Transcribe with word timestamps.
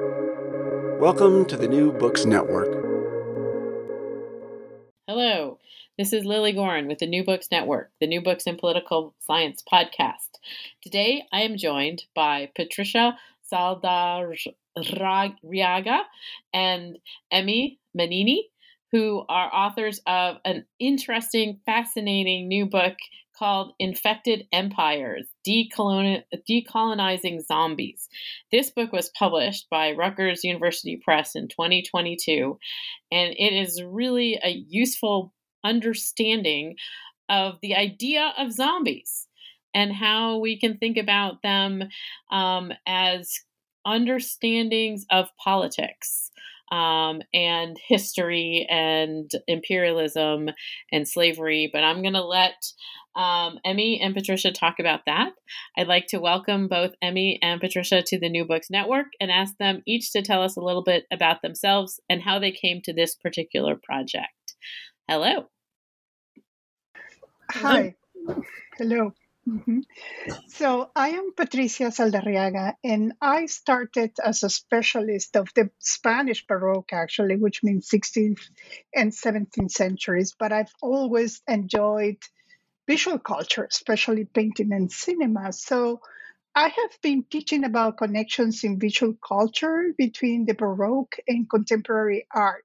Welcome 0.00 1.44
to 1.44 1.56
the 1.56 1.68
New 1.68 1.92
Books 1.92 2.24
Network. 2.24 2.66
Hello, 5.06 5.60
this 5.96 6.12
is 6.12 6.24
Lilly 6.24 6.50
Goren 6.50 6.88
with 6.88 6.98
the 6.98 7.06
New 7.06 7.22
Books 7.22 7.46
Network, 7.52 7.92
the 8.00 8.08
New 8.08 8.20
Books 8.20 8.42
in 8.44 8.56
Political 8.56 9.14
Science 9.20 9.62
podcast. 9.72 10.40
Today 10.82 11.22
I 11.32 11.42
am 11.42 11.56
joined 11.56 12.06
by 12.12 12.50
Patricia 12.56 13.16
Saldarriaga 13.52 14.40
and 16.52 16.98
Emmy 17.30 17.78
Manini, 17.94 18.48
who 18.90 19.24
are 19.28 19.54
authors 19.54 20.00
of 20.08 20.38
an 20.44 20.66
interesting, 20.80 21.60
fascinating 21.64 22.48
new 22.48 22.66
book 22.66 22.96
called 23.38 23.72
Infected 23.78 24.46
Empires 24.52 25.26
Decolonizing 25.46 27.44
Zombies. 27.44 28.08
This 28.50 28.70
book 28.70 28.92
was 28.92 29.10
published 29.18 29.68
by 29.70 29.92
Rutgers 29.92 30.44
University 30.44 31.00
Press 31.02 31.34
in 31.34 31.48
2022, 31.48 32.58
and 33.10 33.34
it 33.36 33.52
is 33.52 33.82
really 33.82 34.38
a 34.42 34.50
useful 34.50 35.32
understanding 35.64 36.76
of 37.28 37.58
the 37.62 37.74
idea 37.74 38.32
of 38.38 38.52
zombies 38.52 39.26
and 39.74 39.92
how 39.92 40.38
we 40.38 40.58
can 40.58 40.76
think 40.76 40.96
about 40.96 41.42
them 41.42 41.82
um, 42.30 42.72
as 42.86 43.40
understandings 43.86 45.04
of 45.10 45.28
politics 45.42 46.30
um, 46.74 47.22
and 47.32 47.76
history 47.86 48.66
and 48.68 49.30
imperialism 49.46 50.48
and 50.90 51.06
slavery. 51.06 51.70
But 51.72 51.84
I'm 51.84 52.02
going 52.02 52.14
to 52.14 52.24
let 52.24 52.54
um, 53.14 53.58
Emmy 53.64 54.00
and 54.02 54.14
Patricia 54.14 54.50
talk 54.50 54.76
about 54.80 55.02
that. 55.06 55.30
I'd 55.78 55.86
like 55.86 56.08
to 56.08 56.18
welcome 56.18 56.66
both 56.66 56.90
Emmy 57.00 57.38
and 57.42 57.60
Patricia 57.60 58.02
to 58.04 58.18
the 58.18 58.28
New 58.28 58.44
Books 58.44 58.70
Network 58.70 59.06
and 59.20 59.30
ask 59.30 59.54
them 59.58 59.82
each 59.86 60.12
to 60.12 60.22
tell 60.22 60.42
us 60.42 60.56
a 60.56 60.62
little 60.62 60.82
bit 60.82 61.04
about 61.12 61.42
themselves 61.42 62.00
and 62.10 62.22
how 62.22 62.40
they 62.40 62.50
came 62.50 62.80
to 62.82 62.92
this 62.92 63.14
particular 63.14 63.78
project. 63.80 64.56
Hello. 65.08 65.46
Hi. 67.52 67.94
Hello. 68.78 69.12
Mm-hmm. 69.48 69.80
So 70.48 70.90
I 70.96 71.10
am 71.10 71.34
Patricia 71.34 71.90
Saldarriaga, 71.90 72.74
and 72.82 73.12
I 73.20 73.46
started 73.46 74.12
as 74.24 74.42
a 74.42 74.48
specialist 74.48 75.36
of 75.36 75.48
the 75.54 75.70
Spanish 75.78 76.46
Baroque, 76.46 76.92
actually, 76.92 77.36
which 77.36 77.62
means 77.62 77.90
16th 77.90 78.40
and 78.94 79.12
17th 79.12 79.70
centuries. 79.70 80.34
But 80.38 80.52
I've 80.52 80.72
always 80.80 81.42
enjoyed 81.46 82.16
visual 82.86 83.18
culture, 83.18 83.66
especially 83.70 84.24
painting 84.24 84.72
and 84.72 84.90
cinema. 84.90 85.52
So 85.52 86.00
I 86.54 86.68
have 86.68 87.00
been 87.02 87.24
teaching 87.24 87.64
about 87.64 87.98
connections 87.98 88.64
in 88.64 88.78
visual 88.78 89.14
culture 89.26 89.92
between 89.98 90.46
the 90.46 90.54
Baroque 90.54 91.16
and 91.28 91.50
contemporary 91.50 92.26
art. 92.34 92.64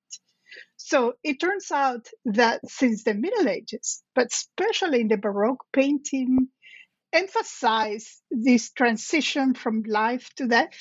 So 0.77 1.15
it 1.23 1.39
turns 1.39 1.71
out 1.71 2.07
that 2.25 2.61
since 2.69 3.03
the 3.03 3.13
Middle 3.13 3.49
Ages, 3.49 4.01
but 4.15 4.27
especially 4.27 5.01
in 5.01 5.07
the 5.07 5.17
Baroque 5.17 5.65
painting, 5.73 6.49
emphasize 7.13 8.21
this 8.31 8.71
transition 8.71 9.53
from 9.53 9.83
life 9.83 10.29
to 10.35 10.47
death 10.47 10.77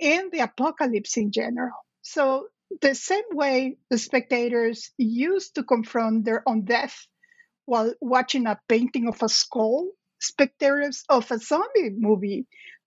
and 0.00 0.32
the 0.32 0.40
apocalypse 0.40 1.16
in 1.16 1.32
general. 1.32 1.76
So, 2.02 2.48
the 2.80 2.94
same 2.94 3.24
way 3.32 3.78
the 3.90 3.98
spectators 3.98 4.90
used 4.98 5.54
to 5.54 5.62
confront 5.62 6.24
their 6.24 6.42
own 6.48 6.64
death 6.64 7.06
while 7.66 7.94
watching 8.00 8.46
a 8.46 8.60
painting 8.68 9.08
of 9.08 9.22
a 9.22 9.28
skull, 9.28 9.90
spectators 10.20 11.04
of 11.08 11.30
a 11.30 11.38
zombie 11.38 11.90
movie 11.90 12.46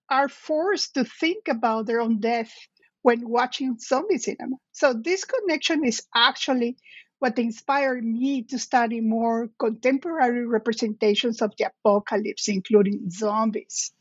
are 0.10 0.30
forced 0.30 0.96
to 0.96 1.06
think 1.06 1.48
about 1.48 1.86
their 1.86 2.02
own 2.02 2.20
death 2.20 2.54
when 3.02 3.28
watching 3.30 3.78
zombie 3.80 4.18
cinema. 4.18 4.58
So, 4.72 4.94
this 4.94 5.26
connection 5.26 5.86
is 5.86 6.04
actually 6.16 6.78
what 7.20 7.38
inspired 7.38 8.04
me 8.04 8.44
to 8.44 8.58
study 8.58 9.02
more 9.02 9.50
contemporary 9.60 10.46
representations 10.48 11.42
of 11.42 11.54
the 11.58 11.66
apocalypse, 11.66 12.48
including 12.48 13.10
zombies. 13.10 13.92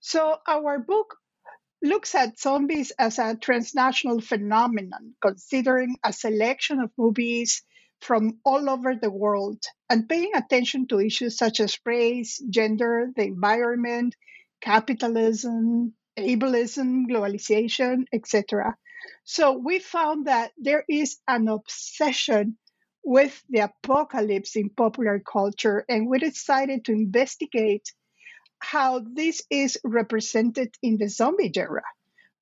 So, 0.00 0.36
our 0.46 0.78
book 0.78 1.16
looks 1.82 2.14
at 2.14 2.40
zombies 2.40 2.90
as 2.98 3.18
a 3.18 3.36
transnational 3.36 4.20
phenomenon, 4.20 5.14
considering 5.20 5.96
a 6.02 6.12
selection 6.12 6.80
of 6.80 6.90
movies 6.96 7.62
from 8.00 8.38
all 8.44 8.68
over 8.68 8.94
the 8.94 9.10
world 9.10 9.62
and 9.88 10.08
paying 10.08 10.32
attention 10.34 10.86
to 10.88 11.00
issues 11.00 11.36
such 11.36 11.60
as 11.60 11.78
race, 11.84 12.42
gender, 12.50 13.10
the 13.14 13.22
environment, 13.22 14.14
capitalism, 14.60 15.94
ableism, 16.18 17.06
globalization, 17.08 18.04
etc. 18.12 18.76
So 19.24 19.52
we 19.58 19.78
found 19.78 20.26
that 20.26 20.52
there 20.58 20.84
is 20.88 21.18
an 21.26 21.48
obsession 21.48 22.58
with 23.04 23.42
the 23.50 23.60
apocalypse 23.60 24.56
in 24.56 24.70
popular 24.70 25.20
culture, 25.20 25.84
and 25.88 26.08
we 26.08 26.18
decided 26.18 26.84
to 26.86 26.92
investigate 26.92 27.92
how 28.58 29.00
this 29.00 29.42
is 29.50 29.78
represented 29.84 30.74
in 30.82 30.96
the 30.96 31.08
zombie 31.08 31.52
genre. 31.54 31.82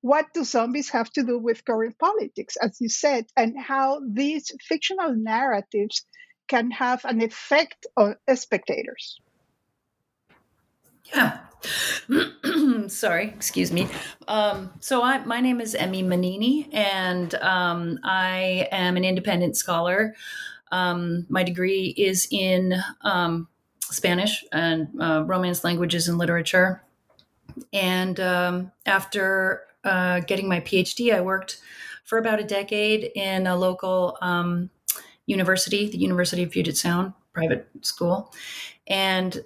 What 0.03 0.33
do 0.35 0.45
zombies 0.45 0.91
have 0.91 1.11
to 1.13 1.25
do 1.25 1.39
with 1.39 1.65
current 1.65 1.99
politics, 1.99 2.57
as 2.57 2.81
you 2.81 2.89
said, 2.89 3.27
and 3.37 3.59
how 3.59 4.01
these 4.07 4.51
fictional 4.61 5.15
narratives 5.15 6.07
can 6.49 6.71
have 6.73 7.05
an 7.05 7.23
effect 7.23 7.87
on 7.97 8.17
spectators? 8.35 9.21
Yeah. 11.05 11.39
Sorry, 12.89 13.29
excuse 13.29 13.73
me. 13.73 13.89
Um, 14.29 14.73
so 14.81 15.03
I, 15.03 15.25
my 15.25 15.41
name 15.41 15.61
is 15.61 15.75
Emmy 15.75 16.03
Manini, 16.03 16.69
and 16.73 17.35
um, 17.37 17.99
I 18.03 18.69
am 18.73 18.97
an 18.97 19.05
independent 19.05 19.57
scholar. 19.57 20.15
Um, 20.73 21.27
my 21.29 21.43
degree 21.43 21.95
is 21.97 22.27
in 22.31 22.75
um, 23.03 23.49
Spanish 23.81 24.45
and 24.53 24.89
uh, 25.01 25.25
Romance 25.25 25.65
languages 25.65 26.09
and 26.09 26.19
literature. 26.19 26.83
And 27.73 28.19
um, 28.19 28.73
after 28.87 29.63
uh, 29.85 30.21
getting 30.21 30.49
my 30.49 30.61
PhD, 30.61 31.15
I 31.15 31.21
worked 31.21 31.61
for 32.05 32.19
about 32.19 32.41
a 32.41 32.45
decade 32.45 33.13
in 33.15 33.47
a 33.47 33.57
local 33.57 34.17
um, 34.21 34.71
university, 35.27 35.89
the 35.91 35.99
University 35.99 36.43
of 36.43 36.51
Puget 36.51 36.77
Sound 36.77 37.13
private 37.33 37.69
school. 37.83 38.33
And 38.87 39.39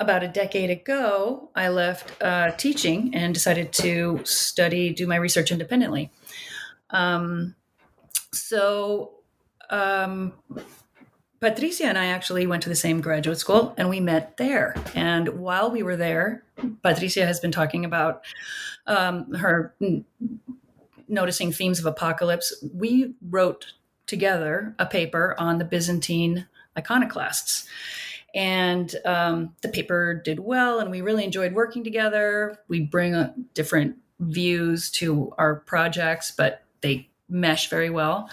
about 0.00 0.22
a 0.22 0.28
decade 0.28 0.70
ago, 0.70 1.50
I 1.54 1.68
left 1.68 2.22
uh, 2.22 2.52
teaching 2.52 3.14
and 3.14 3.34
decided 3.34 3.72
to 3.74 4.20
study, 4.24 4.92
do 4.92 5.06
my 5.06 5.16
research 5.16 5.50
independently. 5.50 6.10
Um, 6.90 7.54
so, 8.32 9.14
um, 9.70 10.32
Patricia 11.40 11.84
and 11.84 11.98
I 11.98 12.06
actually 12.06 12.46
went 12.46 12.64
to 12.64 12.68
the 12.68 12.74
same 12.74 13.00
graduate 13.00 13.38
school 13.38 13.74
and 13.76 13.88
we 13.88 14.00
met 14.00 14.36
there. 14.38 14.74
And 14.94 15.40
while 15.40 15.70
we 15.70 15.82
were 15.82 15.96
there, 15.96 16.44
Patricia 16.82 17.24
has 17.24 17.38
been 17.38 17.52
talking 17.52 17.84
about 17.84 18.24
um, 18.86 19.32
her 19.34 19.74
noticing 21.06 21.52
themes 21.52 21.78
of 21.78 21.86
apocalypse. 21.86 22.52
We 22.74 23.14
wrote 23.22 23.72
together 24.06 24.74
a 24.78 24.86
paper 24.86 25.36
on 25.38 25.58
the 25.58 25.64
Byzantine 25.64 26.46
iconoclasts 26.76 27.68
and 28.38 28.94
um, 29.04 29.52
the 29.62 29.68
paper 29.68 30.14
did 30.24 30.38
well 30.38 30.78
and 30.78 30.92
we 30.92 31.00
really 31.00 31.24
enjoyed 31.24 31.54
working 31.54 31.82
together. 31.82 32.56
We 32.68 32.82
bring 32.82 33.12
a, 33.12 33.34
different 33.52 33.96
views 34.20 34.92
to 34.92 35.34
our 35.38 35.56
projects 35.56 36.30
but 36.30 36.62
they 36.80 37.10
mesh 37.28 37.68
very 37.68 37.90
well. 37.90 38.30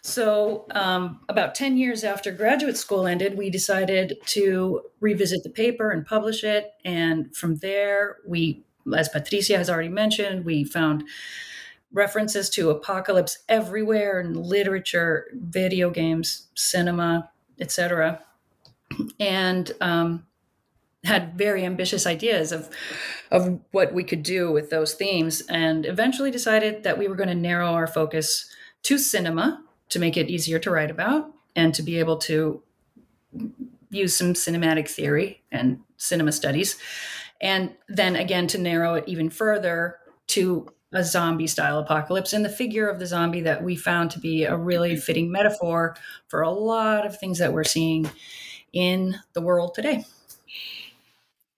So 0.00 0.64
um, 0.70 1.20
about 1.28 1.54
10 1.54 1.76
years 1.76 2.02
after 2.02 2.32
graduate 2.32 2.78
school 2.78 3.06
ended 3.06 3.36
we 3.36 3.50
decided 3.50 4.16
to 4.28 4.80
revisit 5.00 5.42
the 5.42 5.50
paper 5.50 5.90
and 5.90 6.06
publish 6.06 6.44
it. 6.44 6.72
And 6.86 7.36
from 7.36 7.56
there 7.56 8.16
we 8.26 8.64
as 8.96 9.10
patricia 9.10 9.58
has 9.58 9.68
already 9.68 9.90
mentioned 9.90 10.46
we 10.46 10.64
found 10.64 11.04
references 11.92 12.48
to 12.48 12.70
apocalypse 12.70 13.40
everywhere 13.50 14.18
in 14.18 14.32
literature 14.32 15.26
video 15.34 15.90
games 15.90 16.48
cinema 16.54 17.30
etc 17.60 18.18
and 19.18 19.72
um, 19.80 20.26
had 21.04 21.36
very 21.36 21.64
ambitious 21.64 22.06
ideas 22.06 22.52
of 22.52 22.70
of 23.30 23.60
what 23.70 23.92
we 23.94 24.04
could 24.04 24.22
do 24.22 24.52
with 24.52 24.70
those 24.70 24.94
themes, 24.94 25.42
and 25.48 25.86
eventually 25.86 26.30
decided 26.30 26.82
that 26.84 26.98
we 26.98 27.08
were 27.08 27.16
going 27.16 27.28
to 27.28 27.34
narrow 27.34 27.72
our 27.72 27.86
focus 27.86 28.48
to 28.82 28.98
cinema 28.98 29.62
to 29.88 29.98
make 29.98 30.16
it 30.16 30.30
easier 30.30 30.58
to 30.58 30.70
write 30.70 30.90
about 30.90 31.30
and 31.56 31.74
to 31.74 31.82
be 31.82 31.98
able 31.98 32.16
to 32.16 32.62
use 33.90 34.16
some 34.16 34.32
cinematic 34.32 34.88
theory 34.88 35.42
and 35.50 35.80
cinema 35.96 36.32
studies, 36.32 36.78
and 37.40 37.74
then 37.88 38.16
again 38.16 38.46
to 38.46 38.58
narrow 38.58 38.94
it 38.94 39.04
even 39.06 39.28
further 39.30 39.98
to 40.28 40.68
a 40.94 41.02
zombie 41.02 41.46
style 41.46 41.78
apocalypse 41.78 42.32
and 42.32 42.44
the 42.44 42.50
figure 42.50 42.86
of 42.86 42.98
the 42.98 43.06
zombie 43.06 43.40
that 43.40 43.62
we 43.62 43.74
found 43.74 44.10
to 44.10 44.20
be 44.20 44.44
a 44.44 44.56
really 44.56 44.94
fitting 44.94 45.32
metaphor 45.32 45.96
for 46.28 46.42
a 46.42 46.50
lot 46.50 47.06
of 47.06 47.18
things 47.18 47.38
that 47.38 47.52
we're 47.52 47.64
seeing 47.64 48.10
in 48.72 49.18
the 49.34 49.40
world 49.40 49.74
today. 49.74 50.04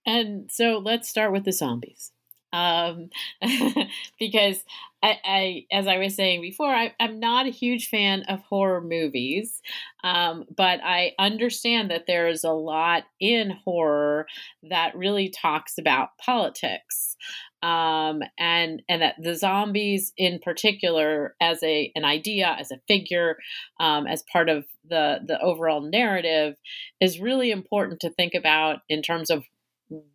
And 0.06 0.50
so 0.50 0.78
let's 0.84 1.08
start 1.08 1.32
with 1.32 1.44
the 1.44 1.52
zombies. 1.52 2.12
um, 2.54 3.10
because 4.18 4.64
I, 5.02 5.18
I, 5.24 5.66
as 5.72 5.86
I 5.86 5.98
was 5.98 6.14
saying 6.14 6.40
before, 6.40 6.72
I, 6.72 6.94
am 7.00 7.18
not 7.18 7.46
a 7.46 7.50
huge 7.50 7.88
fan 7.88 8.22
of 8.22 8.40
horror 8.40 8.80
movies, 8.80 9.60
um, 10.04 10.44
but 10.56 10.80
I 10.82 11.12
understand 11.18 11.90
that 11.90 12.06
there 12.06 12.28
is 12.28 12.44
a 12.44 12.52
lot 12.52 13.04
in 13.18 13.50
horror 13.50 14.26
that 14.70 14.96
really 14.96 15.28
talks 15.30 15.78
about 15.78 16.16
politics, 16.18 17.16
um, 17.64 18.20
and 18.38 18.82
and 18.90 19.00
that 19.00 19.14
the 19.18 19.34
zombies 19.34 20.12
in 20.18 20.38
particular, 20.38 21.34
as 21.40 21.62
a 21.62 21.90
an 21.94 22.04
idea, 22.04 22.54
as 22.60 22.70
a 22.70 22.78
figure, 22.86 23.38
um, 23.80 24.06
as 24.06 24.22
part 24.30 24.50
of 24.50 24.66
the 24.86 25.20
the 25.26 25.40
overall 25.40 25.80
narrative, 25.80 26.56
is 27.00 27.18
really 27.18 27.50
important 27.50 28.00
to 28.00 28.10
think 28.10 28.34
about 28.34 28.80
in 28.90 29.00
terms 29.00 29.30
of 29.30 29.44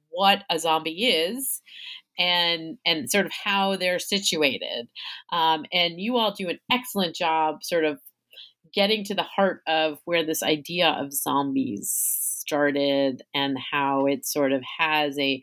what 0.09 0.43
a 0.51 0.59
zombie 0.59 1.05
is 1.05 1.63
and 2.19 2.77
and 2.85 3.09
sort 3.09 3.25
of 3.25 3.31
how 3.31 3.75
they're 3.75 3.97
situated. 3.97 4.87
Um, 5.31 5.65
and 5.73 5.99
you 5.99 6.17
all 6.17 6.33
do 6.33 6.49
an 6.49 6.59
excellent 6.71 7.15
job, 7.15 7.63
sort 7.63 7.83
of 7.83 7.99
getting 8.75 9.03
to 9.05 9.15
the 9.15 9.23
heart 9.23 9.61
of 9.67 9.97
where 10.05 10.23
this 10.23 10.43
idea 10.43 10.89
of 10.89 11.13
zombies 11.13 11.89
started 12.39 13.23
and 13.33 13.57
how 13.71 14.05
it 14.05 14.23
sort 14.23 14.51
of 14.51 14.61
has 14.77 15.17
a 15.17 15.41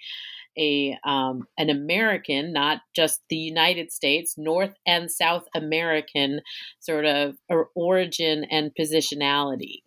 a 0.58 0.96
um, 1.04 1.46
an 1.58 1.70
American, 1.70 2.52
not 2.52 2.80
just 2.94 3.20
the 3.28 3.36
United 3.36 3.92
States, 3.92 4.36
North 4.36 4.74
and 4.86 5.10
South 5.10 5.44
American 5.54 6.40
sort 6.80 7.04
of 7.04 7.36
origin 7.74 8.44
and 8.50 8.72
positionality. 8.78 9.82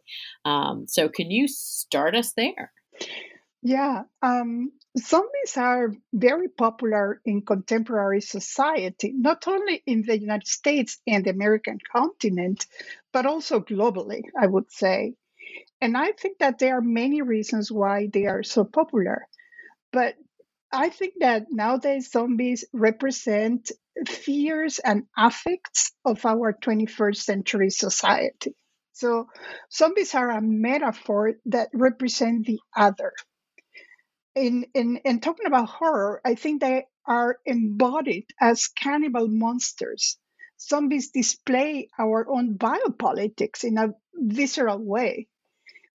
Um, 0.45 0.85
so, 0.87 1.09
can 1.09 1.31
you 1.31 1.47
start 1.47 2.15
us 2.15 2.33
there? 2.33 2.71
Yeah, 3.61 4.03
um, 4.21 4.71
zombies 4.97 5.57
are 5.57 5.91
very 6.13 6.47
popular 6.47 7.21
in 7.25 7.41
contemporary 7.41 8.21
society, 8.21 9.11
not 9.13 9.47
only 9.47 9.83
in 9.85 10.03
the 10.03 10.17
United 10.17 10.47
States 10.47 10.99
and 11.05 11.25
the 11.25 11.31
American 11.31 11.77
continent, 11.91 12.65
but 13.11 13.25
also 13.25 13.59
globally, 13.59 14.21
I 14.39 14.47
would 14.47 14.71
say. 14.71 15.15
And 15.81 15.97
I 15.97 16.11
think 16.13 16.39
that 16.39 16.59
there 16.59 16.77
are 16.77 16.81
many 16.81 17.21
reasons 17.21 17.71
why 17.71 18.09
they 18.11 18.25
are 18.25 18.43
so 18.43 18.63
popular. 18.63 19.27
But 19.91 20.15
I 20.71 20.89
think 20.89 21.15
that 21.19 21.47
nowadays 21.49 22.11
zombies 22.11 22.65
represent 22.73 23.71
fears 24.07 24.79
and 24.79 25.03
affects 25.17 25.91
of 26.05 26.25
our 26.25 26.53
21st 26.53 27.17
century 27.17 27.69
society. 27.69 28.55
So 28.93 29.27
zombies 29.71 30.13
are 30.15 30.29
a 30.29 30.41
metaphor 30.41 31.33
that 31.45 31.69
represent 31.73 32.45
the 32.45 32.59
other 32.75 33.13
in, 34.35 34.65
in, 34.73 34.97
in 34.97 35.19
talking 35.19 35.45
about 35.45 35.69
horror, 35.69 36.21
I 36.23 36.35
think 36.35 36.61
they 36.61 36.85
are 37.05 37.37
embodied 37.45 38.27
as 38.39 38.67
cannibal 38.67 39.27
monsters. 39.27 40.17
Zombies 40.59 41.11
display 41.11 41.89
our 41.97 42.29
own 42.29 42.57
biopolitics 42.57 43.63
in 43.63 43.77
a 43.77 43.93
visceral 44.13 44.79
way. 44.79 45.27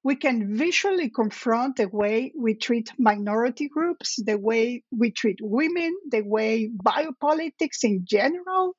We 0.05 0.17
can 0.17 0.57
visually 0.57 1.09
confront 1.09 1.77
the 1.77 1.89
way 1.89 2.33
we 2.39 2.55
treat 2.55 2.93
minority 2.99 3.69
groups, 3.69 4.17
the 4.23 4.39
way 4.39 4.85
we 4.93 5.11
treat 5.11 5.39
women, 5.41 5.97
the 6.11 6.23
way 6.23 6.71
biopolitics 6.71 7.83
in 7.83 8.05
general 8.05 8.77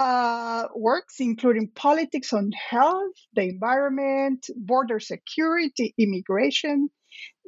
uh, 0.00 0.66
works, 0.74 1.20
including 1.20 1.70
politics 1.74 2.32
on 2.32 2.50
health, 2.52 3.14
the 3.34 3.42
environment, 3.42 4.46
border 4.56 4.98
security, 4.98 5.94
immigration, 5.98 6.88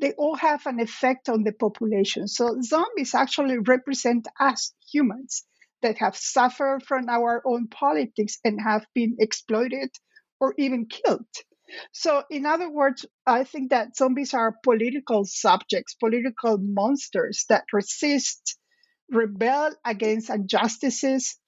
they 0.00 0.12
all 0.12 0.37
have 0.37 0.66
an 0.66 0.81
effect 0.81 1.28
on 1.28 1.44
the 1.44 1.52
population. 1.52 2.28
So 2.28 2.60
zombies 2.60 3.14
actually 3.14 3.58
represent 3.58 4.28
us 4.38 4.75
humans 4.93 5.44
that 5.81 5.98
have 5.98 6.16
suffered 6.16 6.82
from 6.84 7.08
our 7.08 7.43
own 7.46 7.69
politics 7.69 8.38
and 8.44 8.60
have 8.60 8.87
been 8.94 9.16
exploited 9.19 9.90
or 10.40 10.55
even 10.58 10.87
killed. 10.87 11.26
So, 11.92 12.24
in 12.30 12.46
other 12.46 12.70
words, 12.70 13.06
I 13.26 13.44
think 13.44 13.70
that 13.70 13.96
zombies 13.96 14.34
are 14.34 14.56
political 14.64 15.24
subjects, 15.24 15.94
political 15.94 16.58
monsters 16.58 17.44
that 17.48 17.64
resist, 17.72 18.58
rebel 19.10 19.72
against 19.84 20.30
injustices. 20.30 21.38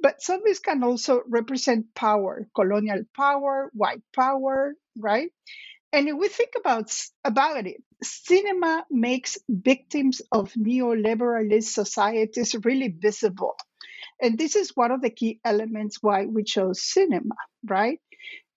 But 0.00 0.22
zombies 0.22 0.58
can 0.60 0.82
also 0.84 1.22
represent 1.28 1.94
power, 1.94 2.48
colonial 2.54 3.04
power, 3.16 3.70
white 3.74 4.02
power, 4.14 4.74
right? 4.98 5.30
And 5.92 6.08
if 6.08 6.16
we 6.16 6.28
think 6.28 6.50
about, 6.58 6.92
about 7.24 7.66
it, 7.66 7.82
cinema 8.02 8.84
makes 8.90 9.38
victims 9.48 10.22
of 10.32 10.52
neoliberalist 10.54 11.64
societies 11.74 12.54
really 12.64 12.88
visible. 12.88 13.56
And 14.22 14.38
this 14.38 14.56
is 14.56 14.72
one 14.76 14.90
of 14.92 15.02
the 15.02 15.10
key 15.10 15.40
elements 15.44 15.98
why 16.02 16.26
we 16.26 16.44
chose 16.44 16.82
cinema, 16.82 17.34
right? 17.64 18.00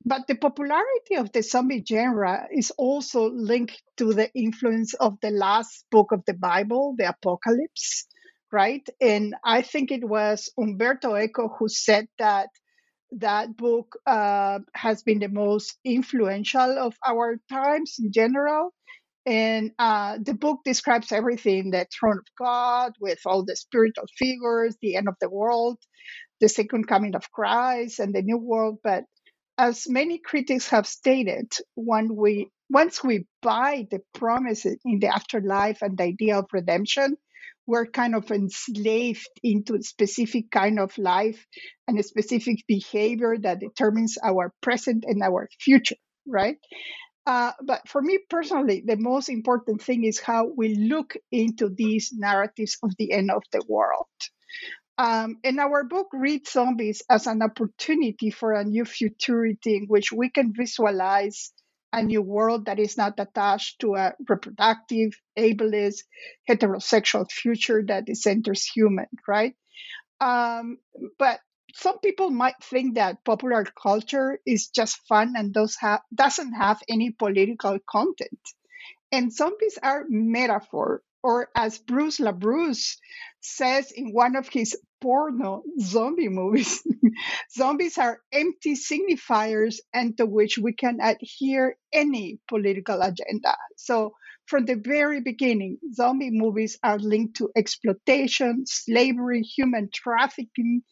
But 0.06 0.28
the 0.28 0.36
popularity 0.36 1.16
of 1.18 1.31
the 1.31 1.42
zombie 1.42 1.84
genre 1.88 2.48
is 2.52 2.72
also 2.78 3.30
linked 3.31 3.81
to 3.98 4.13
the 4.13 4.31
influence 4.34 4.94
of 4.94 5.19
the 5.22 5.31
last 5.31 5.86
book 5.92 6.12
of 6.12 6.24
the 6.25 6.34
Bible, 6.36 6.96
the 6.98 7.10
Apocalypse, 7.10 8.07
right? 8.52 8.88
And 9.02 9.36
I 9.44 9.63
think 9.63 9.92
it 9.92 10.04
was 10.07 10.52
Umberto 10.57 11.16
Eco 11.16 11.50
who 11.50 11.68
said 11.68 12.07
that 12.19 12.50
that 13.13 13.57
book 13.57 13.98
uh, 14.06 14.60
has 14.75 15.04
been 15.04 15.19
the 15.19 15.30
most 15.30 15.78
influential 15.84 16.78
of 16.80 16.96
our 17.06 17.38
times 17.51 17.96
in 18.00 18.12
general. 18.12 18.74
And 19.25 19.72
uh, 19.80 20.19
the 20.22 20.36
book 20.36 20.62
describes 20.66 21.12
everything 21.12 21.72
the 21.72 21.88
throne 21.92 22.19
of 22.19 22.28
God 22.38 22.94
with 23.00 23.19
all 23.25 23.46
the 23.46 23.56
spiritual 23.56 24.06
figures, 24.18 24.78
the 24.81 24.96
end 24.98 25.08
of 25.08 25.16
the 25.22 25.30
world, 25.30 25.80
the 26.42 26.50
second 26.50 26.88
coming 26.88 27.16
of 27.16 27.31
Christ, 27.31 28.00
and 28.00 28.13
the 28.13 28.22
new 28.22 28.38
world. 28.38 28.80
But 28.84 29.06
as 29.57 29.88
many 29.90 30.19
critics 30.19 30.69
have 30.69 30.88
stated, 30.88 31.54
when 31.75 32.16
we 32.16 32.50
once 32.69 33.04
we 33.04 33.28
buy 33.42 33.88
the 33.92 34.02
promises 34.13 34.78
in 34.84 35.00
the 35.00 35.07
afterlife 35.07 35.81
and 35.81 35.98
the 35.98 36.04
idea 36.04 36.40
of 36.40 36.46
redemption, 36.52 37.16
we're 37.68 37.86
kind 37.86 38.16
of 38.16 38.31
enslaved 38.31 39.28
into 39.44 39.75
a 39.75 39.84
specific 39.84 40.50
kind 40.52 40.80
of 40.80 40.98
life 40.98 41.46
and 41.88 42.00
a 42.00 42.04
specific 42.04 42.57
behavior 42.68 43.38
that 43.38 43.60
determines 43.60 44.18
our 44.24 44.52
present 44.62 45.06
and 45.07 45.22
our 45.22 45.48
future, 45.60 45.96
right? 46.28 46.58
Uh, 47.25 47.51
but 47.63 47.88
for 47.88 48.01
me 48.01 48.19
personally, 48.30 48.84
the 48.86 48.98
most 48.98 49.30
important 49.30 49.81
thing 49.81 50.04
is 50.04 50.19
how 50.19 50.51
we 50.56 50.75
look 50.75 51.16
into 51.31 51.69
these 51.69 52.12
narratives 52.13 52.78
of 52.84 52.92
the 52.98 53.12
end 53.12 53.31
of 53.31 53.44
the 53.51 53.63
world. 53.68 54.06
Um, 54.98 55.40
and 55.44 55.60
our 55.60 55.84
book 55.84 56.08
reads 56.14 56.52
zombies 56.52 57.02
as 57.10 57.28
an 57.28 57.42
opportunity 57.42 58.32
for 58.32 58.54
a 58.54 58.64
new 58.64 58.86
futurity 58.86 59.75
in 59.75 59.86
which 59.88 60.12
we 60.12 60.30
can 60.30 60.54
visualize 60.54 61.52
a 61.92 62.02
new 62.02 62.22
world 62.22 62.66
that 62.66 62.80
is 62.80 62.98
not 62.98 63.20
attached 63.20 63.80
to 63.82 63.96
a 63.96 64.14
reproductive, 64.28 65.12
ableist, 65.38 66.04
heterosexual 66.50 67.30
future 67.30 67.84
that 67.88 68.08
is 68.08 68.24
centers 68.24 68.66
human, 68.66 69.08
right? 69.28 69.56
Um, 70.22 70.78
but 71.20 71.40
some 71.74 72.00
people 72.00 72.30
might 72.30 72.62
think 72.64 72.96
that 72.96 73.24
popular 73.25 73.66
culture 73.82 74.40
is 74.46 74.70
just 74.70 74.98
fun 75.08 75.34
and 75.36 75.56
have, 75.82 76.02
doesn't 76.14 76.54
have 76.54 76.82
any 76.88 77.12
political 77.12 77.78
content. 77.90 78.40
And 79.12 79.32
zombies 79.32 79.78
are 79.82 80.06
metaphor, 80.10 81.02
or 81.25 81.50
as 81.55 81.79
Bruce 81.79 82.20
LaBruce 82.20 82.98
says 83.41 83.91
in 83.91 84.13
one 84.13 84.36
of 84.36 84.48
his 84.48 84.77
porno 85.01 85.63
zombie 85.82 86.29
movies. 86.29 86.84
Zombies 87.51 87.98
are 87.98 88.22
empty 88.32 88.75
signifiers 88.75 89.77
and 89.91 90.15
to 90.17 90.27
which 90.27 90.60
we 90.60 90.72
can 90.74 91.00
adhere 91.01 91.77
any 91.91 92.38
political 92.48 93.01
agenda. 93.01 93.55
So, 93.75 94.13
from 94.46 94.65
the 94.65 94.75
very 94.75 95.20
beginning, 95.22 95.79
zombie 95.94 96.29
movies 96.29 96.77
are 96.84 97.00
linked 97.00 97.38
to 97.38 97.50
exploitation, 97.55 98.63
slavery, 98.67 99.41
human 99.41 99.89
trafficking, 99.91 100.84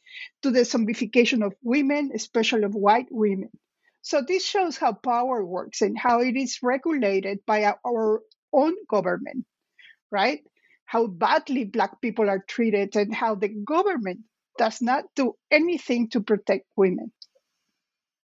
to 0.41 0.49
the 0.49 0.61
zombification 0.61 1.45
of 1.45 1.53
women, 1.61 2.09
especially 2.15 2.63
of 2.63 2.73
white 2.73 3.07
women. 3.11 3.51
So, 4.01 4.23
this 4.27 4.43
shows 4.43 4.77
how 4.77 4.93
power 4.93 5.45
works 5.45 5.81
and 5.83 5.95
how 5.95 6.21
it 6.21 6.35
is 6.35 6.57
regulated 6.63 7.45
by 7.45 7.71
our 7.85 8.21
own 8.51 8.75
government, 8.89 9.45
right? 10.13 10.39
how 10.93 11.07
badly 11.07 11.65
Black 11.65 11.99
people 12.01 12.29
are 12.29 12.43
treated 12.47 12.95
and 12.95 13.13
how 13.15 13.33
the 13.33 13.49
government 13.49 14.19
does 14.59 14.79
not 14.79 15.05
do 15.15 15.33
anything 15.49 16.07
to 16.09 16.21
protect 16.21 16.65
women. 16.75 17.11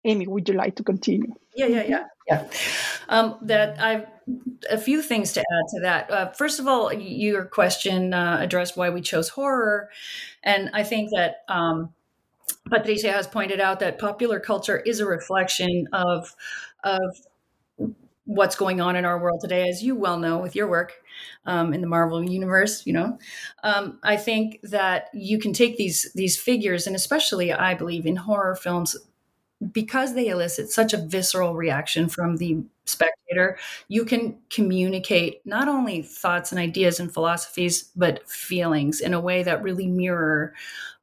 Amy, 0.06 0.26
would 0.26 0.48
you 0.48 0.54
like 0.54 0.76
to 0.76 0.82
continue? 0.82 1.34
Yeah, 1.54 1.66
yeah, 1.66 1.84
yeah, 1.86 2.04
yeah. 2.26 2.48
Um, 3.08 3.36
that 3.42 3.78
I've 3.78 4.06
a 4.70 4.78
few 4.78 5.02
things 5.02 5.34
to 5.34 5.40
add 5.40 5.68
to 5.74 5.80
that. 5.82 6.10
Uh, 6.10 6.30
first 6.32 6.58
of 6.58 6.66
all, 6.66 6.90
your 6.92 7.44
question 7.44 8.14
uh, 8.14 8.38
addressed 8.40 8.78
why 8.78 8.88
we 8.88 9.02
chose 9.02 9.28
horror, 9.28 9.90
and 10.42 10.70
I 10.72 10.84
think 10.84 11.10
that 11.10 11.44
um, 11.48 11.92
Patricia 12.70 13.12
has 13.12 13.26
pointed 13.26 13.60
out 13.60 13.80
that 13.80 13.98
popular 13.98 14.40
culture 14.40 14.78
is 14.78 15.00
a 15.00 15.06
reflection 15.06 15.86
of 15.92 16.34
of 16.82 17.20
what's 18.26 18.56
going 18.56 18.80
on 18.80 18.96
in 18.96 19.04
our 19.04 19.18
world 19.18 19.40
today, 19.40 19.68
as 19.68 19.82
you 19.82 19.94
well 19.94 20.18
know 20.18 20.38
with 20.38 20.54
your 20.54 20.68
work 20.68 20.94
um, 21.46 21.74
in 21.74 21.80
the 21.80 21.86
Marvel 21.86 22.22
universe. 22.22 22.86
You 22.86 22.94
know, 22.94 23.18
um, 23.62 23.98
I 24.02 24.16
think 24.16 24.60
that 24.62 25.08
you 25.12 25.38
can 25.38 25.52
take 25.52 25.76
these 25.76 26.10
these 26.14 26.36
figures, 26.36 26.86
and 26.86 26.96
especially 26.96 27.52
I 27.52 27.74
believe 27.74 28.06
in 28.06 28.16
horror 28.16 28.56
films, 28.56 28.96
because 29.72 30.14
they 30.14 30.28
elicit 30.28 30.70
such 30.70 30.92
a 30.92 30.98
visceral 30.98 31.54
reaction 31.54 32.08
from 32.08 32.36
the 32.36 32.64
spectator, 32.86 33.58
you 33.88 34.04
can 34.04 34.36
communicate 34.50 35.40
not 35.44 35.68
only 35.68 36.02
thoughts 36.02 36.52
and 36.52 36.58
ideas 36.58 37.00
and 37.00 37.12
philosophies, 37.12 37.90
but 37.96 38.28
feelings 38.28 39.00
in 39.00 39.14
a 39.14 39.20
way 39.20 39.42
that 39.42 39.62
really 39.62 39.86
mirror 39.86 40.52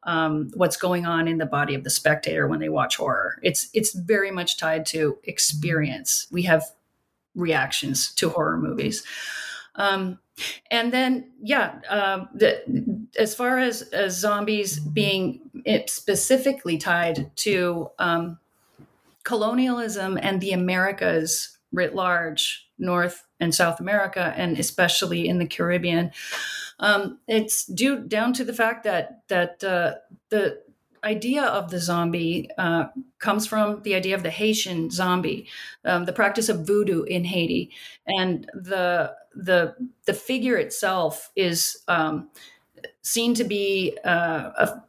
um, 0.04 0.52
what's 0.56 0.78
going 0.78 1.06
on 1.06 1.28
in 1.28 1.38
the 1.38 1.46
body 1.46 1.76
of 1.76 1.84
the 1.84 1.90
spectator 1.90 2.48
when 2.48 2.60
they 2.60 2.70
watch 2.70 2.98
horror. 2.98 3.40
It's 3.44 3.70
it's 3.74 3.94
very 3.94 4.32
much 4.32 4.58
tied 4.58 4.86
to 4.88 5.18
experience. 5.24 6.28
We 6.32 6.44
have 6.44 6.64
reactions 7.36 8.14
to 8.16 8.30
horror 8.30 8.58
movies. 8.58 9.04
Um, 9.76 10.20
and 10.70 10.92
then, 10.92 11.32
yeah, 11.42 11.80
uh, 11.90 12.26
the, 12.34 13.08
as 13.18 13.36
far 13.36 13.60
as, 13.60 13.90
zombies 14.10 14.80
being 14.80 15.42
specifically 15.88 16.78
tied 16.78 17.36
to 17.38 17.90
um, 18.00 18.40
colonialism 19.24 20.18
and 20.22 20.42
the 20.42 20.52
Americas 20.52 21.58
writ 21.72 21.96
large, 21.96 22.68
North 22.78 23.26
and 23.40 23.54
South 23.54 23.80
America, 23.80 24.34
and 24.36 24.58
especially 24.58 25.28
in 25.28 25.38
the 25.38 25.46
Caribbean. 25.46 26.12
Um, 26.80 27.20
it's 27.28 27.66
due 27.66 28.00
down 28.00 28.34
to 28.34 28.44
the 28.44 28.54
fact 28.54 28.84
that 28.84 29.22
that 29.28 29.64
uh, 29.64 29.96
the 30.30 30.62
idea 31.04 31.44
of 31.44 31.72
the 31.72 31.80
zombie 31.80 32.50
uh, 32.58 32.86
comes 33.20 33.48
from 33.48 33.82
the 33.84 33.96
idea 33.96 34.16
of 34.16 34.24
the 34.24 34.30
Haitian 34.30 34.90
zombie, 34.90 35.48
um, 35.86 36.06
the 36.06 36.14
practice 36.14 36.50
of 36.50 36.66
voodoo 36.68 37.04
in 37.04 37.24
Haiti, 37.26 37.72
and 38.08 38.50
the 38.54 39.16
the 39.36 39.76
the 40.06 40.14
figure 40.14 40.58
itself 40.58 41.32
is 41.36 41.84
um, 41.88 42.30
seen 43.02 43.34
to 43.36 43.44
be 43.44 43.98
uh, 44.04 44.52
a 44.58 44.82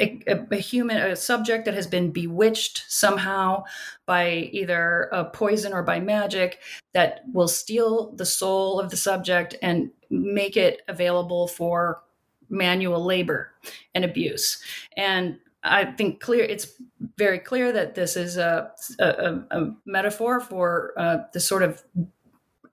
a, 0.00 0.46
a, 0.50 0.56
human, 0.56 0.96
a 0.96 1.16
subject 1.16 1.64
that 1.66 1.74
has 1.74 1.86
been 1.86 2.10
bewitched 2.10 2.84
somehow 2.88 3.64
by 4.06 4.48
either 4.52 5.10
a 5.12 5.24
poison 5.26 5.72
or 5.72 5.82
by 5.82 6.00
magic 6.00 6.60
that 6.94 7.20
will 7.32 7.48
steal 7.48 8.12
the 8.12 8.24
soul 8.24 8.80
of 8.80 8.90
the 8.90 8.96
subject 8.96 9.56
and 9.60 9.90
make 10.10 10.56
it 10.56 10.80
available 10.88 11.46
for 11.46 12.02
manual 12.48 13.04
labor 13.04 13.52
and 13.94 14.04
abuse. 14.04 14.62
And 14.96 15.38
I 15.62 15.84
think 15.84 16.20
clear 16.20 16.44
it's 16.44 16.80
very 17.16 17.38
clear 17.38 17.72
that 17.72 17.94
this 17.94 18.16
is 18.16 18.36
a, 18.36 18.72
a, 18.98 19.40
a 19.50 19.70
metaphor 19.84 20.40
for 20.40 20.92
uh, 20.96 21.18
the 21.32 21.40
sort 21.40 21.62
of 21.62 21.84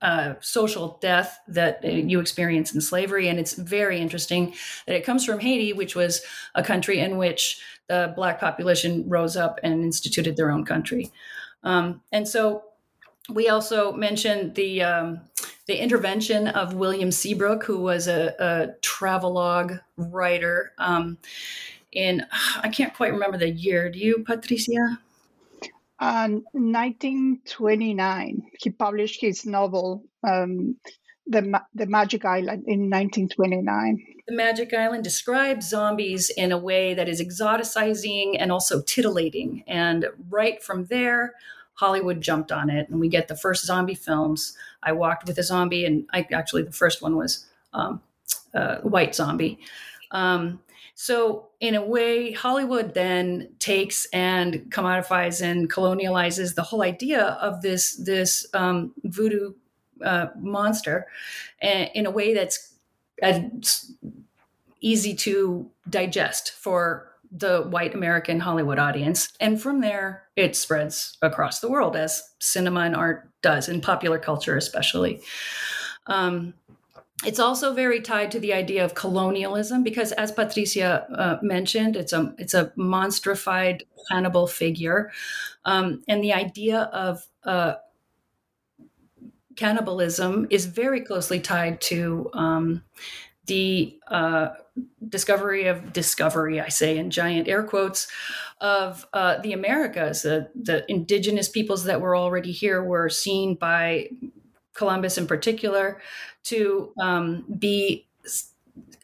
uh, 0.02 0.34
social 0.40 0.98
death 1.00 1.38
that 1.48 1.82
you 1.84 2.20
experience 2.20 2.74
in 2.74 2.80
slavery. 2.80 3.28
And 3.28 3.38
it's 3.38 3.54
very 3.54 3.98
interesting 3.98 4.54
that 4.86 4.94
it 4.94 5.04
comes 5.04 5.24
from 5.24 5.40
Haiti, 5.40 5.72
which 5.72 5.96
was 5.96 6.22
a 6.54 6.62
country 6.62 7.00
in 7.00 7.16
which 7.16 7.60
the 7.88 8.12
Black 8.14 8.38
population 8.38 9.08
rose 9.08 9.36
up 9.36 9.58
and 9.62 9.82
instituted 9.82 10.36
their 10.36 10.50
own 10.50 10.64
country. 10.64 11.10
Um, 11.62 12.02
and 12.12 12.28
so 12.28 12.64
we 13.28 13.48
also 13.48 13.92
mentioned 13.92 14.54
the 14.54 14.82
um, 14.82 15.20
the 15.66 15.82
intervention 15.82 16.48
of 16.48 16.74
William 16.74 17.10
Seabrook, 17.10 17.64
who 17.64 17.78
was 17.78 18.06
a, 18.08 18.34
a 18.38 18.68
travelogue 18.80 19.72
writer. 19.96 20.72
Um, 20.78 21.18
in 21.92 22.24
I 22.62 22.68
can't 22.68 22.94
quite 22.94 23.12
remember 23.12 23.38
the 23.38 23.50
year. 23.50 23.90
Do 23.90 23.98
you, 23.98 24.22
Patricia? 24.24 25.00
Uh, 25.98 26.28
1929, 26.52 28.50
he 28.60 28.70
published 28.70 29.20
his 29.20 29.46
novel, 29.46 30.04
um, 30.22 30.76
the, 31.26 31.58
the 31.74 31.86
Magic 31.86 32.26
Island, 32.26 32.64
in 32.66 32.90
1929. 32.90 34.04
The 34.28 34.34
Magic 34.34 34.74
Island 34.74 35.04
describes 35.04 35.70
zombies 35.70 36.28
in 36.30 36.52
a 36.52 36.58
way 36.58 36.92
that 36.92 37.08
is 37.08 37.22
exoticizing 37.22 38.36
and 38.38 38.52
also 38.52 38.82
titillating. 38.82 39.64
And 39.66 40.06
right 40.28 40.62
from 40.62 40.84
there, 40.86 41.32
Hollywood 41.76 42.20
jumped 42.20 42.52
on 42.52 42.68
it, 42.68 42.88
and 42.88 43.00
we 43.00 43.08
get 43.08 43.28
the 43.28 43.36
first 43.36 43.64
zombie 43.64 43.94
films. 43.94 44.56
I 44.82 44.92
walked 44.92 45.26
with 45.26 45.38
a 45.38 45.42
zombie, 45.42 45.86
and 45.86 46.06
I 46.12 46.26
actually 46.32 46.62
the 46.62 46.72
first 46.72 47.02
one 47.02 47.16
was 47.16 47.46
um, 47.72 48.00
White 48.82 49.14
Zombie. 49.14 49.58
Um, 50.10 50.60
so, 50.94 51.48
in 51.60 51.74
a 51.74 51.84
way, 51.84 52.32
Hollywood 52.32 52.94
then 52.94 53.50
takes 53.58 54.06
and 54.14 54.70
commodifies 54.70 55.42
and 55.42 55.70
colonializes 55.70 56.54
the 56.54 56.62
whole 56.62 56.82
idea 56.82 57.22
of 57.22 57.60
this 57.60 57.96
this 57.96 58.46
um, 58.54 58.94
voodoo 59.04 59.52
uh, 60.02 60.28
monster 60.38 61.06
in 61.60 62.06
a 62.06 62.10
way 62.10 62.32
that's 62.32 62.74
uh, 63.22 63.40
easy 64.80 65.14
to 65.14 65.70
digest 65.88 66.52
for 66.52 67.12
the 67.30 67.62
white 67.62 67.94
American 67.94 68.40
Hollywood 68.40 68.78
audience. 68.78 69.32
And 69.40 69.60
from 69.60 69.80
there, 69.80 70.24
it 70.36 70.56
spreads 70.56 71.16
across 71.22 71.60
the 71.60 71.70
world 71.70 71.96
as 71.96 72.22
cinema 72.40 72.80
and 72.80 72.96
art 72.96 73.30
does, 73.42 73.68
in 73.68 73.80
popular 73.80 74.18
culture 74.18 74.56
especially. 74.56 75.20
Um, 76.06 76.54
it's 77.24 77.38
also 77.38 77.72
very 77.72 78.00
tied 78.00 78.30
to 78.32 78.40
the 78.40 78.52
idea 78.52 78.84
of 78.84 78.94
colonialism 78.94 79.82
because, 79.82 80.12
as 80.12 80.30
Patricia 80.30 81.06
uh, 81.10 81.38
mentioned, 81.42 81.96
it's 81.96 82.12
a 82.12 82.34
it's 82.38 82.52
a 82.52 82.72
monstrified 82.76 83.84
cannibal 84.10 84.46
figure, 84.46 85.10
um, 85.64 86.02
and 86.08 86.22
the 86.22 86.34
idea 86.34 86.82
of 86.92 87.26
uh, 87.44 87.76
cannibalism 89.56 90.46
is 90.50 90.66
very 90.66 91.00
closely 91.00 91.40
tied 91.40 91.80
to 91.80 92.28
um, 92.34 92.82
the 93.46 93.98
uh, 94.08 94.48
discovery 95.08 95.66
of 95.66 95.92
discovery. 95.92 96.60
I 96.60 96.68
say 96.68 96.98
in 96.98 97.10
giant 97.10 97.48
air 97.48 97.62
quotes 97.62 98.08
of 98.60 99.06
uh, 99.12 99.38
the 99.38 99.52
Americas. 99.52 100.22
The, 100.22 100.48
the 100.54 100.84
indigenous 100.90 101.48
peoples 101.48 101.84
that 101.84 102.00
were 102.00 102.16
already 102.16 102.52
here 102.52 102.82
were 102.82 103.08
seen 103.08 103.54
by 103.54 104.10
Columbus 104.74 105.18
in 105.18 105.26
particular 105.26 106.00
to 106.44 106.92
um, 107.00 107.44
be 107.58 108.06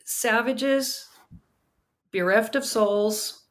savages 0.05 1.09
bereft 2.13 2.55
of 2.55 2.65
souls 2.65 3.45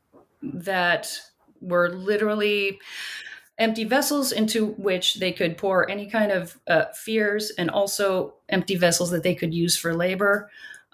that 0.43 1.19
were 1.61 1.89
literally 1.89 2.79
empty 3.57 3.83
vessels 3.83 4.31
into 4.31 4.67
which 4.67 5.15
they 5.15 5.31
could 5.31 5.57
pour 5.57 5.89
any 5.89 6.09
kind 6.09 6.31
of 6.31 6.59
uh, 6.67 6.85
fears 6.93 7.51
and 7.57 7.69
also 7.69 8.33
empty 8.49 8.75
vessels 8.75 9.11
that 9.11 9.23
they 9.23 9.35
could 9.35 9.53
use 9.53 9.77
for 9.77 9.93
labor 9.93 10.49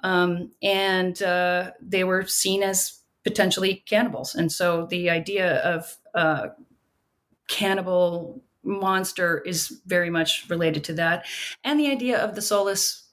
um, 0.08 0.52
and 0.62 1.22
uh, 1.22 1.72
they 1.82 2.04
were 2.04 2.26
seen 2.26 2.64
as 2.64 3.02
potentially 3.24 3.84
cannibals 3.86 4.36
and 4.36 4.52
so 4.52 4.86
the 4.86 5.10
idea 5.10 5.58
of 5.64 5.98
uh, 6.14 6.48
cannibal 7.48 8.42
monster 8.64 9.40
is 9.40 9.82
very 9.86 10.10
much 10.10 10.46
related 10.50 10.84
to 10.84 10.94
that 10.94 11.26
and 11.64 11.80
the 11.80 11.92
idea 11.92 12.18
of 12.18 12.36
the 12.36 12.42
soulless 12.42 13.10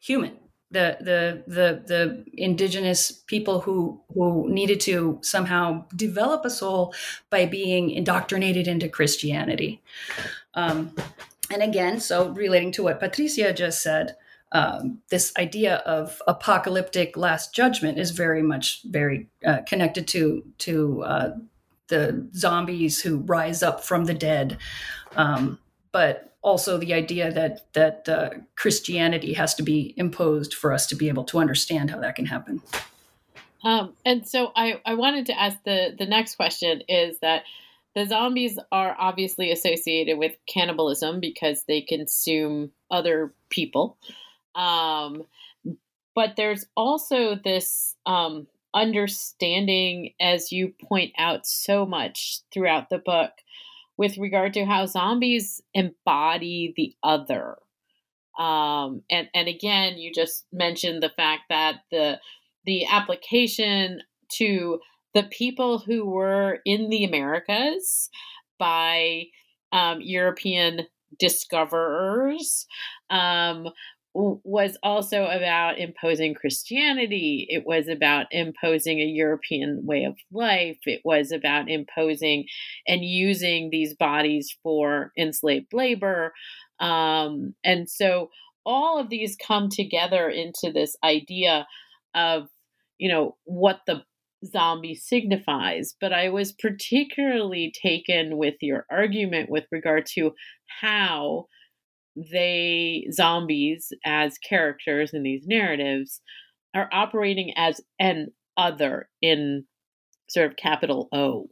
human 0.00 0.36
the 0.70 0.96
the 1.00 1.42
the 1.52 1.82
the 1.86 2.24
indigenous 2.34 3.10
people 3.10 3.60
who 3.60 4.00
who 4.14 4.48
needed 4.48 4.80
to 4.80 5.18
somehow 5.22 5.84
develop 5.96 6.44
a 6.44 6.50
soul 6.50 6.94
by 7.28 7.44
being 7.44 7.90
indoctrinated 7.90 8.68
into 8.68 8.88
Christianity. 8.88 9.82
Um, 10.54 10.94
and 11.52 11.62
again, 11.62 11.98
so 11.98 12.28
relating 12.28 12.70
to 12.72 12.84
what 12.84 13.00
Patricia 13.00 13.52
just 13.52 13.82
said, 13.82 14.14
um, 14.52 14.98
this 15.10 15.32
idea 15.38 15.76
of 15.86 16.20
apocalyptic 16.26 17.16
last 17.16 17.54
judgment 17.54 17.98
is 17.98 18.10
very 18.10 18.42
much 18.42 18.82
very 18.84 19.28
uh, 19.46 19.58
connected 19.66 20.08
to 20.08 20.42
to 20.58 21.02
uh, 21.02 21.30
the 21.88 22.28
zombies 22.34 23.00
who 23.00 23.18
rise 23.18 23.62
up 23.62 23.84
from 23.84 24.06
the 24.06 24.14
dead, 24.14 24.58
um, 25.16 25.58
but 25.92 26.34
also 26.42 26.78
the 26.78 26.94
idea 26.94 27.30
that 27.32 27.72
that 27.74 28.08
uh, 28.08 28.30
Christianity 28.56 29.34
has 29.34 29.54
to 29.54 29.62
be 29.62 29.94
imposed 29.96 30.54
for 30.54 30.72
us 30.72 30.86
to 30.88 30.96
be 30.96 31.08
able 31.08 31.24
to 31.24 31.38
understand 31.38 31.90
how 31.90 32.00
that 32.00 32.16
can 32.16 32.26
happen. 32.26 32.62
Um, 33.62 33.94
and 34.06 34.26
so 34.26 34.52
I, 34.56 34.80
I 34.86 34.94
wanted 34.94 35.26
to 35.26 35.38
ask 35.38 35.58
the 35.64 35.94
the 35.96 36.06
next 36.06 36.36
question 36.36 36.82
is 36.88 37.18
that 37.20 37.44
the 37.94 38.06
zombies 38.06 38.58
are 38.70 38.96
obviously 38.98 39.50
associated 39.50 40.16
with 40.16 40.36
cannibalism 40.46 41.20
because 41.20 41.64
they 41.64 41.80
consume 41.80 42.70
other 42.90 43.34
people. 43.48 43.96
Um, 44.54 45.24
but 46.14 46.34
there's 46.36 46.66
also 46.76 47.36
this 47.36 47.94
um, 48.06 48.46
understanding, 48.74 50.14
as 50.20 50.52
you 50.52 50.74
point 50.82 51.12
out 51.18 51.46
so 51.46 51.86
much 51.86 52.40
throughout 52.52 52.90
the 52.90 52.98
book, 52.98 53.30
with 53.96 54.18
regard 54.18 54.54
to 54.54 54.64
how 54.64 54.86
zombies 54.86 55.60
embody 55.74 56.72
the 56.76 56.94
other. 57.02 57.56
Um, 58.38 59.02
and 59.10 59.28
and 59.34 59.48
again, 59.48 59.98
you 59.98 60.12
just 60.12 60.46
mentioned 60.52 61.02
the 61.02 61.10
fact 61.10 61.42
that 61.50 61.82
the 61.90 62.18
the 62.64 62.86
application 62.86 64.00
to 64.36 64.80
the 65.14 65.24
people 65.24 65.78
who 65.78 66.06
were 66.06 66.60
in 66.64 66.88
the 66.88 67.04
Americas 67.04 68.08
by 68.58 69.24
um, 69.72 70.00
European 70.00 70.86
discoverers. 71.18 72.66
Um, 73.10 73.68
was 74.12 74.76
also 74.82 75.26
about 75.26 75.78
imposing 75.78 76.34
Christianity. 76.34 77.46
It 77.48 77.64
was 77.64 77.86
about 77.88 78.26
imposing 78.32 79.00
a 79.00 79.04
European 79.04 79.82
way 79.84 80.04
of 80.04 80.16
life. 80.32 80.78
It 80.84 81.00
was 81.04 81.30
about 81.30 81.70
imposing 81.70 82.46
and 82.88 83.04
using 83.04 83.70
these 83.70 83.94
bodies 83.94 84.56
for 84.62 85.12
enslaved 85.16 85.72
labor. 85.72 86.32
Um, 86.80 87.54
and 87.64 87.88
so 87.88 88.30
all 88.66 88.98
of 88.98 89.10
these 89.10 89.36
come 89.36 89.68
together 89.70 90.28
into 90.28 90.72
this 90.72 90.96
idea 91.04 91.66
of, 92.14 92.48
you 92.98 93.08
know, 93.08 93.36
what 93.44 93.80
the 93.86 94.02
zombie 94.44 94.94
signifies. 94.94 95.94
But 96.00 96.12
I 96.12 96.30
was 96.30 96.52
particularly 96.52 97.72
taken 97.80 98.36
with 98.36 98.54
your 98.60 98.86
argument 98.90 99.50
with 99.50 99.64
regard 99.70 100.06
to 100.14 100.32
how 100.80 101.46
they 102.30 103.06
zombies 103.12 103.92
as 104.04 104.38
characters 104.38 105.12
in 105.12 105.22
these 105.22 105.46
narratives 105.46 106.20
are 106.74 106.88
operating 106.92 107.52
as 107.56 107.80
an 107.98 108.28
other 108.56 109.08
in 109.22 109.64
sort 110.28 110.46
of 110.50 110.56
capital 110.56 111.08
O. 111.12 111.50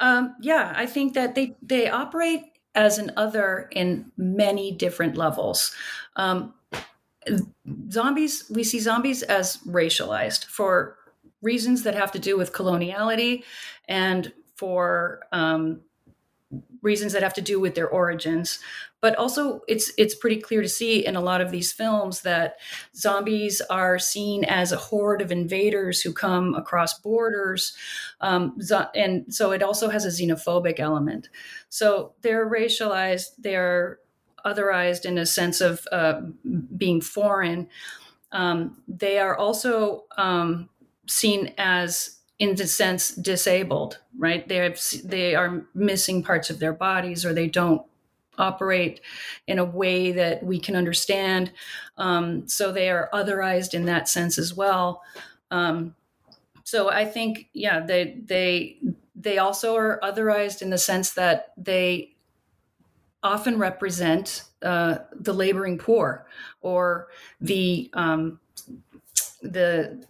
Um, 0.00 0.36
yeah, 0.40 0.72
I 0.76 0.86
think 0.86 1.14
that 1.14 1.34
they 1.34 1.56
they 1.60 1.88
operate 1.88 2.42
as 2.74 2.98
an 2.98 3.12
other 3.16 3.68
in 3.72 4.12
many 4.16 4.70
different 4.70 5.16
levels. 5.16 5.74
Um, 6.16 6.54
zombies, 7.90 8.44
we 8.54 8.64
see 8.64 8.78
zombies 8.78 9.22
as 9.22 9.58
racialized 9.66 10.44
for 10.44 10.96
reasons 11.42 11.82
that 11.82 11.94
have 11.94 12.12
to 12.12 12.18
do 12.18 12.36
with 12.36 12.52
coloniality 12.52 13.44
and 13.88 14.32
for 14.56 15.20
um, 15.32 15.80
reasons 16.82 17.12
that 17.12 17.22
have 17.22 17.34
to 17.34 17.42
do 17.42 17.60
with 17.60 17.74
their 17.74 17.88
origins 17.88 18.58
but 19.00 19.14
also 19.16 19.60
it's 19.68 19.92
it's 19.96 20.14
pretty 20.14 20.40
clear 20.40 20.62
to 20.62 20.68
see 20.68 21.04
in 21.04 21.16
a 21.16 21.20
lot 21.20 21.40
of 21.40 21.50
these 21.50 21.72
films 21.72 22.22
that 22.22 22.56
zombies 22.96 23.60
are 23.70 23.98
seen 23.98 24.44
as 24.44 24.72
a 24.72 24.76
horde 24.76 25.22
of 25.22 25.30
invaders 25.30 26.00
who 26.00 26.12
come 26.12 26.54
across 26.54 26.98
borders 26.98 27.76
um, 28.20 28.58
and 28.94 29.32
so 29.32 29.52
it 29.52 29.62
also 29.62 29.88
has 29.88 30.04
a 30.04 30.08
xenophobic 30.08 30.80
element. 30.80 31.28
So 31.68 32.14
they're 32.22 32.48
racialized 32.48 33.30
they're 33.38 33.98
otherized 34.44 35.04
in 35.04 35.18
a 35.18 35.26
sense 35.26 35.60
of 35.60 35.86
uh, 35.92 36.20
being 36.76 37.00
foreign. 37.00 37.68
Um, 38.32 38.82
they 38.86 39.18
are 39.18 39.36
also 39.36 40.04
um, 40.16 40.68
seen 41.06 41.54
as 41.58 42.18
in 42.38 42.54
the 42.54 42.66
sense 42.66 43.10
disabled 43.10 43.98
right? 44.18 44.46
They 44.48 44.56
have 44.56 44.80
they 45.04 45.34
are 45.34 45.64
missing 45.74 46.22
parts 46.22 46.50
of 46.50 46.58
their 46.58 46.72
bodies 46.72 47.24
or 47.24 47.32
they 47.32 47.46
don't 47.46 47.82
operate 48.38 49.00
in 49.46 49.58
a 49.58 49.64
way 49.64 50.12
that 50.12 50.42
we 50.42 50.58
can 50.58 50.76
understand. 50.76 51.52
Um, 51.96 52.48
so 52.48 52.72
they 52.72 52.88
are 52.88 53.10
otherized 53.12 53.74
in 53.74 53.84
that 53.86 54.08
sense 54.08 54.38
as 54.38 54.54
well. 54.54 55.02
Um, 55.50 55.94
so 56.64 56.90
i 56.90 57.06
think 57.06 57.48
yeah 57.54 57.80
they 57.80 58.18
they 58.26 58.78
they 59.16 59.38
also 59.38 59.74
are 59.74 59.98
otherized 60.02 60.60
in 60.60 60.68
the 60.68 60.76
sense 60.76 61.14
that 61.14 61.54
they 61.56 62.14
often 63.22 63.58
represent 63.58 64.44
uh, 64.62 64.98
the 65.12 65.32
laboring 65.32 65.78
poor 65.78 66.26
or 66.60 67.08
the 67.40 67.90
um, 67.94 68.38
the 69.42 70.06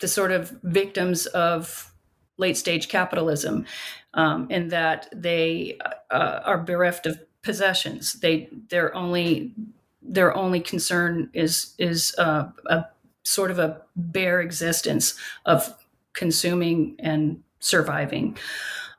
the 0.00 0.08
sort 0.08 0.30
of 0.30 0.56
victims 0.62 1.26
of 1.26 1.92
late 2.38 2.56
stage 2.56 2.88
capitalism, 2.88 3.66
um, 4.14 4.50
in 4.50 4.68
that 4.68 5.08
they 5.14 5.78
uh, 6.10 6.40
are 6.44 6.58
bereft 6.58 7.06
of 7.06 7.20
possessions. 7.42 8.14
They 8.14 8.48
their 8.70 8.94
only 8.94 9.52
their 10.00 10.34
only 10.34 10.60
concern 10.60 11.30
is 11.34 11.74
is 11.78 12.14
uh, 12.18 12.48
a 12.66 12.86
sort 13.24 13.50
of 13.50 13.58
a 13.58 13.82
bare 13.94 14.40
existence 14.40 15.14
of 15.44 15.74
consuming 16.14 16.96
and 16.98 17.42
surviving. 17.60 18.38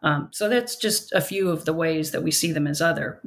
Um, 0.01 0.29
so 0.31 0.47
that's 0.47 0.75
just 0.75 1.11
a 1.13 1.21
few 1.21 1.49
of 1.49 1.65
the 1.65 1.73
ways 1.73 2.11
that 2.11 2.23
we 2.23 2.31
see 2.31 2.51
them 2.51 2.67
as 2.67 2.81
other. 2.81 3.19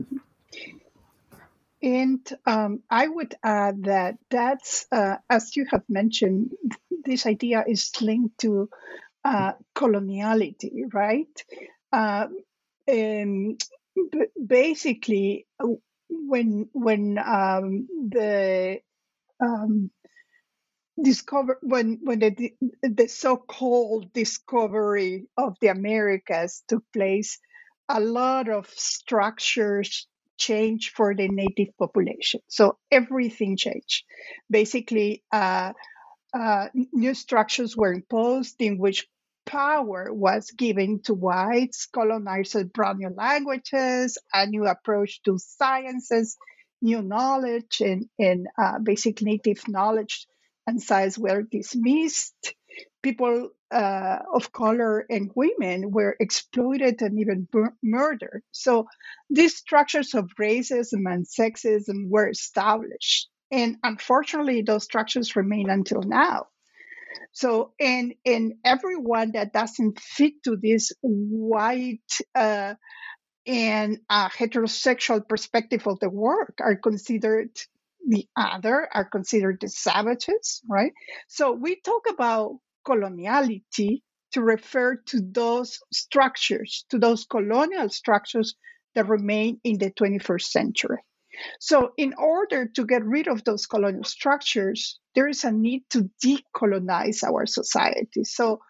And 1.82 2.20
um, 2.46 2.82
I 2.88 3.08
would 3.08 3.34
add 3.42 3.84
that 3.84 4.16
that's, 4.30 4.86
uh, 4.92 5.16
as 5.28 5.56
you 5.56 5.66
have 5.70 5.82
mentioned, 5.88 6.52
this 7.04 7.26
idea 7.26 7.64
is 7.66 7.90
linked 8.00 8.38
to 8.38 8.70
uh, 9.24 9.52
coloniality, 9.74 10.92
right? 10.92 11.44
Uh, 11.92 12.28
and 12.86 13.60
basically, 14.46 15.46
when 16.08 16.68
when 16.72 17.18
um, 17.18 17.88
the 18.10 18.80
um, 19.40 19.90
discover 21.02 21.58
when 21.62 21.98
when 22.02 22.18
the 22.20 22.52
the 22.82 23.08
so-called 23.08 24.12
discovery 24.12 25.26
of 25.36 25.56
the 25.60 25.68
Americas 25.68 26.62
took 26.68 26.84
place, 26.92 27.38
a 27.88 28.00
lot 28.00 28.48
of 28.48 28.68
structures 28.70 30.06
changed 30.38 30.90
for 30.94 31.14
the 31.14 31.28
native 31.28 31.68
population. 31.78 32.40
So 32.48 32.78
everything 32.90 33.56
changed. 33.56 34.04
Basically, 34.50 35.22
uh, 35.32 35.72
uh, 36.34 36.68
new 36.92 37.14
structures 37.14 37.76
were 37.76 37.92
imposed 37.92 38.56
in 38.60 38.78
which 38.78 39.06
power 39.46 40.12
was 40.12 40.50
given 40.52 41.00
to 41.02 41.14
whites, 41.14 41.86
colonizers 41.86 42.64
brought 42.64 42.98
new 42.98 43.10
languages, 43.10 44.18
a 44.32 44.46
new 44.46 44.66
approach 44.66 45.22
to 45.24 45.38
sciences, 45.38 46.36
new 46.80 47.02
knowledge, 47.02 47.80
and, 47.80 48.08
and 48.18 48.46
uh, 48.58 48.78
basic 48.78 49.22
native 49.22 49.66
knowledge 49.68 50.26
and 50.66 50.80
science 50.82 51.18
were 51.18 51.42
dismissed. 51.42 52.54
People 53.02 53.50
uh, 53.70 54.18
of 54.32 54.52
color 54.52 55.04
and 55.10 55.30
women 55.34 55.90
were 55.90 56.16
exploited 56.20 57.02
and 57.02 57.18
even 57.18 57.48
bur- 57.50 57.74
murdered. 57.82 58.42
So 58.52 58.86
these 59.28 59.56
structures 59.56 60.14
of 60.14 60.30
racism 60.38 61.12
and 61.12 61.26
sexism 61.26 62.08
were 62.08 62.28
established. 62.28 63.28
And 63.52 63.76
unfortunately, 63.82 64.62
those 64.62 64.84
structures 64.84 65.36
remain 65.36 65.70
until 65.70 66.02
now. 66.02 66.46
So, 67.32 67.72
and 67.78 68.14
and 68.24 68.54
everyone 68.64 69.32
that 69.32 69.52
doesn't 69.52 70.00
fit 70.00 70.42
to 70.44 70.56
this 70.56 70.92
white 71.02 72.00
uh, 72.34 72.74
and 73.46 73.98
uh, 74.08 74.28
heterosexual 74.30 75.26
perspective 75.28 75.86
of 75.86 76.00
the 76.00 76.08
work 76.08 76.58
are 76.60 76.76
considered 76.76 77.50
the 78.06 78.26
other, 78.36 78.88
are 78.92 79.04
considered 79.04 79.58
the 79.60 79.68
savages, 79.68 80.62
right? 80.68 80.92
So 81.28 81.52
we 81.52 81.80
talk 81.80 82.02
about 82.08 82.58
coloniality 82.86 84.02
to 84.32 84.40
refer 84.40 84.96
to 84.96 85.20
those 85.20 85.78
structures, 85.92 86.84
to 86.88 86.98
those 86.98 87.24
colonial 87.26 87.88
structures 87.90 88.54
that 88.94 89.08
remain 89.08 89.60
in 89.62 89.78
the 89.78 89.90
21st 89.90 90.42
century. 90.42 90.98
So, 91.60 91.92
in 91.96 92.14
order 92.18 92.66
to 92.74 92.86
get 92.86 93.04
rid 93.04 93.28
of 93.28 93.44
those 93.44 93.66
colonial 93.66 94.04
structures, 94.04 94.98
there 95.14 95.28
is 95.28 95.44
a 95.44 95.52
need 95.52 95.84
to 95.90 96.10
decolonize 96.24 97.22
our 97.22 97.46
society. 97.46 98.24
So, 98.24 98.60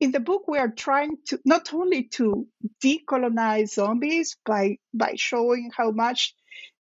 in 0.00 0.12
the 0.12 0.20
book, 0.20 0.46
we 0.46 0.58
are 0.58 0.70
trying 0.70 1.18
to 1.26 1.40
not 1.44 1.74
only 1.74 2.04
to 2.14 2.46
decolonize 2.82 3.74
zombies 3.74 4.36
by 4.44 4.78
by 4.94 5.14
showing 5.16 5.70
how 5.76 5.90
much 5.90 6.34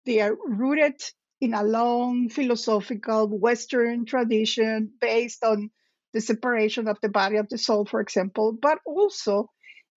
they 0.05 0.21
are 0.21 0.38
rooted 0.45 1.01
in 1.41 1.53
a 1.53 1.63
long 1.63 2.29
philosophical 2.29 3.27
Western 3.27 4.05
tradition 4.05 4.91
based 4.99 5.43
on 5.43 5.69
the 6.13 6.21
separation 6.21 6.88
of 6.88 6.97
the 7.01 7.10
body 7.10 7.38
of 7.38 7.49
the 7.49 7.57
soul, 7.57 7.86
for 7.86 7.99
example, 8.01 8.57
but 8.60 8.79
also 8.86 9.49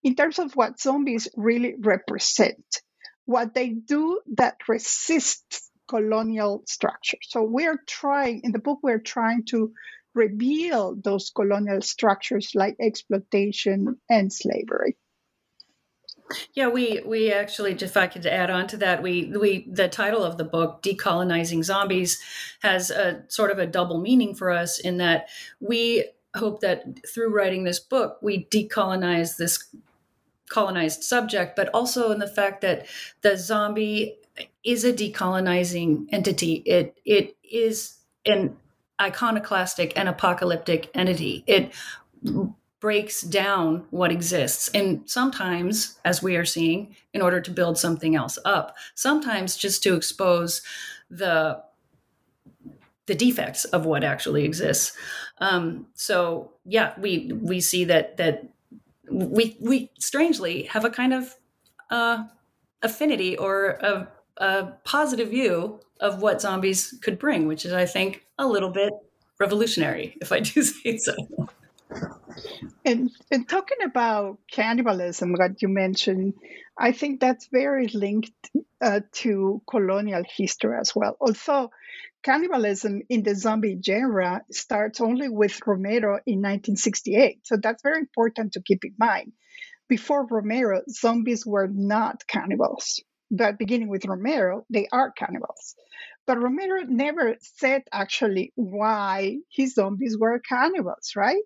in 0.03 0.15
terms 0.15 0.39
of 0.39 0.55
what 0.57 0.81
zombies 0.81 1.29
really 1.37 1.75
represent 1.79 2.83
what 3.31 3.55
they 3.55 3.69
do 3.69 4.21
that 4.37 4.57
resists 4.67 5.71
colonial 5.89 6.65
structure. 6.67 7.19
So 7.23 7.45
we're 7.45 7.81
trying, 7.87 8.41
in 8.43 8.51
the 8.51 8.59
book, 8.59 8.81
we're 8.83 8.99
trying 8.99 9.45
to 9.51 9.73
reveal 10.15 10.97
those 10.97 11.31
colonial 11.31 11.81
structures 11.81 12.51
like 12.57 12.75
exploitation 12.81 14.01
and 14.09 14.33
slavery. 14.33 14.97
Yeah, 16.55 16.69
we 16.69 17.03
we 17.07 17.33
actually, 17.33 17.73
if 17.73 17.97
I 17.97 18.07
could 18.09 18.27
add 18.27 18.51
on 18.51 18.67
to 18.69 18.77
that, 18.79 19.03
we 19.03 19.33
we 19.37 19.67
the 19.69 19.89
title 19.89 20.25
of 20.25 20.37
the 20.37 20.45
book, 20.45 20.83
"Decolonizing 20.83 21.65
Zombies," 21.65 22.21
has 22.63 22.91
a 22.91 23.25
sort 23.29 23.51
of 23.51 23.59
a 23.59 23.67
double 23.67 24.01
meaning 24.01 24.35
for 24.35 24.51
us 24.51 24.79
in 24.79 24.99
that 24.99 25.29
we 25.61 26.09
hope 26.37 26.61
that 26.61 26.85
through 27.13 27.35
writing 27.35 27.65
this 27.65 27.81
book, 27.81 28.19
we 28.23 28.47
decolonize 28.47 29.37
this 29.37 29.75
colonized 30.51 31.03
subject, 31.03 31.57
but 31.57 31.69
also 31.73 32.11
in 32.13 32.19
the 32.19 32.27
fact 32.27 32.61
that 32.61 32.87
the 33.23 33.37
zombie 33.37 34.17
is 34.65 34.85
a 34.85 34.93
decolonizing 34.93 36.07
entity. 36.13 36.63
It 36.67 36.99
it 37.05 37.37
is 37.43 37.97
an 38.27 38.57
iconoclastic 39.01 39.93
and 39.97 40.09
apocalyptic 40.09 40.91
entity. 40.95 41.43
It 41.47 41.73
breaks 42.81 43.21
down 43.23 43.85
what 43.91 44.11
exists. 44.11 44.69
And 44.75 45.09
sometimes, 45.09 45.99
as 46.05 46.23
we 46.23 46.37
are 46.37 46.45
seeing, 46.45 46.97
in 47.13 47.23
order 47.23 47.41
to 47.41 47.51
build 47.51 47.79
something 47.79 48.17
else 48.17 48.39
up, 48.45 48.77
sometimes 48.95 49.57
just 49.57 49.83
to 49.85 49.95
expose 49.95 50.63
the 51.11 51.63
the 53.07 53.15
defects 53.17 53.65
of 53.65 53.85
what 53.87 54.05
actually 54.05 54.45
exists. 54.45 54.97
Um, 55.39 55.87
so 55.95 56.53
yeah, 56.65 56.95
we 56.99 57.33
we 57.33 57.61
see 57.61 57.85
that 57.85 58.17
that 58.19 58.45
we 59.11 59.57
we 59.61 59.91
strangely 59.99 60.65
have 60.65 60.85
a 60.85 60.91
kind 60.91 61.13
of 61.13 61.35
uh, 61.91 62.25
affinity 62.83 63.37
or 63.37 63.79
a, 63.81 64.09
a 64.39 64.73
positive 64.85 65.29
view 65.29 65.81
of 66.01 66.23
what 66.23 66.41
zombies 66.41 66.95
could 67.03 67.19
bring, 67.19 67.47
which 67.47 67.65
is, 67.65 67.73
I 67.73 67.87
think, 67.87 68.25
a 68.39 68.47
little 68.47 68.71
bit 68.71 68.93
revolutionary, 69.39 70.17
if 70.21 70.33
I 70.33 70.41
do 70.41 70.63
say 70.63 70.97
so. 70.99 71.15
And, 72.85 73.11
and 73.31 73.49
talking 73.49 73.79
about 73.85 74.39
cannibalism, 74.51 75.35
that 75.35 75.61
you 75.61 75.69
mentioned, 75.69 76.35
I 76.79 76.93
think 76.93 77.21
that's 77.21 77.49
very 77.53 77.89
linked 77.89 78.33
uh, 78.81 79.01
to 79.13 79.63
colonial 79.69 80.23
history 80.37 80.77
as 80.81 80.95
well. 80.95 81.17
Although 81.21 81.71
cannibalism 82.23 83.03
in 83.09 83.23
the 83.23 83.35
zombie 83.35 83.79
genre 83.85 84.43
starts 84.51 85.01
only 85.01 85.29
with 85.29 85.61
Romero 85.67 86.21
in 86.27 86.39
1968. 86.41 87.41
So 87.47 87.57
that's 87.57 87.83
very 87.83 87.99
important 87.99 88.53
to 88.53 88.63
keep 88.63 88.85
in 88.85 88.95
mind. 88.99 89.33
Before 89.89 90.27
Romero, 90.27 90.83
zombies 90.89 91.45
were 91.45 91.69
not 91.69 92.27
cannibals. 92.27 93.03
But 93.31 93.59
beginning 93.59 93.89
with 93.89 94.07
Romero, 94.07 94.65
they 94.71 94.89
are 94.91 95.13
cannibals. 95.13 95.75
But 96.27 96.41
Romero 96.41 96.83
never 96.83 97.37
said 97.41 97.83
actually 97.93 98.53
why 98.55 99.39
his 99.51 99.75
zombies 99.75 100.17
were 100.19 100.41
cannibals, 100.41 101.13
right? 101.17 101.43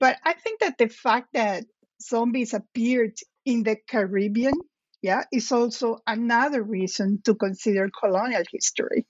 But 0.00 0.18
I 0.24 0.32
think 0.34 0.60
that 0.60 0.78
the 0.78 0.88
fact 0.88 1.28
that 1.34 1.64
zombies 2.00 2.54
appeared 2.54 3.14
in 3.44 3.62
the 3.62 3.76
Caribbean, 3.88 4.54
yeah, 5.02 5.24
is 5.32 5.52
also 5.52 5.98
another 6.06 6.62
reason 6.62 7.20
to 7.24 7.34
consider 7.34 7.90
colonial 8.00 8.42
history. 8.52 9.06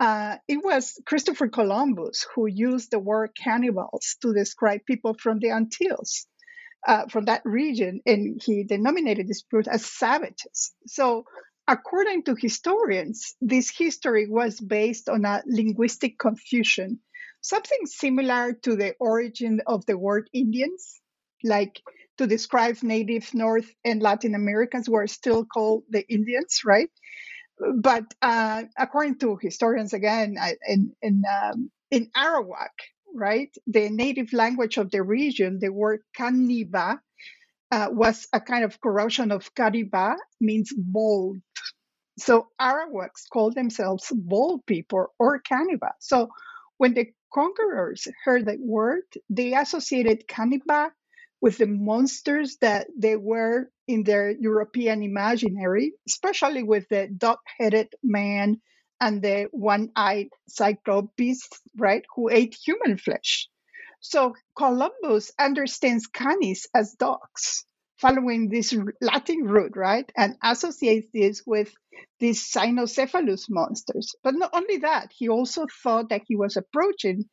Uh, 0.00 0.36
it 0.48 0.58
was 0.62 1.00
Christopher 1.06 1.48
Columbus 1.48 2.26
who 2.34 2.46
used 2.46 2.90
the 2.90 2.98
word 2.98 3.30
cannibals 3.36 4.16
to 4.22 4.34
describe 4.34 4.80
people 4.86 5.14
from 5.14 5.38
the 5.38 5.50
Antilles, 5.50 6.26
uh, 6.86 7.06
from 7.06 7.26
that 7.26 7.42
region, 7.44 8.00
and 8.04 8.40
he 8.44 8.64
denominated 8.64 9.28
this 9.28 9.42
group 9.42 9.66
as 9.70 9.86
savages. 9.86 10.72
So, 10.86 11.24
according 11.68 12.24
to 12.24 12.34
historians, 12.34 13.36
this 13.40 13.70
history 13.70 14.26
was 14.28 14.60
based 14.60 15.08
on 15.08 15.24
a 15.24 15.42
linguistic 15.46 16.18
confusion, 16.18 17.00
something 17.44 17.86
similar 17.86 18.54
to 18.64 18.76
the 18.76 18.94
origin 19.00 19.62
of 19.66 19.86
the 19.86 19.98
word 19.98 20.28
Indians, 20.32 21.00
like 21.44 21.80
to 22.18 22.26
describe 22.26 22.82
native 22.82 23.34
North 23.34 23.70
and 23.84 24.02
Latin 24.02 24.34
Americans 24.34 24.86
who 24.88 24.96
are 24.96 25.06
still 25.06 25.44
called 25.44 25.84
the 25.90 26.06
Indians, 26.08 26.62
right? 26.64 26.90
but 27.76 28.04
uh, 28.22 28.64
according 28.78 29.18
to 29.20 29.38
historians, 29.40 29.92
again, 29.92 30.36
in 30.68 30.92
in 31.02 31.22
um, 31.30 31.70
in 31.90 32.10
Arawak, 32.16 32.74
right, 33.14 33.54
the 33.66 33.90
native 33.90 34.32
language 34.32 34.76
of 34.76 34.90
the 34.90 35.02
region, 35.02 35.58
the 35.60 35.70
word 35.72 36.00
Kaniba 36.18 36.98
uh, 37.72 37.88
was 37.90 38.26
a 38.32 38.40
kind 38.40 38.64
of 38.64 38.80
corruption 38.80 39.30
of 39.32 39.54
Kariba, 39.54 40.16
means 40.40 40.72
bold. 40.76 41.38
So 42.18 42.48
Arawaks 42.60 43.28
called 43.32 43.54
themselves 43.56 44.12
bold 44.14 44.66
people 44.66 45.08
or 45.18 45.40
Kaniba. 45.42 45.92
So 46.00 46.28
when 46.78 46.94
the 46.94 47.12
conquerors 47.34 48.06
heard 48.24 48.46
that 48.46 48.60
word, 48.60 49.02
they 49.28 49.54
associated 49.54 50.28
Kaniba 50.28 50.90
with 51.40 51.58
the 51.58 51.66
monsters 51.66 52.56
that 52.60 52.86
they 52.96 53.16
were 53.16 53.68
in 53.88 54.04
their 54.04 54.30
European 54.30 55.02
imaginary, 55.02 55.92
especially 56.06 56.62
with 56.62 56.88
the 56.88 57.08
dog 57.08 57.38
headed 57.58 57.92
man 58.02 58.60
and 59.00 59.20
the 59.20 59.48
one 59.50 59.90
eyed 59.96 60.28
cyclopes, 60.48 61.48
right, 61.76 62.04
who 62.14 62.30
ate 62.30 62.56
human 62.64 62.96
flesh. 62.96 63.48
So 64.00 64.34
Columbus 64.56 65.32
understands 65.38 66.06
canis 66.06 66.66
as 66.74 66.94
dogs, 66.94 67.66
following 67.98 68.48
this 68.48 68.74
Latin 69.00 69.44
root, 69.44 69.72
right, 69.76 70.10
and 70.16 70.36
associates 70.42 71.08
this 71.12 71.42
with 71.46 71.72
these 72.20 72.42
cynocephalus 72.50 73.46
monsters. 73.48 74.14
But 74.22 74.34
not 74.34 74.50
only 74.52 74.78
that, 74.78 75.12
he 75.16 75.28
also 75.28 75.66
thought 75.82 76.10
that 76.10 76.22
he 76.26 76.36
was 76.36 76.56
approaching 76.56 77.24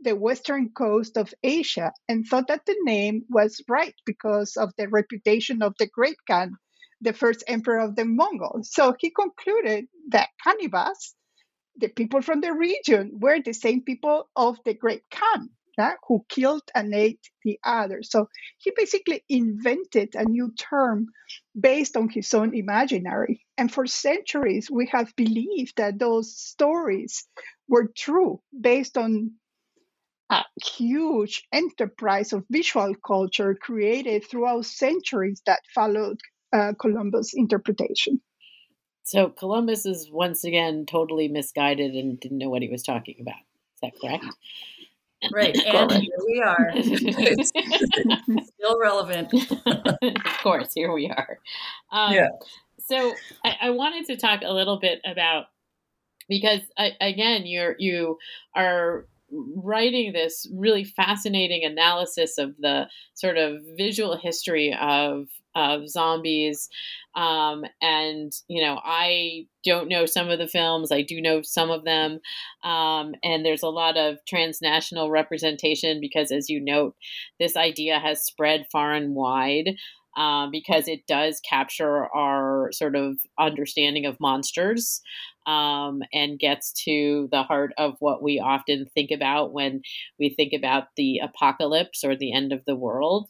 the 0.00 0.16
western 0.16 0.70
coast 0.70 1.16
of 1.16 1.32
Asia 1.42 1.92
and 2.08 2.26
thought 2.26 2.48
that 2.48 2.66
the 2.66 2.76
name 2.82 3.24
was 3.28 3.62
right 3.68 3.94
because 4.04 4.56
of 4.56 4.72
the 4.76 4.88
reputation 4.88 5.62
of 5.62 5.74
the 5.78 5.86
Great 5.86 6.16
Khan, 6.28 6.56
the 7.00 7.12
first 7.12 7.44
emperor 7.48 7.78
of 7.78 7.96
the 7.96 8.04
Mongols. 8.04 8.70
So 8.72 8.94
he 8.98 9.10
concluded 9.10 9.86
that 10.10 10.28
Kanibas, 10.44 11.14
the 11.76 11.88
people 11.88 12.22
from 12.22 12.40
the 12.40 12.52
region, 12.52 13.18
were 13.20 13.40
the 13.40 13.54
same 13.54 13.82
people 13.82 14.28
of 14.36 14.58
the 14.64 14.74
Great 14.74 15.02
Khan. 15.10 15.50
Yeah, 15.76 15.94
who 16.06 16.24
killed 16.28 16.62
and 16.74 16.94
ate 16.94 17.20
the 17.42 17.58
others. 17.64 18.10
So 18.10 18.28
he 18.58 18.72
basically 18.76 19.24
invented 19.28 20.14
a 20.14 20.24
new 20.24 20.52
term 20.56 21.08
based 21.58 21.96
on 21.96 22.08
his 22.08 22.32
own 22.32 22.54
imaginary. 22.54 23.44
And 23.58 23.72
for 23.72 23.86
centuries, 23.86 24.70
we 24.70 24.88
have 24.92 25.14
believed 25.16 25.76
that 25.76 25.98
those 25.98 26.38
stories 26.38 27.26
were 27.68 27.90
true 27.96 28.40
based 28.58 28.96
on 28.96 29.32
a 30.30 30.44
huge 30.64 31.44
enterprise 31.52 32.32
of 32.32 32.44
visual 32.50 32.94
culture 33.06 33.54
created 33.54 34.24
throughout 34.24 34.64
centuries 34.64 35.42
that 35.46 35.60
followed 35.74 36.18
uh, 36.52 36.72
Columbus' 36.80 37.32
interpretation. 37.34 38.20
So 39.02 39.28
Columbus 39.28 39.84
is 39.84 40.10
once 40.10 40.44
again 40.44 40.86
totally 40.86 41.28
misguided 41.28 41.94
and 41.94 42.18
didn't 42.18 42.38
know 42.38 42.48
what 42.48 42.62
he 42.62 42.70
was 42.70 42.82
talking 42.82 43.16
about. 43.20 43.40
Is 43.74 43.80
that 43.82 44.00
correct? 44.00 44.24
Right, 45.32 45.56
and 45.66 45.92
here 45.92 46.18
we 46.26 46.42
are. 46.42 46.72
still 48.44 48.80
relevant. 48.80 49.32
of 49.66 50.38
course, 50.42 50.72
here 50.74 50.92
we 50.92 51.08
are. 51.08 51.38
Um, 51.92 52.14
yeah. 52.14 52.28
So 52.80 53.14
I, 53.44 53.56
I 53.62 53.70
wanted 53.70 54.06
to 54.06 54.16
talk 54.16 54.40
a 54.44 54.52
little 54.52 54.78
bit 54.78 55.00
about 55.06 55.46
because 56.28 56.60
I, 56.78 56.92
again, 57.00 57.46
you're 57.46 57.76
you 57.78 58.18
are 58.54 59.06
writing 59.30 60.12
this 60.12 60.46
really 60.54 60.84
fascinating 60.84 61.64
analysis 61.64 62.38
of 62.38 62.56
the 62.58 62.88
sort 63.14 63.36
of 63.36 63.58
visual 63.76 64.16
history 64.16 64.76
of 64.78 65.26
of 65.54 65.88
zombies. 65.88 66.68
Um, 67.14 67.64
and 67.80 68.32
you 68.48 68.60
know 68.60 68.80
i 68.82 69.46
don't 69.64 69.88
know 69.88 70.06
some 70.06 70.28
of 70.28 70.38
the 70.38 70.48
films. 70.48 70.92
I 70.92 71.02
do 71.02 71.20
know 71.20 71.42
some 71.42 71.70
of 71.70 71.84
them. 71.84 72.20
Um, 72.62 73.14
and 73.22 73.44
there's 73.44 73.62
a 73.62 73.68
lot 73.68 73.96
of 73.96 74.18
transnational 74.28 75.10
representation 75.10 76.00
because 76.00 76.30
as 76.30 76.48
you 76.50 76.60
note 76.60 76.94
this 77.40 77.56
idea 77.56 77.98
has 77.98 78.24
spread 78.24 78.66
far 78.70 78.92
and 78.92 79.14
wide 79.14 79.76
um, 80.16 80.50
because 80.50 80.86
it 80.86 81.06
does 81.06 81.40
capture 81.40 82.06
our 82.14 82.70
sort 82.72 82.94
of 82.94 83.16
understanding 83.38 84.06
of 84.06 84.20
monsters 84.20 85.00
um, 85.46 86.02
and 86.12 86.38
gets 86.38 86.72
to 86.84 87.28
the 87.32 87.42
heart 87.42 87.72
of 87.78 87.96
what 87.98 88.22
we 88.22 88.38
often 88.38 88.86
think 88.94 89.10
about 89.10 89.52
when 89.52 89.82
we 90.18 90.30
think 90.30 90.52
about 90.52 90.84
the 90.96 91.20
apocalypse 91.22 92.04
or 92.04 92.16
the 92.16 92.32
end 92.32 92.52
of 92.52 92.62
the 92.66 92.76
world. 92.76 93.28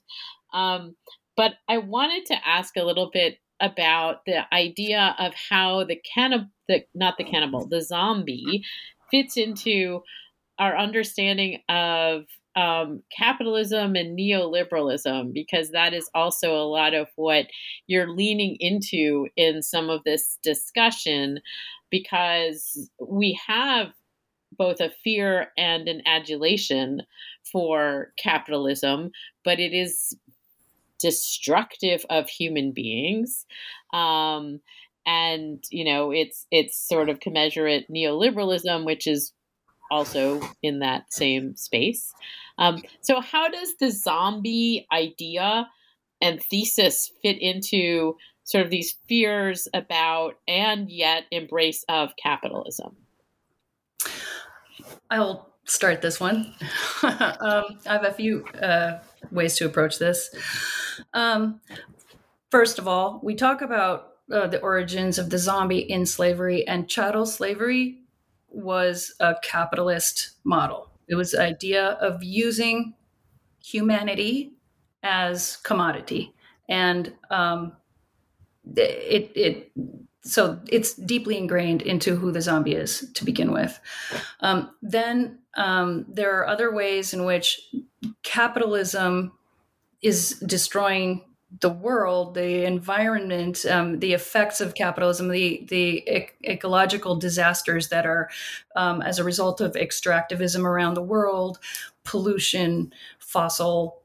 Um, 0.52 0.94
but 1.36 1.54
I 1.68 1.78
wanted 1.78 2.26
to 2.26 2.48
ask 2.48 2.76
a 2.76 2.84
little 2.84 3.10
bit 3.12 3.38
about 3.60 4.24
the 4.26 4.52
idea 4.52 5.14
of 5.18 5.32
how 5.48 5.84
the 5.84 5.96
cannibal, 6.14 6.48
the, 6.68 6.84
not 6.94 7.16
the 7.18 7.24
cannibal, 7.24 7.66
the 7.66 7.82
zombie 7.82 8.64
fits 9.10 9.36
into 9.36 10.02
our 10.58 10.76
understanding 10.76 11.60
of 11.68 12.24
um, 12.56 13.02
capitalism 13.16 13.96
and 13.96 14.16
neoliberalism 14.18 15.32
because 15.32 15.70
that 15.70 15.92
is 15.92 16.08
also 16.14 16.54
a 16.54 16.68
lot 16.68 16.94
of 16.94 17.08
what 17.16 17.46
you're 17.86 18.10
leaning 18.10 18.56
into 18.60 19.26
in 19.36 19.62
some 19.62 19.90
of 19.90 20.04
this 20.04 20.38
discussion 20.42 21.40
because 21.90 22.88
we 23.00 23.38
have 23.46 23.88
both 24.56 24.80
a 24.80 24.90
fear 25.02 25.48
and 25.58 25.88
an 25.88 26.02
adulation 26.06 27.02
for 27.50 28.12
capitalism, 28.18 29.10
but 29.44 29.58
it 29.58 29.72
is 29.72 30.16
destructive 30.98 32.04
of 32.10 32.28
human 32.28 32.72
beings. 32.72 33.46
Um, 33.92 34.60
and 35.06 35.62
you 35.70 35.84
know 35.84 36.12
it's 36.12 36.46
it's 36.50 36.78
sort 36.78 37.10
of 37.10 37.20
commensurate 37.20 37.84
neoliberalism 37.90 38.86
which 38.86 39.06
is 39.06 39.34
also 39.90 40.40
in 40.62 40.78
that 40.78 41.12
same 41.12 41.54
space 41.56 42.14
um, 42.58 42.82
so, 43.00 43.20
how 43.20 43.48
does 43.48 43.76
the 43.76 43.90
zombie 43.90 44.86
idea 44.92 45.68
and 46.20 46.42
thesis 46.42 47.10
fit 47.22 47.40
into 47.40 48.16
sort 48.44 48.64
of 48.64 48.70
these 48.70 48.96
fears 49.08 49.66
about 49.74 50.38
and 50.46 50.90
yet 50.90 51.24
embrace 51.30 51.84
of 51.88 52.10
capitalism? 52.16 52.96
I'll 55.10 55.52
start 55.64 56.02
this 56.02 56.20
one. 56.20 56.54
um, 57.02 57.78
I 57.86 57.92
have 57.92 58.04
a 58.04 58.12
few 58.12 58.44
uh, 58.62 59.00
ways 59.30 59.56
to 59.56 59.66
approach 59.66 59.98
this. 59.98 60.30
Um, 61.12 61.60
first 62.50 62.78
of 62.78 62.88
all, 62.88 63.20
we 63.22 63.34
talk 63.34 63.62
about 63.62 64.14
uh, 64.32 64.46
the 64.46 64.60
origins 64.60 65.18
of 65.18 65.30
the 65.30 65.38
zombie 65.38 65.78
in 65.78 66.06
slavery, 66.06 66.66
and 66.66 66.88
chattel 66.88 67.26
slavery 67.26 68.00
was 68.48 69.14
a 69.20 69.34
capitalist 69.42 70.30
model. 70.44 70.90
It 71.08 71.16
was 71.16 71.32
the 71.32 71.42
idea 71.42 71.90
of 72.00 72.22
using 72.22 72.94
humanity 73.62 74.52
as 75.02 75.56
commodity, 75.56 76.32
and 76.68 77.12
um, 77.30 77.72
it 78.76 79.30
it 79.34 79.72
so 80.22 80.58
it's 80.70 80.94
deeply 80.94 81.36
ingrained 81.36 81.82
into 81.82 82.16
who 82.16 82.32
the 82.32 82.40
zombie 82.40 82.74
is 82.74 83.10
to 83.14 83.24
begin 83.24 83.52
with. 83.52 83.78
Um, 84.40 84.70
then 84.80 85.38
um, 85.56 86.06
there 86.08 86.38
are 86.38 86.46
other 86.46 86.72
ways 86.72 87.12
in 87.12 87.24
which 87.24 87.60
capitalism 88.22 89.32
is 90.02 90.38
destroying 90.46 91.24
the 91.60 91.70
world, 91.70 92.34
the 92.34 92.64
environment, 92.64 93.64
um, 93.66 94.00
the 94.00 94.12
effects 94.12 94.60
of 94.60 94.74
capitalism, 94.74 95.28
the 95.28 95.64
the 95.68 95.98
ec- 96.08 96.36
ecological 96.44 97.16
disasters 97.16 97.88
that 97.88 98.06
are 98.06 98.28
um, 98.76 99.02
as 99.02 99.18
a 99.18 99.24
result 99.24 99.60
of 99.60 99.74
extractivism 99.74 100.64
around 100.64 100.94
the 100.94 101.02
world, 101.02 101.58
pollution, 102.02 102.92
fossil 103.18 104.02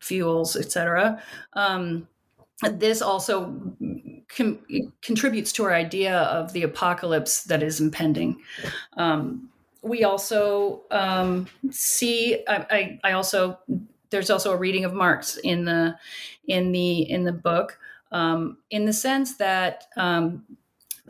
fuels, 0.00 0.56
etc. 0.56 1.22
Um, 1.52 2.08
this 2.62 3.02
also 3.02 3.74
contributes 5.02 5.52
to 5.52 5.64
our 5.64 5.74
idea 5.74 6.18
of 6.18 6.52
the 6.52 6.62
apocalypse 6.62 7.44
that 7.44 7.62
is 7.62 7.80
impending. 7.80 8.40
Um, 8.96 9.50
we 9.86 10.04
also 10.04 10.82
um, 10.90 11.46
see. 11.70 12.42
I, 12.48 12.66
I, 12.70 13.00
I, 13.04 13.12
also 13.12 13.58
there's 14.10 14.30
also 14.30 14.52
a 14.52 14.56
reading 14.56 14.84
of 14.84 14.92
Marx 14.92 15.36
in 15.42 15.64
the 15.64 15.96
in 16.48 16.72
the 16.72 17.10
in 17.10 17.24
the 17.24 17.32
book, 17.32 17.78
um, 18.12 18.58
in 18.70 18.84
the 18.84 18.92
sense 18.92 19.36
that 19.36 19.84
um, 19.96 20.44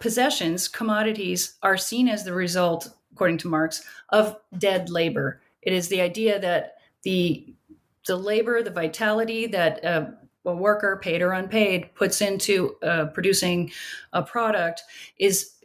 possessions, 0.01 0.69
commodities, 0.69 1.57
are 1.62 1.77
seen 1.77 2.09
as 2.09 2.25
the 2.25 2.33
result, 2.33 2.91
according 3.12 3.39
to 3.39 3.49
Marx, 3.49 3.83
of 4.11 4.37
dead 4.59 4.91
labor. 4.91 5.41
It 5.62 5.73
is 5.73 5.89
the 5.89 6.01
idea 6.01 6.39
that 6.39 6.77
the 7.03 7.55
the 8.07 8.17
labor, 8.17 8.62
the 8.62 8.71
vitality 8.71 9.47
that 9.49 9.85
uh, 9.85 10.07
a 10.45 10.55
worker, 10.55 10.99
paid 11.03 11.23
or 11.23 11.33
unpaid, 11.33 11.93
puts 11.95 12.21
into 12.21 12.77
uh, 12.83 13.07
producing 13.07 13.71
a 14.12 14.23
product 14.23 14.83
is 15.19 15.56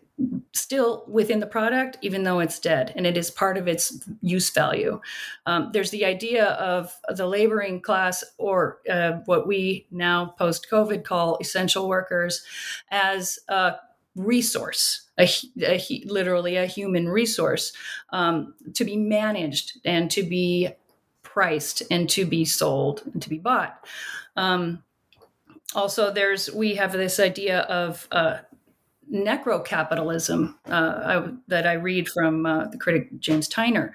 still 0.53 1.05
within 1.07 1.39
the 1.39 1.47
product, 1.47 1.97
even 2.01 2.23
though 2.23 2.39
it's 2.39 2.59
dead, 2.59 2.93
and 2.95 3.05
it 3.05 3.17
is 3.17 3.31
part 3.31 3.57
of 3.57 3.67
its 3.67 4.07
use 4.21 4.49
value. 4.49 4.99
Um, 5.45 5.69
there's 5.73 5.91
the 5.91 6.05
idea 6.05 6.45
of 6.45 6.95
the 7.09 7.27
laboring 7.27 7.81
class, 7.81 8.23
or 8.37 8.79
uh, 8.89 9.19
what 9.25 9.47
we 9.47 9.87
now 9.91 10.33
post 10.37 10.67
COVID 10.69 11.03
call 11.03 11.37
essential 11.39 11.87
workers, 11.87 12.43
as 12.89 13.39
a 13.47 13.75
resource, 14.15 15.09
a, 15.17 15.29
a, 15.61 16.03
literally 16.05 16.57
a 16.57 16.65
human 16.65 17.07
resource 17.07 17.73
um, 18.11 18.53
to 18.73 18.83
be 18.83 18.97
managed 18.97 19.79
and 19.85 20.11
to 20.11 20.23
be 20.23 20.69
priced 21.23 21.81
and 21.89 22.09
to 22.09 22.25
be 22.25 22.43
sold 22.43 23.03
and 23.13 23.21
to 23.21 23.29
be 23.29 23.37
bought. 23.37 23.85
Um, 24.35 24.83
also, 25.73 26.11
there's 26.11 26.51
we 26.51 26.75
have 26.75 26.91
this 26.91 27.19
idea 27.19 27.59
of 27.61 28.07
uh, 28.11 28.39
necrocapitalism 29.11 30.55
uh, 30.69 30.71
I, 30.71 31.29
that 31.47 31.67
I 31.67 31.73
read 31.73 32.07
from 32.07 32.45
uh, 32.45 32.67
the 32.67 32.77
critic 32.77 33.19
James 33.19 33.49
Tyner, 33.49 33.91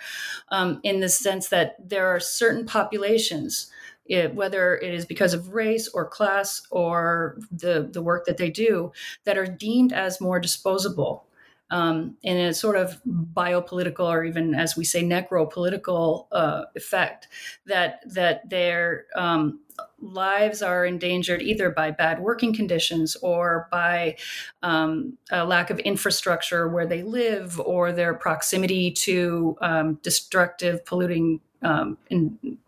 um, 0.51 0.81
in 0.83 1.01
the 1.01 1.09
sense 1.09 1.49
that 1.49 1.77
there 1.83 2.07
are 2.09 2.21
certain 2.21 2.67
populations, 2.67 3.71
it, 4.07 4.35
whether 4.35 4.77
it 4.77 4.95
is 4.95 5.07
because 5.07 5.35
of 5.35 5.55
race 5.55 5.89
or 5.89 6.07
class 6.07 6.63
or 6.71 7.39
the, 7.51 7.89
the 7.91 8.03
work 8.03 8.27
that 8.27 8.37
they 8.37 8.51
do, 8.51 8.93
that 9.25 9.39
are 9.39 9.47
deemed 9.47 9.93
as 9.93 10.21
more 10.21 10.39
disposable. 10.39 11.25
Um, 11.69 12.17
in 12.23 12.37
a 12.37 12.55
sort 12.55 12.77
of 12.77 13.03
biopolitical 13.05 14.05
or 14.05 14.23
even 14.23 14.55
as 14.55 14.77
we 14.77 14.85
say 14.85 15.03
necropolitical 15.03 16.29
uh, 16.31 16.67
effect 16.77 17.27
that 17.67 18.03
that 18.07 18.49
they're 18.49 19.07
um, 19.17 19.59
lives 20.01 20.63
are 20.63 20.85
endangered 20.85 21.43
either 21.43 21.71
by 21.71 21.91
bad 21.91 22.21
working 22.21 22.55
conditions 22.55 23.17
or 23.17 23.69
by 23.71 24.17
um, 24.63 25.19
a 25.31 25.45
lack 25.45 25.71
of 25.71 25.79
infrastructure 25.81 26.69
where 26.69 26.87
they 26.87 27.03
live 27.03 27.61
or 27.61 27.93
their 27.93 28.15
proximity 28.15 28.91
to 28.91 29.57
um, 29.61 29.95
destructive, 30.03 30.85
polluting 30.85 31.41
um, 31.63 31.99
in, 32.11 32.59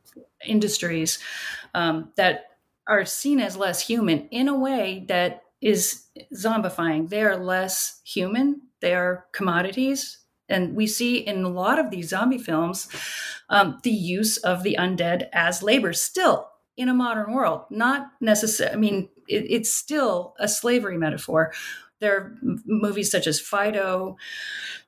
industries 0.45 1.19
um, 1.75 2.11
that 2.17 2.57
are 2.87 3.05
seen 3.05 3.41
as 3.41 3.57
less 3.57 3.87
human 3.87 4.29
in 4.29 4.49
a 4.49 4.59
way 4.59 5.05
that 5.09 5.43
is 5.61 6.05
zombifying. 6.35 7.09
They 7.09 7.23
are 7.23 7.37
less 7.37 8.01
human, 8.05 8.63
they 8.81 8.95
are 8.95 9.27
commodities. 9.33 10.19
And 10.49 10.75
we 10.75 10.87
see 10.87 11.19
in 11.19 11.45
a 11.45 11.49
lot 11.49 11.79
of 11.79 11.91
these 11.91 12.09
zombie 12.09 12.39
films 12.39 12.89
um, 13.51 13.79
the 13.83 13.91
use 13.91 14.39
of 14.39 14.63
the 14.63 14.77
undead 14.79 15.29
as 15.33 15.63
labor 15.63 15.93
still 15.93 16.49
in 16.77 16.89
a 16.89 16.95
modern 16.95 17.33
world. 17.33 17.63
Not 17.71 18.07
necessarily, 18.21 18.75
I 18.75 18.79
mean, 18.79 19.09
it, 19.27 19.45
it's 19.51 19.73
still 19.73 20.35
a 20.39 20.49
slavery 20.49 20.97
metaphor. 20.97 21.53
There 22.01 22.17
are 22.17 22.37
movies 22.65 23.11
such 23.11 23.27
as 23.27 23.41
Fido. 23.41 24.17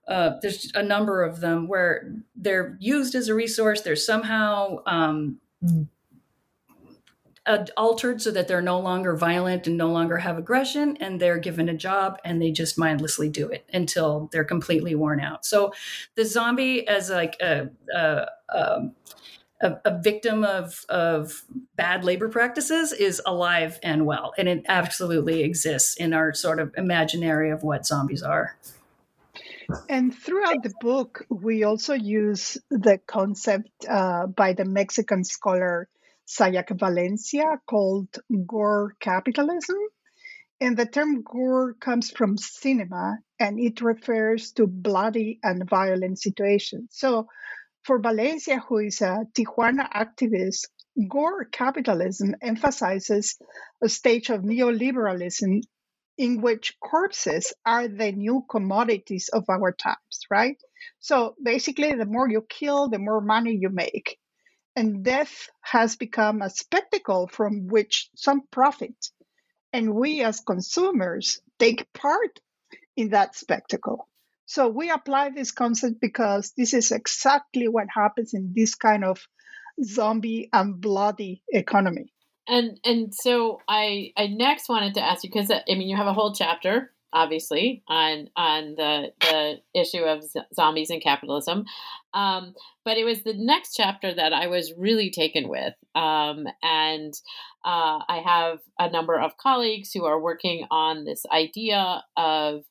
Uh, 0.07 0.35
there's 0.41 0.71
a 0.75 0.83
number 0.83 1.23
of 1.23 1.41
them 1.41 1.69
where 1.69 2.15
they're 2.37 2.77
used 2.81 3.15
as 3.15 3.29
a 3.29 3.35
resource. 3.35 3.83
They're 3.83 3.97
somehow 3.97 4.79
um, 4.87 5.41
altered 7.77 8.23
so 8.23 8.31
that 8.31 8.49
they're 8.49 8.63
no 8.63 8.79
longer 8.79 9.17
violent 9.17 9.67
and 9.67 9.77
no 9.77 9.89
longer 9.89 10.19
have 10.19 10.39
aggression, 10.39 10.97
and 11.01 11.21
they're 11.21 11.39
given 11.39 11.69
a 11.69 11.75
job 11.75 12.19
and 12.25 12.41
they 12.41 12.51
just 12.51 12.79
mindlessly 12.79 13.29
do 13.29 13.49
it 13.49 13.65
until 13.73 14.29
they're 14.33 14.45
completely 14.45 14.95
worn 14.95 15.21
out. 15.21 15.45
So 15.45 15.73
the 16.15 16.25
zombie 16.25 16.87
as 16.87 17.11
like 17.11 17.37
a, 17.41 17.71
a, 17.95 18.27
um, 18.55 18.95
a, 19.63 19.77
a, 19.85 20.01
victim 20.01 20.43
of 20.45 20.85
of 20.89 21.43
bad 21.77 22.05
labor 22.05 22.29
practices 22.29 22.93
is 22.93 23.21
alive 23.27 23.79
and 23.83 24.07
well, 24.07 24.33
and 24.39 24.49
it 24.49 24.65
absolutely 24.69 25.43
exists 25.43 25.97
in 25.97 26.15
our 26.15 26.33
sort 26.33 26.61
of 26.61 26.73
imaginary 26.77 27.51
of 27.51 27.63
what 27.63 27.87
zombies 27.87 28.23
are. 28.23 28.57
And 29.89 30.15
throughout 30.15 30.63
the 30.63 30.73
book, 30.81 31.25
we 31.29 31.65
also 31.65 31.95
use 31.95 32.59
the 32.71 32.99
concept 33.07 33.71
uh, 33.89 34.27
by 34.27 34.53
the 34.53 34.65
Mexican 34.65 35.25
scholar 35.25 35.89
Sayak 36.31 36.79
Valencia 36.79 37.61
called 37.67 38.19
gore 38.47 38.95
capitalism. 39.01 39.79
And 40.61 40.77
the 40.77 40.87
term 40.87 41.23
gore 41.23 41.75
comes 41.75 42.11
from 42.11 42.37
cinema 42.37 43.19
and 43.41 43.59
it 43.59 43.81
refers 43.81 44.53
to 44.53 44.67
bloody 44.67 45.41
and 45.43 45.69
violent 45.69 46.21
situations. 46.21 46.91
So 46.93 47.27
for 47.83 47.99
Valencia, 47.99 48.61
who 48.61 48.79
is 48.79 49.01
a 49.01 49.27
Tijuana 49.35 49.91
activist, 49.91 50.69
gore 51.09 51.47
capitalism 51.47 52.37
emphasizes 52.43 53.39
a 53.83 53.89
stage 53.89 54.31
of 54.31 54.43
neoliberalism 54.43 55.63
in 56.19 56.43
which 56.43 56.79
corpses 56.79 57.55
are 57.65 57.89
the 57.89 58.13
new 58.13 58.45
commodities 58.49 59.31
of 59.33 59.45
our 59.49 59.73
times, 59.73 60.21
right? 60.31 60.59
So 60.99 61.35
basically, 61.43 61.95
the 61.95 62.05
more 62.05 62.29
you 62.29 62.43
kill, 62.49 62.89
the 62.89 62.99
more 62.99 63.23
money 63.23 63.57
you 63.59 63.71
make. 63.71 64.19
And 64.77 65.05
death 65.05 65.49
has 65.61 65.97
become 65.97 66.43
a 66.43 66.51
spectacle 66.51 67.27
from 67.27 67.67
which 67.67 68.09
some 68.15 68.43
profit. 68.51 69.11
And 69.73 69.95
we 69.95 70.23
as 70.23 70.41
consumers 70.41 71.41
take 71.59 71.93
part 71.93 72.41
in 72.97 73.11
that 73.11 73.35
spectacle. 73.35 74.09
So 74.47 74.69
we 74.69 74.91
apply 74.91 75.31
this 75.31 75.53
concept 75.53 76.01
because 76.01 76.53
this 76.57 76.75
is 76.75 76.91
exactly 76.91 77.69
what 77.69 77.87
happens 77.95 78.35
in 78.35 78.53
this 78.55 78.75
kind 78.75 79.05
of 79.05 79.27
zombie 79.83 80.49
and 80.53 80.81
bloody 80.81 81.43
economy. 81.49 82.13
And 82.49 82.81
and 82.85 83.15
so 83.15 83.61
I 83.69 84.13
I 84.17 84.27
next 84.27 84.69
wanted 84.69 84.95
to 84.95 85.03
ask 85.03 85.23
you 85.23 85.31
because 85.31 85.51
uh, 85.51 85.61
I 85.71 85.75
mean 85.75 85.89
you 85.89 85.97
have 85.97 86.09
a 86.09 86.13
whole 86.13 86.35
chapter 86.35 86.93
obviously 87.13 87.83
on 87.89 88.29
on 88.37 88.75
the 88.77 89.13
the 89.21 89.61
issue 89.75 90.03
of 90.03 90.23
z- 90.23 90.41
zombies 90.55 90.91
and 90.91 91.03
capitalism 91.03 91.65
um, 92.15 92.55
but 92.85 92.97
it 92.97 93.05
was 93.05 93.23
the 93.23 93.35
next 93.37 93.75
chapter 93.75 94.15
that 94.15 94.33
i 94.33 94.47
was 94.47 94.73
really 94.77 95.11
taken 95.11 95.49
with 95.49 95.75
um, 95.95 96.47
and 96.63 97.15
uh, 97.65 98.01
i 98.09 98.23
have 98.25 98.59
a 98.79 98.91
number 98.91 99.19
of 99.19 99.37
colleagues 99.37 99.93
who 99.93 100.05
are 100.05 100.21
working 100.21 100.67
on 100.71 101.05
this 101.05 101.25
idea 101.33 102.03
of 102.17 102.65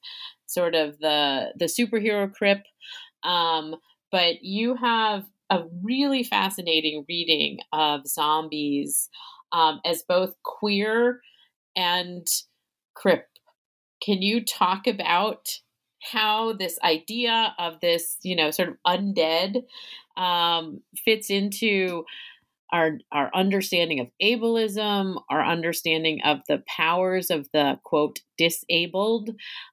sort 0.50 0.76
of 0.76 1.00
the 1.00 1.54
the 1.58 1.66
superhero 1.66 2.32
crip. 2.32 2.64
Um, 3.24 3.76
but 4.12 4.44
you 4.44 4.76
have 4.76 5.26
a 5.50 5.64
really 5.84 6.24
fascinating 6.24 7.06
reading 7.08 7.60
of 7.72 8.08
zombies 8.08 9.10
um, 9.52 9.80
as 9.86 10.04
both 10.08 10.34
queer 10.44 11.22
and 11.76 12.28
crip. 12.96 13.26
Can 14.02 14.22
you 14.22 14.44
talk 14.44 14.88
about 14.88 15.60
how 16.02 16.54
this 16.54 16.80
idea 16.84 17.54
of 17.60 17.80
this, 17.82 18.18
you 18.24 18.36
know, 18.36 18.52
sort 18.52 18.70
of 18.70 18.76
undead 18.88 19.64
um, 20.18 20.82
fits 21.06 21.30
into 21.30 22.06
our 22.72 23.00
our 23.12 23.32
understanding 23.34 24.00
of 24.00 24.10
ableism, 24.22 25.22
our 25.30 25.44
understanding 25.44 26.22
of 26.24 26.40
the 26.48 26.64
powers 26.68 27.32
of 27.32 27.48
the 27.54 27.80
quote 27.84 28.20
disabled, 28.38 29.32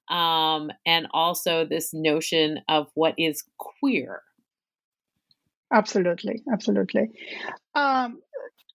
um, 0.09 0.71
and 0.85 1.07
also 1.11 1.65
this 1.65 1.93
notion 1.93 2.59
of 2.67 2.87
what 2.95 3.13
is 3.17 3.43
queer. 3.57 4.21
Absolutely, 5.71 6.43
absolutely. 6.51 7.09
Um, 7.75 8.19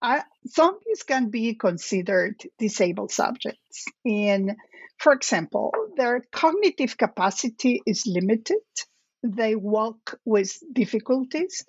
I, 0.01 0.23
zombies 0.47 1.03
can 1.03 1.29
be 1.29 1.53
considered 1.55 2.41
disabled 2.59 3.11
subjects. 3.11 3.85
In, 4.03 4.55
for 5.01 5.13
example, 5.13 5.71
their 5.97 6.21
cognitive 6.31 6.95
capacity 6.95 7.81
is 7.87 8.05
limited. 8.05 8.61
They 9.23 9.55
walk 9.55 10.19
with 10.25 10.51
difficulties. 10.71 11.65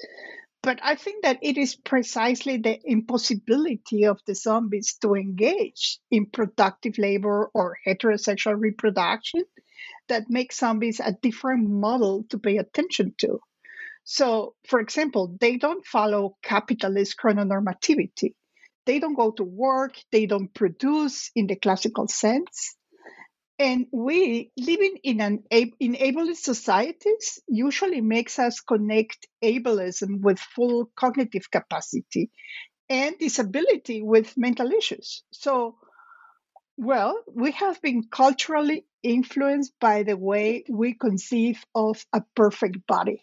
But 0.62 0.80
I 0.82 0.96
think 0.96 1.24
that 1.24 1.38
it 1.40 1.56
is 1.56 1.74
precisely 1.74 2.58
the 2.58 2.78
impossibility 2.84 4.04
of 4.04 4.20
the 4.26 4.34
zombies 4.34 4.98
to 5.00 5.14
engage 5.14 5.98
in 6.10 6.26
productive 6.26 6.98
labor 6.98 7.50
or 7.54 7.78
heterosexual 7.86 8.60
reproduction 8.60 9.44
that 10.08 10.28
makes 10.28 10.58
zombies 10.58 11.00
a 11.00 11.16
different 11.22 11.70
model 11.70 12.24
to 12.28 12.38
pay 12.38 12.58
attention 12.58 13.14
to. 13.18 13.40
So, 14.04 14.56
for 14.68 14.78
example, 14.78 15.36
they 15.40 15.56
don't 15.56 15.86
follow 15.86 16.36
capitalist 16.42 17.16
chrononormativity. 17.18 18.34
They 18.84 18.98
don't 18.98 19.14
go 19.16 19.30
to 19.32 19.44
work, 19.44 19.94
they 20.10 20.26
don't 20.26 20.52
produce 20.52 21.30
in 21.34 21.46
the 21.46 21.56
classical 21.56 22.08
sense. 22.08 22.76
And 23.58 23.86
we 23.92 24.52
living 24.58 24.98
in 25.02 25.20
an 25.20 25.44
in 25.50 25.94
ableist 25.94 26.42
societies 26.44 27.40
usually 27.48 28.00
makes 28.02 28.38
us 28.38 28.60
connect 28.60 29.26
ableism 29.42 30.20
with 30.20 30.38
full 30.38 30.90
cognitive 30.96 31.50
capacity 31.50 32.30
and 32.88 33.18
disability 33.18 34.02
with 34.02 34.36
mental 34.36 34.70
issues. 34.72 35.24
So, 35.32 35.78
well, 36.76 37.22
we 37.26 37.52
have 37.52 37.80
been 37.80 38.08
culturally 38.10 38.84
influenced 39.02 39.72
by 39.80 40.02
the 40.02 40.16
way 40.18 40.64
we 40.68 40.92
conceive 40.94 41.64
of 41.74 42.04
a 42.12 42.22
perfect 42.36 42.86
body. 42.86 43.22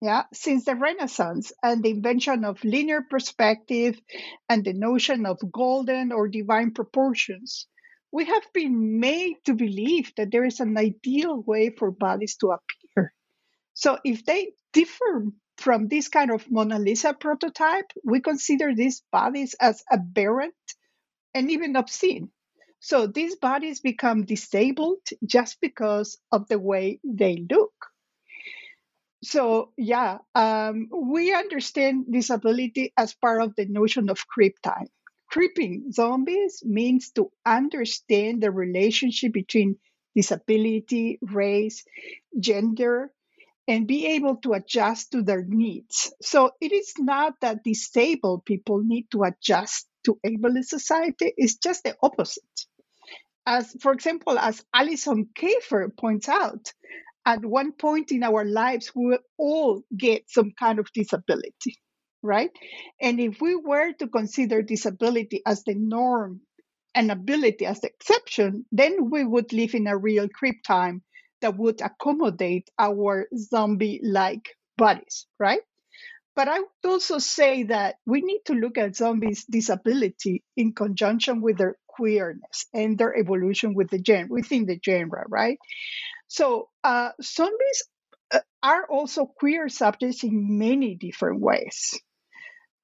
Yeah, 0.00 0.24
since 0.32 0.64
the 0.64 0.76
Renaissance 0.76 1.52
and 1.62 1.82
the 1.82 1.90
invention 1.90 2.44
of 2.44 2.62
linear 2.64 3.02
perspective 3.02 4.00
and 4.48 4.64
the 4.64 4.72
notion 4.74 5.26
of 5.26 5.40
golden 5.50 6.12
or 6.12 6.28
divine 6.28 6.70
proportions, 6.72 7.66
we 8.10 8.24
have 8.24 8.46
been 8.54 9.00
made 9.00 9.36
to 9.44 9.54
believe 9.54 10.12
that 10.16 10.30
there 10.30 10.44
is 10.44 10.60
an 10.60 10.76
ideal 10.78 11.40
way 11.42 11.70
for 11.70 11.90
bodies 11.90 12.36
to 12.36 12.52
appear. 12.52 13.12
So 13.74 13.98
if 14.04 14.24
they 14.24 14.52
differ 14.72 15.26
from 15.56 15.88
this 15.88 16.08
kind 16.08 16.30
of 16.30 16.50
Mona 16.50 16.78
Lisa 16.78 17.12
prototype, 17.12 17.92
we 18.04 18.20
consider 18.20 18.74
these 18.74 19.02
bodies 19.12 19.54
as 19.60 19.82
aberrant 19.90 20.54
and 21.34 21.50
even 21.50 21.76
obscene. 21.76 22.30
So 22.80 23.06
these 23.06 23.36
bodies 23.36 23.80
become 23.80 24.24
disabled 24.24 25.02
just 25.24 25.60
because 25.60 26.16
of 26.30 26.48
the 26.48 26.58
way 26.58 27.00
they 27.04 27.44
look. 27.50 27.72
So, 29.22 29.72
yeah, 29.76 30.18
um, 30.36 30.88
we 30.92 31.34
understand 31.34 32.06
disability 32.08 32.92
as 32.96 33.14
part 33.14 33.42
of 33.42 33.54
the 33.56 33.66
notion 33.66 34.10
of 34.10 34.28
crip 34.28 34.54
time. 34.62 34.86
Cripping 35.28 35.92
zombies 35.92 36.62
means 36.64 37.10
to 37.12 37.30
understand 37.44 38.42
the 38.42 38.50
relationship 38.50 39.32
between 39.32 39.76
disability, 40.14 41.18
race, 41.20 41.84
gender, 42.38 43.12
and 43.66 43.86
be 43.86 44.06
able 44.06 44.36
to 44.36 44.54
adjust 44.54 45.12
to 45.12 45.22
their 45.22 45.44
needs. 45.44 46.12
So 46.22 46.52
it 46.60 46.72
is 46.72 46.94
not 46.98 47.34
that 47.42 47.62
disabled 47.62 48.46
people 48.46 48.82
need 48.82 49.10
to 49.10 49.24
adjust 49.24 49.86
to 50.04 50.18
ableist 50.24 50.66
society, 50.66 51.34
it's 51.36 51.56
just 51.56 51.84
the 51.84 51.94
opposite. 52.02 52.44
As, 53.44 53.76
for 53.80 53.92
example, 53.92 54.38
as 54.38 54.64
Alison 54.72 55.28
Kafer 55.34 55.94
points 55.94 56.28
out, 56.28 56.72
at 57.26 57.44
one 57.44 57.72
point 57.72 58.10
in 58.12 58.22
our 58.22 58.44
lives, 58.46 58.92
we 58.94 59.06
will 59.06 59.18
all 59.36 59.82
get 59.94 60.30
some 60.30 60.52
kind 60.58 60.78
of 60.78 60.90
disability 60.94 61.78
right? 62.22 62.50
And 63.00 63.20
if 63.20 63.40
we 63.40 63.56
were 63.56 63.92
to 63.94 64.08
consider 64.08 64.62
disability 64.62 65.42
as 65.46 65.64
the 65.64 65.74
norm 65.74 66.40
and 66.94 67.10
ability 67.10 67.66
as 67.66 67.80
the 67.80 67.88
exception, 67.88 68.66
then 68.72 69.10
we 69.10 69.24
would 69.24 69.52
live 69.52 69.74
in 69.74 69.86
a 69.86 69.96
real 69.96 70.28
crip 70.28 70.56
time 70.66 71.02
that 71.40 71.56
would 71.56 71.80
accommodate 71.80 72.68
our 72.78 73.28
zombie 73.36 74.00
like 74.02 74.48
bodies, 74.76 75.26
right? 75.38 75.60
But 76.34 76.48
I 76.48 76.60
would 76.60 76.84
also 76.84 77.18
say 77.18 77.64
that 77.64 77.96
we 78.06 78.22
need 78.22 78.40
to 78.46 78.54
look 78.54 78.78
at 78.78 78.96
zombies' 78.96 79.44
disability 79.44 80.42
in 80.56 80.72
conjunction 80.72 81.42
with 81.42 81.58
their 81.58 81.76
queerness 81.86 82.66
and 82.72 82.96
their 82.96 83.14
evolution 83.16 83.74
with 83.74 83.90
the 83.90 83.98
gen 83.98 84.28
within 84.30 84.64
the 84.64 84.80
genre, 84.82 85.24
right? 85.28 85.58
So 86.28 86.70
uh, 86.84 87.12
zombies 87.22 87.84
uh, 88.32 88.40
are 88.62 88.86
also 88.90 89.26
queer 89.26 89.68
subjects 89.68 90.24
in 90.24 90.58
many 90.58 90.94
different 90.96 91.40
ways. 91.40 91.98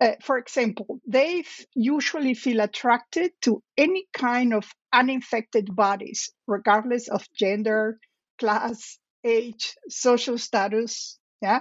Uh, 0.01 0.13
for 0.23 0.39
example, 0.39 1.01
they 1.07 1.41
f- 1.41 1.65
usually 1.75 2.35
feel 2.35 2.61
attracted 2.61 3.33
to 3.43 3.63
any 3.77 4.07
kind 4.13 4.53
of 4.53 4.71
uninfected 4.93 5.75
bodies, 5.75 6.33
regardless 6.47 7.09
of 7.09 7.27
gender, 7.35 7.99
class, 8.39 8.99
age, 9.25 9.75
social 9.89 10.39
status. 10.39 11.19
Yeah. 11.41 11.61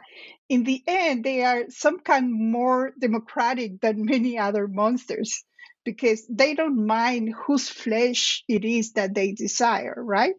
In 0.49 0.63
the 0.63 0.81
end, 0.87 1.23
they 1.23 1.43
are 1.43 1.65
some 1.69 1.99
kind 1.99 2.31
more 2.31 2.93
democratic 2.99 3.81
than 3.81 4.05
many 4.05 4.37
other 4.37 4.67
monsters 4.67 5.43
because 5.85 6.25
they 6.29 6.53
don't 6.55 6.85
mind 6.87 7.33
whose 7.45 7.69
flesh 7.69 8.43
it 8.47 8.63
is 8.65 8.93
that 8.93 9.13
they 9.13 9.33
desire, 9.33 9.95
right? 9.97 10.35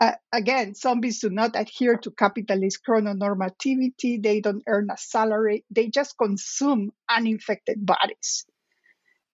Uh, 0.00 0.12
again, 0.32 0.74
zombies 0.74 1.20
do 1.20 1.28
not 1.28 1.50
adhere 1.54 1.96
to 1.98 2.10
capitalist 2.10 2.80
chrononormativity. 2.88 4.22
They 4.22 4.40
don't 4.40 4.62
earn 4.66 4.88
a 4.90 4.96
salary. 4.96 5.64
They 5.70 5.88
just 5.88 6.16
consume 6.16 6.92
uninfected 7.08 7.84
bodies. 7.84 8.46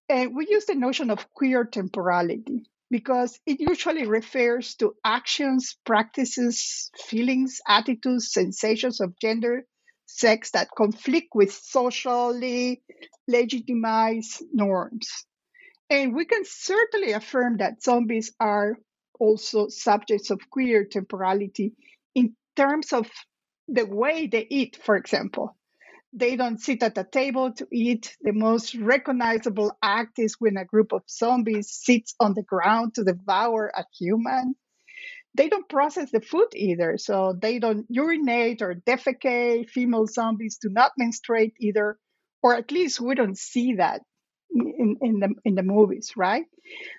And 0.09 0.35
we 0.35 0.49
use 0.51 0.67
the 0.67 0.75
notion 0.75 1.11
of 1.11 1.33
queer 1.35 1.65
temporality 1.65 2.69
because 2.91 3.39
it 3.47 3.61
usually 3.61 4.07
refers 4.07 4.75
to 4.77 4.95
actions, 5.05 5.77
practices, 5.85 6.91
feelings, 7.07 7.61
attitudes, 7.67 8.33
sensations 8.33 9.01
of 9.01 9.19
gender, 9.21 9.65
sex 10.07 10.51
that 10.53 10.69
conflict 10.77 11.29
with 11.35 11.53
socially 11.53 12.83
legitimized 13.29 14.43
norms. 14.53 15.09
And 15.91 16.15
we 16.15 16.25
can 16.25 16.43
certainly 16.45 17.13
affirm 17.13 17.59
that 17.59 17.83
zombies 17.83 18.33
are 18.41 18.77
also 19.19 19.69
subjects 19.69 20.31
of 20.31 20.51
queer 20.51 20.85
temporality 20.85 21.75
in 22.15 22.35
terms 22.57 22.93
of 22.93 23.11
the 23.69 23.85
way 23.85 24.27
they 24.27 24.47
eat, 24.49 24.79
for 24.83 24.97
example. 24.97 25.57
They 26.13 26.37
don't 26.37 26.61
sit 26.61 26.83
at 26.83 26.97
a 26.97 27.05
table 27.05 27.53
to 27.53 27.67
eat. 27.71 28.17
The 28.23 28.33
most 28.33 28.75
recognizable 28.75 29.77
act 29.83 30.19
is 30.19 30.37
when 30.39 30.57
a 30.57 30.65
group 30.65 30.93
of 30.93 31.03
zombies 31.11 31.71
sits 31.71 32.15
on 32.19 32.35
the 32.35 32.43
ground 32.43 32.95
to 32.95 33.05
devour 33.05 33.71
a 33.75 33.85
human. 33.99 34.55
They 35.35 35.51
don't 35.51 35.69
process 35.69 36.11
the 36.11 36.23
food 36.23 36.49
either, 36.55 36.97
so 36.97 37.35
they 37.39 37.59
don't 37.59 37.85
urinate 37.91 38.63
or 38.63 38.75
defecate. 38.75 39.69
Female 39.69 40.07
zombies 40.07 40.59
do 40.63 40.71
not 40.71 40.93
menstruate 40.97 41.53
either, 41.61 41.99
or 42.43 42.55
at 42.55 42.71
least 42.71 43.01
we 43.01 43.15
don't 43.15 43.37
see 43.37 43.75
that 43.75 44.01
in, 44.61 44.97
in 45.01 45.21
the 45.21 45.35
in 45.45 45.55
the 45.55 45.63
movies, 45.63 46.13
right? 46.17 46.47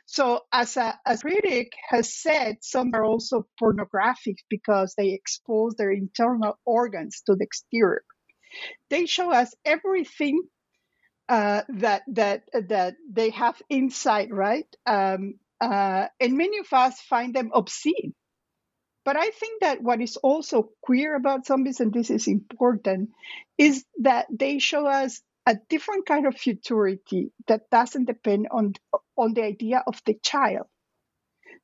So 0.06 0.42
as 0.52 0.78
a, 0.78 0.98
a 1.06 1.18
critic 1.18 1.74
has 1.90 2.14
said, 2.14 2.58
some 2.62 2.92
are 2.94 3.04
also 3.06 3.48
pornographic 3.60 4.38
because 4.50 4.94
they 4.96 5.10
expose 5.10 5.76
their 5.76 5.92
internal 5.92 6.58
organs 6.66 7.22
to 7.26 7.36
the 7.36 7.44
exterior. 7.44 8.04
They 8.90 9.06
show 9.06 9.32
us 9.32 9.54
everything 9.66 10.42
uh, 11.30 11.64
that 11.70 12.04
that 12.08 12.44
that 12.54 12.96
they 13.12 13.32
have 13.32 13.62
inside, 13.70 14.32
right? 14.32 14.68
Um, 14.86 15.36
uh, 15.60 16.08
and 16.20 16.38
many 16.38 16.60
of 16.60 16.72
us 16.72 17.00
find 17.02 17.34
them 17.34 17.52
obscene. 17.54 18.14
But 19.04 19.16
I 19.18 19.30
think 19.30 19.62
that 19.62 19.82
what 19.82 20.02
is 20.02 20.18
also 20.18 20.70
queer 20.82 21.16
about 21.16 21.46
zombies, 21.46 21.80
and 21.80 21.94
this 21.94 22.10
is 22.10 22.28
important, 22.28 23.12
is 23.58 23.86
that 24.02 24.28
they 24.30 24.60
show 24.60 24.86
us 24.86 25.22
a 25.48 25.56
different 25.70 26.06
kind 26.06 26.28
of 26.28 26.36
futurity 26.36 27.32
that 27.48 27.70
doesn't 27.72 28.06
depend 28.06 28.50
on, 28.52 28.74
on 29.18 29.34
the 29.34 29.44
idea 29.44 29.82
of 29.88 30.02
the 30.06 30.14
child. 30.22 30.68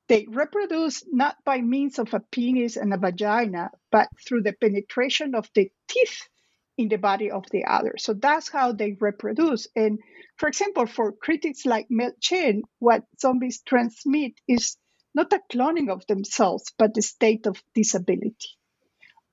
They 0.07 0.25
reproduce 0.29 1.03
not 1.11 1.35
by 1.43 1.59
means 1.59 1.99
of 1.99 2.13
a 2.13 2.21
penis 2.31 2.77
and 2.77 2.93
a 2.93 2.97
vagina, 2.97 3.71
but 3.91 4.07
through 4.25 4.43
the 4.43 4.53
penetration 4.53 5.35
of 5.35 5.49
the 5.53 5.69
teeth 5.89 6.29
in 6.77 6.87
the 6.87 6.97
body 6.97 7.29
of 7.29 7.43
the 7.51 7.65
other. 7.65 7.95
So 7.97 8.13
that's 8.13 8.49
how 8.49 8.71
they 8.71 8.95
reproduce. 8.99 9.67
And 9.75 9.99
for 10.37 10.47
example, 10.47 10.85
for 10.85 11.11
critics 11.11 11.65
like 11.65 11.87
Mel 11.89 12.13
Chen, 12.21 12.61
what 12.79 13.03
zombies 13.19 13.61
transmit 13.65 14.33
is 14.47 14.77
not 15.13 15.33
a 15.33 15.41
cloning 15.51 15.89
of 15.89 16.07
themselves, 16.07 16.63
but 16.77 16.93
the 16.93 17.01
state 17.01 17.47
of 17.47 17.61
disability. 17.75 18.49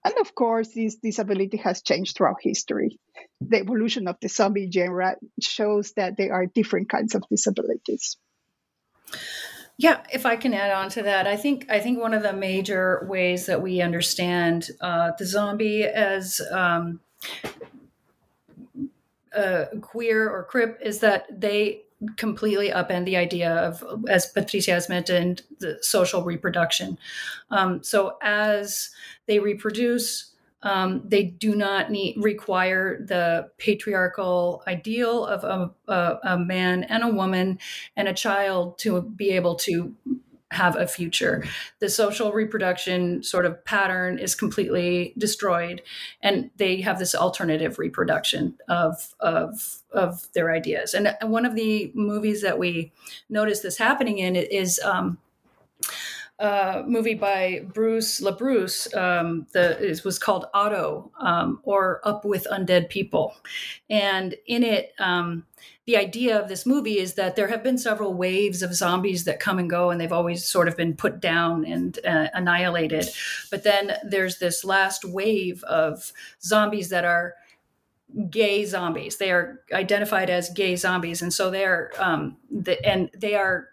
And 0.05 0.15
of 0.19 0.35
course, 0.35 0.69
this 0.75 0.97
disability 0.97 1.59
has 1.59 1.83
changed 1.83 2.17
throughout 2.17 2.39
history. 2.41 2.99
The 3.41 3.59
evolution 3.59 4.09
of 4.09 4.17
the 4.21 4.29
zombie 4.29 4.71
genre 4.71 5.17
shows 5.41 5.93
that 5.97 6.17
there 6.17 6.33
are 6.33 6.47
different 6.47 6.89
kinds 6.89 7.15
of 7.15 7.23
disabilities. 7.31 8.17
Yeah, 9.77 10.01
if 10.13 10.27
I 10.27 10.37
can 10.37 10.53
add 10.53 10.73
on 10.73 10.91
to 10.91 11.03
that, 11.03 11.27
I 11.27 11.37
think 11.37 11.67
I 11.71 11.81
think 11.81 11.99
one 11.99 12.13
of 12.13 12.23
the 12.23 12.35
major 12.35 13.07
ways 13.09 13.47
that 13.47 13.63
we 13.63 13.81
understand 13.81 14.71
uh, 14.81 15.13
the 15.19 15.25
zombie 15.25 15.85
as 15.85 16.41
um, 16.51 17.01
uh, 19.35 19.65
queer 19.81 20.29
or 20.29 20.45
crip 20.45 20.81
is 20.83 20.99
that 21.01 21.41
they 21.41 21.83
completely 22.17 22.71
upend 22.71 23.05
the 23.05 23.17
idea 23.17 23.53
of, 23.53 23.85
as 24.09 24.27
Patricia 24.27 24.73
has 24.73 24.89
mentioned, 24.89 25.43
the 25.59 25.79
social 25.83 26.23
reproduction. 26.23 26.99
Um, 27.51 27.83
so 27.83 28.17
as 28.23 28.91
they 29.27 29.39
reproduce, 29.39 30.31
um, 30.63 31.03
they 31.07 31.25
do 31.25 31.55
not 31.55 31.91
need 31.91 32.17
require 32.19 33.05
the 33.07 33.51
patriarchal 33.59 34.63
ideal 34.67 35.25
of 35.25 35.45
a, 35.45 35.93
a, 35.93 36.19
a, 36.35 36.39
man 36.39 36.85
and 36.85 37.03
a 37.03 37.09
woman 37.09 37.59
and 37.97 38.09
a 38.09 38.13
child 38.13 38.79
to 38.81 39.01
be 39.01 39.31
able 39.31 39.55
to 39.55 39.95
have 40.51 40.77
a 40.77 40.87
future. 40.87 41.45
The 41.79 41.89
social 41.89 42.33
reproduction 42.33 43.23
sort 43.23 43.47
of 43.47 43.65
pattern 43.65 44.19
is 44.19 44.35
completely 44.35 45.15
destroyed, 45.17 45.83
and 46.23 46.51
they 46.57 46.81
have 46.81 46.99
this 46.99 47.15
alternative 47.15 47.79
reproduction 47.79 48.57
of 48.69 49.15
of 49.21 49.83
of 49.93 50.29
their 50.33 50.51
ideas. 50.53 50.95
And 50.95 51.17
one 51.23 51.47
of 51.47 51.55
the 51.55 51.93
movies 51.95 52.43
that 52.43 52.59
we 52.59 52.93
notice 53.29 53.61
this 53.61 53.79
happening 53.79 54.19
in 54.19 54.37
is. 54.37 54.81
Um, 54.85 55.19
uh, 56.41 56.83
movie 56.87 57.15
by 57.15 57.67
Bruce 57.73 58.21
LaBruce. 58.21 58.97
Um, 58.97 59.47
it 59.55 60.05
was 60.05 60.19
called 60.19 60.47
Otto 60.55 61.13
um, 61.21 61.61
or 61.65 62.01
Up 62.03 62.25
with 62.25 62.47
Undead 62.51 62.89
People, 62.89 63.35
and 63.91 64.35
in 64.47 64.63
it, 64.63 64.93
um, 64.99 65.47
the 65.85 65.97
idea 65.97 66.41
of 66.41 66.49
this 66.49 66.65
movie 66.65 66.99
is 66.99 67.15
that 67.15 67.37
there 67.37 67.49
have 67.49 67.63
been 67.63 67.77
several 67.77 68.15
waves 68.15 68.63
of 68.63 68.75
zombies 68.75 69.25
that 69.25 69.41
come 69.41 69.59
and 69.59 69.69
go, 69.69 69.91
and 69.91 70.01
they've 70.01 70.13
always 70.13 70.45
sort 70.45 70.69
of 70.69 70.77
been 70.77 70.95
put 70.95 71.21
down 71.21 71.65
and 71.65 71.99
uh, 72.07 72.29
annihilated. 72.33 73.09
But 73.51 73.63
then 73.63 73.97
there's 74.03 74.39
this 74.39 74.65
last 74.65 75.05
wave 75.05 75.63
of 75.65 76.13
zombies 76.43 76.89
that 76.89 77.05
are 77.05 77.35
gay 78.31 78.65
zombies. 78.65 79.17
They 79.17 79.31
are 79.31 79.61
identified 79.73 80.31
as 80.31 80.49
gay 80.51 80.77
zombies, 80.77 81.23
and 81.23 81.33
so 81.33 81.51
they're 81.51 81.93
um, 81.99 82.37
the, 82.51 82.83
and 82.87 83.11
they 83.17 83.35
are 83.35 83.69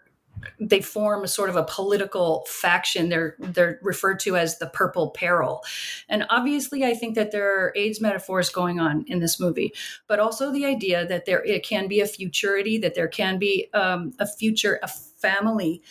they 0.60 0.80
form 0.80 1.24
a 1.24 1.28
sort 1.28 1.50
of 1.50 1.56
a 1.56 1.64
political 1.64 2.44
faction. 2.48 3.08
They're 3.08 3.36
they're 3.38 3.78
referred 3.82 4.20
to 4.20 4.36
as 4.36 4.58
the 4.58 4.66
Purple 4.68 5.10
Peril, 5.10 5.62
and 6.08 6.24
obviously, 6.30 6.84
I 6.84 6.94
think 6.94 7.14
that 7.14 7.30
there 7.30 7.64
are 7.64 7.72
AIDS 7.76 8.00
metaphors 8.00 8.50
going 8.50 8.80
on 8.80 9.04
in 9.06 9.20
this 9.20 9.38
movie, 9.40 9.72
but 10.06 10.20
also 10.20 10.52
the 10.52 10.66
idea 10.66 11.06
that 11.06 11.26
there 11.26 11.44
it 11.44 11.64
can 11.64 11.88
be 11.88 12.00
a 12.00 12.06
futurity, 12.06 12.78
that 12.78 12.94
there 12.94 13.08
can 13.08 13.38
be 13.38 13.68
um, 13.74 14.12
a 14.18 14.26
future, 14.26 14.78
a 14.82 14.88
family, 14.88 15.82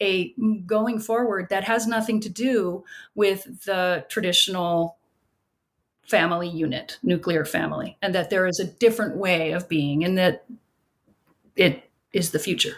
a 0.00 0.32
going 0.66 0.98
forward 0.98 1.48
that 1.50 1.64
has 1.64 1.86
nothing 1.86 2.20
to 2.20 2.28
do 2.28 2.84
with 3.14 3.64
the 3.64 4.04
traditional 4.08 4.98
family 6.02 6.48
unit, 6.48 6.98
nuclear 7.02 7.44
family, 7.44 7.96
and 8.00 8.14
that 8.14 8.30
there 8.30 8.46
is 8.46 8.60
a 8.60 8.64
different 8.64 9.16
way 9.16 9.52
of 9.52 9.68
being, 9.68 10.04
and 10.04 10.16
that 10.18 10.44
it 11.56 11.90
is 12.12 12.30
the 12.30 12.38
future 12.38 12.76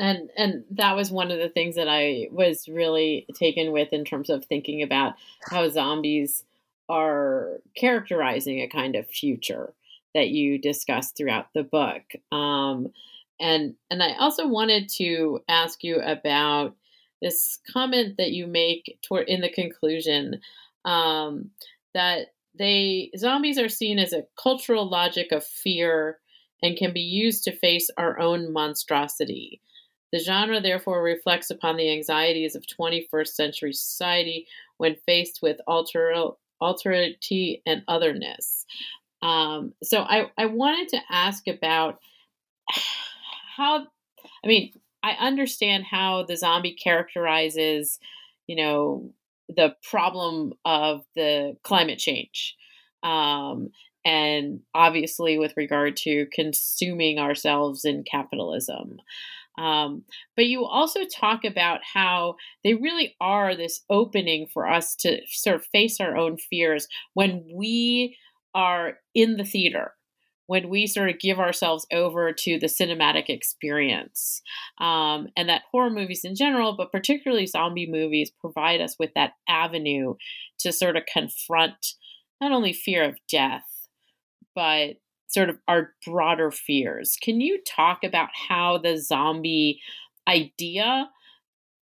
and 0.00 0.30
and 0.36 0.64
that 0.70 0.96
was 0.96 1.10
one 1.10 1.30
of 1.30 1.38
the 1.38 1.50
things 1.50 1.76
that 1.76 1.88
I 1.88 2.28
was 2.32 2.68
really 2.68 3.26
taken 3.34 3.70
with 3.70 3.92
in 3.92 4.04
terms 4.04 4.30
of 4.30 4.44
thinking 4.44 4.82
about 4.82 5.14
how 5.50 5.68
zombies 5.68 6.42
are 6.88 7.60
characterizing 7.76 8.60
a 8.60 8.66
kind 8.66 8.96
of 8.96 9.06
future 9.06 9.74
that 10.14 10.30
you 10.30 10.58
discuss 10.58 11.12
throughout 11.12 11.48
the 11.54 11.62
book. 11.62 12.02
Um, 12.32 12.92
and 13.38 13.74
and 13.90 14.02
I 14.02 14.14
also 14.18 14.48
wanted 14.48 14.88
to 14.96 15.40
ask 15.48 15.84
you 15.84 16.00
about 16.00 16.74
this 17.20 17.58
comment 17.70 18.16
that 18.16 18.32
you 18.32 18.46
make 18.46 18.98
toward 19.06 19.28
in 19.28 19.42
the 19.42 19.52
conclusion 19.52 20.40
um, 20.86 21.50
that 21.94 22.28
they 22.58 23.10
zombies 23.16 23.58
are 23.58 23.68
seen 23.68 23.98
as 23.98 24.14
a 24.14 24.24
cultural 24.42 24.88
logic 24.88 25.30
of 25.30 25.44
fear 25.44 26.18
and 26.62 26.76
can 26.76 26.92
be 26.92 27.00
used 27.00 27.44
to 27.44 27.56
face 27.56 27.90
our 27.96 28.18
own 28.18 28.52
monstrosity. 28.52 29.60
The 30.12 30.18
genre 30.18 30.60
therefore 30.60 31.02
reflects 31.02 31.50
upon 31.50 31.76
the 31.76 31.90
anxieties 31.92 32.54
of 32.54 32.64
21st 32.66 33.28
century 33.28 33.72
society 33.72 34.46
when 34.78 34.96
faced 35.06 35.40
with 35.42 35.60
alter- 35.66 36.32
alterity 36.60 37.62
and 37.66 37.82
otherness. 37.86 38.64
Um, 39.22 39.74
so 39.82 40.00
I, 40.00 40.30
I 40.38 40.46
wanted 40.46 40.88
to 40.88 41.00
ask 41.10 41.46
about 41.46 41.98
how, 43.56 43.86
I 44.44 44.48
mean, 44.48 44.72
I 45.02 45.12
understand 45.12 45.84
how 45.84 46.24
the 46.24 46.36
zombie 46.36 46.74
characterizes, 46.74 47.98
you 48.46 48.56
know, 48.56 49.12
the 49.48 49.74
problem 49.88 50.54
of 50.64 51.04
the 51.14 51.56
climate 51.62 51.98
change. 51.98 52.56
Um, 53.02 53.70
and 54.04 54.60
obviously, 54.74 55.38
with 55.38 55.56
regard 55.56 55.96
to 55.98 56.26
consuming 56.32 57.18
ourselves 57.18 57.84
in 57.84 58.04
capitalism. 58.04 58.98
Um, 59.58 60.04
but 60.36 60.46
you 60.46 60.64
also 60.64 61.00
talk 61.04 61.44
about 61.44 61.80
how 61.94 62.36
they 62.64 62.74
really 62.74 63.14
are 63.20 63.54
this 63.54 63.82
opening 63.90 64.46
for 64.52 64.68
us 64.68 64.94
to 64.96 65.18
sort 65.26 65.56
of 65.56 65.66
face 65.66 66.00
our 66.00 66.16
own 66.16 66.38
fears 66.38 66.86
when 67.14 67.44
we 67.54 68.16
are 68.54 68.94
in 69.14 69.36
the 69.36 69.44
theater 69.44 69.92
when 70.50 70.68
we 70.68 70.84
sort 70.84 71.08
of 71.08 71.20
give 71.20 71.38
ourselves 71.38 71.86
over 71.92 72.32
to 72.32 72.58
the 72.58 72.66
cinematic 72.66 73.28
experience. 73.28 74.42
Um, 74.80 75.28
and 75.36 75.48
that 75.48 75.62
horror 75.70 75.90
movies 75.90 76.22
in 76.24 76.34
general, 76.34 76.74
but 76.76 76.90
particularly 76.90 77.46
zombie 77.46 77.88
movies, 77.88 78.32
provide 78.40 78.80
us 78.80 78.96
with 78.98 79.10
that 79.14 79.34
avenue 79.48 80.14
to 80.58 80.72
sort 80.72 80.96
of 80.96 81.04
confront 81.06 81.94
not 82.40 82.50
only 82.50 82.72
fear 82.72 83.04
of 83.04 83.14
death, 83.30 83.62
but 84.56 84.96
sort 85.30 85.48
of 85.48 85.58
our 85.68 85.94
broader 86.04 86.50
fears. 86.50 87.16
Can 87.22 87.40
you 87.40 87.60
talk 87.66 88.04
about 88.04 88.28
how 88.34 88.78
the 88.78 88.98
zombie 88.98 89.80
idea 90.28 91.08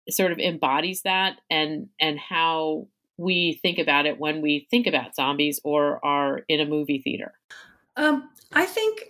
sort 0.09 0.31
of 0.31 0.39
embodies 0.39 1.01
that 1.01 1.37
and 1.49 1.87
and 1.99 2.19
how 2.19 2.87
we 3.17 3.59
think 3.61 3.79
about 3.79 4.05
it 4.05 4.19
when 4.19 4.41
we 4.41 4.67
think 4.69 4.85
about 4.85 5.15
zombies 5.15 5.59
or 5.63 6.03
are 6.05 6.41
in 6.47 6.59
a 6.59 6.65
movie 6.65 6.99
theater? 6.99 7.33
Um, 7.95 8.29
I 8.53 8.65
think 8.65 9.01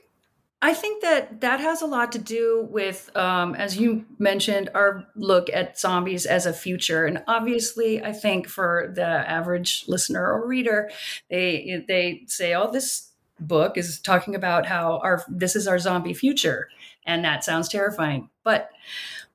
I 0.61 0.73
think 0.73 1.03
that 1.03 1.41
that 1.41 1.59
has 1.59 1.83
a 1.83 1.85
lot 1.85 2.11
to 2.13 2.19
do 2.19 2.67
with, 2.71 3.15
um, 3.15 3.53
as 3.53 3.77
you 3.77 4.05
mentioned, 4.17 4.69
our 4.73 5.05
look 5.15 5.49
at 5.53 5.77
zombies 5.79 6.25
as 6.25 6.47
a 6.47 6.53
future. 6.53 7.05
And 7.05 7.23
obviously, 7.27 8.01
I 8.01 8.11
think 8.11 8.47
for 8.47 8.91
the 8.95 9.05
average 9.05 9.83
listener 9.87 10.31
or 10.31 10.47
reader, 10.47 10.89
they 11.29 11.83
they 11.87 12.23
say, 12.25 12.55
"Oh, 12.55 12.71
this 12.71 13.06
book 13.39 13.77
is 13.77 13.99
talking 13.99 14.35
about 14.35 14.65
how 14.65 14.99
our 14.99 15.23
this 15.27 15.55
is 15.55 15.67
our 15.67 15.79
zombie 15.79 16.13
future, 16.13 16.69
and 17.05 17.23
that 17.25 17.43
sounds 17.43 17.69
terrifying. 17.69 18.29
But 18.43 18.69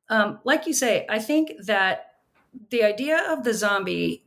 um, 0.08 0.40
like 0.44 0.66
you 0.66 0.72
say, 0.72 1.06
I 1.08 1.18
think 1.18 1.52
that 1.64 2.14
the 2.70 2.82
idea 2.82 3.22
of 3.30 3.44
the 3.44 3.54
zombie 3.54 4.24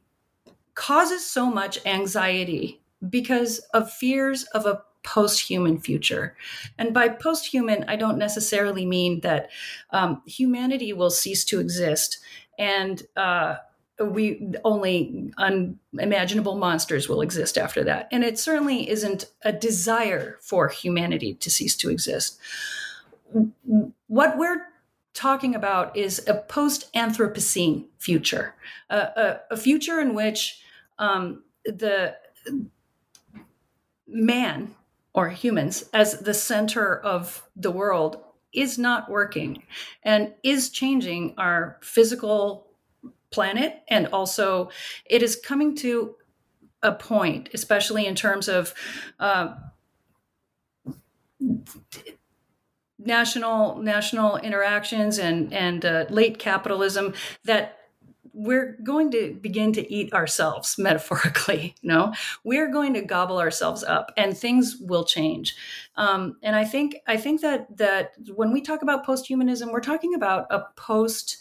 causes 0.74 1.26
so 1.26 1.50
much 1.50 1.80
anxiety 1.86 2.82
because 3.10 3.60
of 3.74 3.92
fears 3.92 4.44
of 4.54 4.66
a 4.66 4.82
post-human 5.04 5.80
future 5.80 6.36
and 6.80 6.92
by 6.92 7.08
post-human 7.08 7.86
i 7.88 7.96
don't 7.96 8.18
necessarily 8.18 8.88
mean 8.88 9.20
that 9.20 9.52
um, 9.92 10.24
humanity 10.26 10.94
will 10.94 11.12
cease 11.12 11.46
to 11.46 11.60
exist 11.60 12.18
and 12.58 13.04
uh, 13.16 13.58
we 14.00 14.54
only 14.64 15.32
unimaginable 15.38 16.56
monsters 16.56 17.08
will 17.08 17.22
exist 17.22 17.58
after 17.58 17.84
that. 17.84 18.08
And 18.12 18.24
it 18.24 18.38
certainly 18.38 18.90
isn't 18.90 19.26
a 19.44 19.54
desire 19.54 20.38
for 20.42 20.68
humanity 20.68 21.36
to 21.36 21.50
cease 21.50 21.76
to 21.78 21.90
exist. 21.90 22.40
What 24.08 24.38
we're 24.38 24.68
talking 25.14 25.56
about 25.56 25.96
is 25.96 26.26
a 26.28 26.36
post 26.36 26.92
Anthropocene 26.94 27.86
future, 27.98 28.54
a, 28.90 29.38
a, 29.50 29.58
future 29.58 30.02
in 30.02 30.14
which 30.14 30.62
um, 31.00 31.44
the 31.64 32.16
man 34.08 34.76
or 35.14 35.30
humans 35.30 35.90
as 35.94 36.20
the 36.20 36.34
center 36.34 37.00
of 37.00 37.48
the 37.56 37.72
world 37.72 38.18
is 38.54 38.78
not 38.78 39.10
working 39.10 39.64
and 40.04 40.34
is 40.44 40.70
changing 40.70 41.34
our 41.38 41.78
physical 41.82 42.68
planet. 43.36 43.84
And 43.90 44.08
also, 44.08 44.70
it 45.06 45.22
is 45.22 45.36
coming 45.36 45.76
to 45.78 46.16
a 46.82 46.94
point, 46.94 47.50
especially 47.54 48.06
in 48.06 48.16
terms 48.16 48.48
of 48.48 48.74
uh, 49.20 49.56
national 52.98 53.78
national 53.78 54.38
interactions 54.38 55.20
and 55.20 55.54
and 55.54 55.84
uh, 55.84 56.06
late 56.10 56.40
capitalism, 56.40 57.14
that 57.44 57.78
we're 58.36 58.78
going 58.84 59.10
to 59.12 59.34
begin 59.42 59.72
to 59.72 59.94
eat 59.94 60.14
ourselves 60.14 60.78
metaphorically 60.88 61.74
you 61.82 61.90
know 61.90 62.14
we're 62.44 62.70
going 62.70 62.94
to 62.94 63.02
gobble 63.02 63.40
ourselves 63.40 63.82
up 63.84 64.12
and 64.18 64.38
things 64.38 64.76
will 64.82 65.06
change 65.06 65.56
um, 65.96 66.36
and 66.44 66.56
i 66.56 66.66
think 66.66 66.98
i 67.08 67.16
think 67.16 67.40
that 67.42 67.66
that 67.78 68.12
when 68.36 68.52
we 68.52 68.62
talk 68.62 68.82
about 68.82 69.06
post-humanism 69.06 69.72
we're 69.72 69.80
talking 69.80 70.14
about 70.14 70.46
a 70.50 70.60
post 70.76 71.38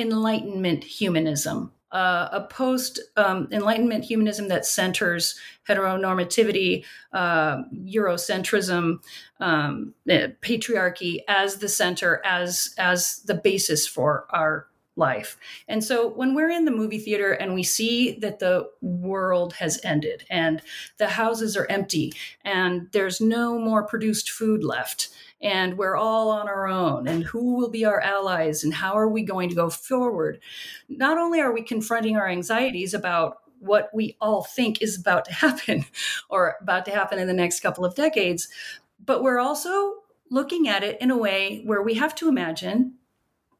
enlightenment 0.00 0.82
humanism 0.82 1.72
uh, 1.92 2.28
a 2.32 2.40
post 2.42 3.00
um, 3.16 3.48
enlightenment 3.50 4.04
humanism 4.04 4.48
that 4.48 4.64
centers 4.64 5.38
heteronormativity 5.68 6.84
uh, 7.12 7.62
eurocentrism 7.74 8.98
um, 9.40 9.94
eh, 10.08 10.28
patriarchy 10.40 11.20
as 11.26 11.56
the 11.56 11.68
center 11.68 12.22
as 12.24 12.74
as 12.78 13.22
the 13.26 13.34
basis 13.34 13.86
for 13.86 14.26
our 14.30 14.68
life. 14.96 15.36
And 15.66 15.82
so 15.82 16.08
when 16.08 16.34
we're 16.34 16.50
in 16.50 16.64
the 16.64 16.70
movie 16.70 16.98
theater 16.98 17.32
and 17.32 17.54
we 17.54 17.62
see 17.62 18.18
that 18.20 18.38
the 18.38 18.68
world 18.82 19.54
has 19.54 19.80
ended 19.82 20.24
and 20.28 20.60
the 20.98 21.08
houses 21.08 21.56
are 21.56 21.66
empty 21.70 22.12
and 22.44 22.88
there's 22.92 23.20
no 23.20 23.58
more 23.58 23.82
produced 23.82 24.30
food 24.30 24.62
left 24.62 25.08
and 25.40 25.78
we're 25.78 25.96
all 25.96 26.30
on 26.30 26.48
our 26.48 26.68
own 26.68 27.08
and 27.08 27.24
who 27.24 27.54
will 27.54 27.70
be 27.70 27.84
our 27.84 28.00
allies 28.00 28.62
and 28.62 28.74
how 28.74 28.94
are 28.94 29.08
we 29.08 29.22
going 29.22 29.48
to 29.48 29.54
go 29.54 29.70
forward, 29.70 30.40
not 30.88 31.18
only 31.18 31.40
are 31.40 31.52
we 31.52 31.62
confronting 31.62 32.16
our 32.16 32.28
anxieties 32.28 32.94
about 32.94 33.38
what 33.58 33.90
we 33.94 34.16
all 34.20 34.42
think 34.42 34.82
is 34.82 34.98
about 34.98 35.24
to 35.24 35.32
happen 35.46 35.84
or 36.28 36.56
about 36.60 36.84
to 36.84 36.90
happen 36.90 37.18
in 37.18 37.26
the 37.26 37.32
next 37.32 37.60
couple 37.60 37.84
of 37.84 37.94
decades, 37.94 38.48
but 39.04 39.22
we're 39.22 39.38
also 39.38 39.94
looking 40.30 40.68
at 40.68 40.84
it 40.84 41.00
in 41.00 41.10
a 41.10 41.16
way 41.16 41.62
where 41.64 41.82
we 41.82 41.94
have 41.94 42.14
to 42.14 42.28
imagine 42.28 42.94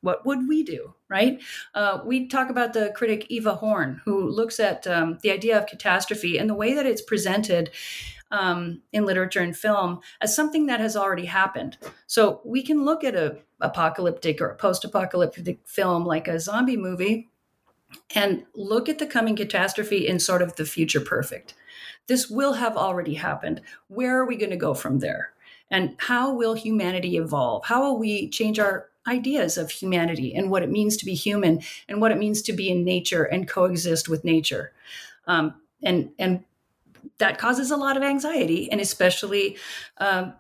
what 0.03 0.24
would 0.24 0.49
we 0.49 0.62
do 0.62 0.95
right? 1.11 1.43
Uh, 1.74 1.99
we 2.07 2.28
talk 2.28 2.49
about 2.49 2.72
the 2.72 2.93
critic 2.95 3.26
eva 3.28 3.57
horn 3.57 4.01
who 4.05 4.31
looks 4.31 4.59
at 4.59 4.87
um, 4.87 5.18
the 5.22 5.31
idea 5.31 5.59
of 5.59 5.66
catastrophe 5.66 6.39
and 6.39 6.49
the 6.49 6.55
way 6.55 6.72
that 6.72 6.87
it's 6.87 7.03
presented 7.03 7.70
um, 8.31 8.83
in 8.93 9.05
literature 9.05 9.41
and 9.41 9.57
film 9.57 10.01
as 10.20 10.35
something 10.35 10.66
that 10.66 10.81
has 10.81 10.97
already 10.97 11.26
happened. 11.26 11.76
So 12.07 12.41
we 12.45 12.62
can 12.62 12.85
look 12.85 13.05
at 13.05 13.14
a 13.14 13.39
apocalyptic 13.61 14.41
or 14.41 14.51
a 14.51 14.57
post-apocalyptic 14.57 15.61
film 15.66 16.05
like 16.07 16.28
a 16.28 16.41
zombie 16.41 16.76
movie 16.76 17.28
and 18.14 18.45
look 18.55 18.89
at 18.89 18.99
the 18.99 19.07
coming 19.07 19.37
catastrophe 19.37 20.07
in 20.07 20.18
sort 20.18 20.43
of 20.43 20.57
the 20.57 20.64
future 20.64 21.01
perfect. 21.01 21.55
This 22.07 22.31
will 22.31 22.55
have 22.55 22.76
already 22.76 23.14
happened. 23.14 23.61
Where 23.89 24.18
are 24.18 24.26
we 24.26 24.37
going 24.37 24.51
to 24.51 24.57
go 24.57 24.74
from 24.74 25.01
there? 25.01 25.33
And 25.70 25.97
how 25.99 26.33
will 26.33 26.55
humanity 26.55 27.16
evolve? 27.16 27.64
How 27.66 27.83
will 27.83 27.99
we 27.99 28.28
change 28.31 28.59
our 28.59 28.91
ideas 29.07 29.57
of 29.57 29.70
humanity 29.70 30.35
and 30.35 30.51
what 30.51 30.62
it 30.62 30.70
means 30.70 30.97
to 30.99 31.05
be 31.05 31.14
human 31.14 31.61
and 31.89 32.01
what 32.01 32.12
it 32.12 32.18
means 32.18 32.43
to 32.43 32.53
be 32.53 32.70
in 32.70 32.85
nature 32.85 33.24
and 33.24 33.49
coexist 33.49 34.09
with 34.09 34.24
nature. 34.24 34.72
Um, 35.26 35.55
and 35.83 36.11
and 36.18 36.45
that 37.18 37.38
causes 37.38 37.70
a 37.70 37.76
lot 37.76 37.96
of 37.96 38.03
anxiety, 38.03 38.70
and 38.70 38.80
especially 38.80 39.57
um, 39.98 40.34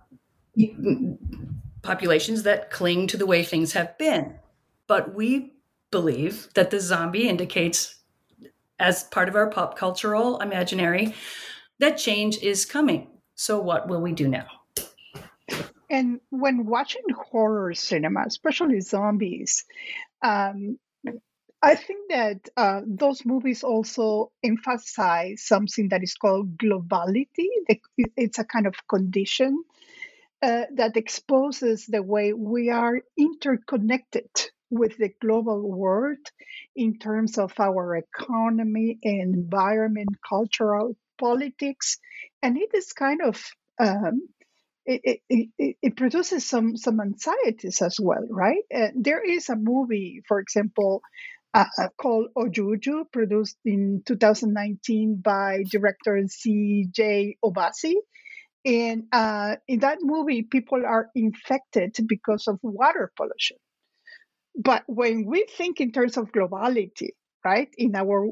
populations 1.82 2.42
that 2.44 2.70
cling 2.70 3.06
to 3.08 3.16
the 3.16 3.26
way 3.26 3.42
things 3.42 3.72
have 3.72 3.96
been. 3.98 4.34
But 4.86 5.14
we 5.14 5.52
believe 5.90 6.48
that 6.54 6.70
the 6.70 6.80
zombie 6.80 7.28
indicates, 7.28 7.96
as 8.78 9.04
part 9.04 9.28
of 9.28 9.36
our 9.36 9.50
pop 9.50 9.76
cultural 9.76 10.40
imaginary, 10.40 11.14
that 11.78 11.96
change 11.96 12.38
is 12.38 12.64
coming. 12.64 13.08
So, 13.34 13.60
what 13.60 13.88
will 13.88 14.00
we 14.00 14.12
do 14.12 14.28
now? 14.28 14.46
And 15.88 16.20
when 16.30 16.66
watching 16.66 17.02
horror 17.30 17.74
cinema, 17.74 18.22
especially 18.26 18.80
zombies, 18.80 19.64
um, 20.22 20.78
I 21.62 21.74
think 21.74 22.10
that 22.10 22.48
uh, 22.56 22.80
those 22.86 23.24
movies 23.26 23.62
also 23.64 24.32
emphasize 24.42 25.42
something 25.42 25.90
that 25.90 26.02
is 26.02 26.14
called 26.14 26.56
globality. 26.56 27.48
It's 28.16 28.38
a 28.38 28.44
kind 28.44 28.66
of 28.66 28.74
condition 28.88 29.62
uh, 30.42 30.64
that 30.76 30.96
exposes 30.96 31.86
the 31.86 32.02
way 32.02 32.32
we 32.32 32.70
are 32.70 33.00
interconnected 33.18 34.30
with 34.70 34.96
the 34.96 35.10
global 35.20 35.70
world 35.70 36.18
in 36.74 36.98
terms 36.98 37.36
of 37.36 37.52
our 37.58 37.96
economy, 37.96 38.98
environment, 39.02 40.08
cultural 40.26 40.96
politics. 41.18 41.98
And 42.42 42.56
it 42.56 42.70
is 42.72 42.92
kind 42.94 43.20
of 43.22 43.44
um, 43.78 44.28
it, 44.86 45.20
it, 45.28 45.76
it, 45.82 45.96
produces 45.96 46.46
some 46.46 46.76
some 46.76 47.00
anxieties 47.00 47.82
as 47.82 47.98
well, 48.00 48.26
right? 48.30 48.62
Uh, 48.74 48.88
there 48.94 49.22
is 49.22 49.48
a 49.48 49.56
movie, 49.56 50.22
for 50.26 50.40
example, 50.40 51.02
uh, 51.54 51.64
uh 51.78 51.88
called 51.96 52.28
Ojuju, 52.36 53.10
produced 53.12 53.58
in 53.64 54.02
2019 54.06 55.20
by 55.22 55.64
director 55.70 56.20
C.J. 56.28 57.36
Obasi. 57.44 57.94
And 58.64 59.04
uh, 59.12 59.56
in 59.66 59.80
that 59.80 59.98
movie, 60.02 60.42
people 60.42 60.84
are 60.86 61.08
infected 61.14 61.96
because 62.06 62.46
of 62.46 62.58
water 62.62 63.10
pollution. 63.16 63.56
But 64.54 64.82
when 64.86 65.24
we 65.24 65.46
think 65.56 65.80
in 65.80 65.92
terms 65.92 66.18
of 66.18 66.32
globality, 66.32 67.10
right, 67.42 67.68
in 67.78 67.96
our 67.96 68.26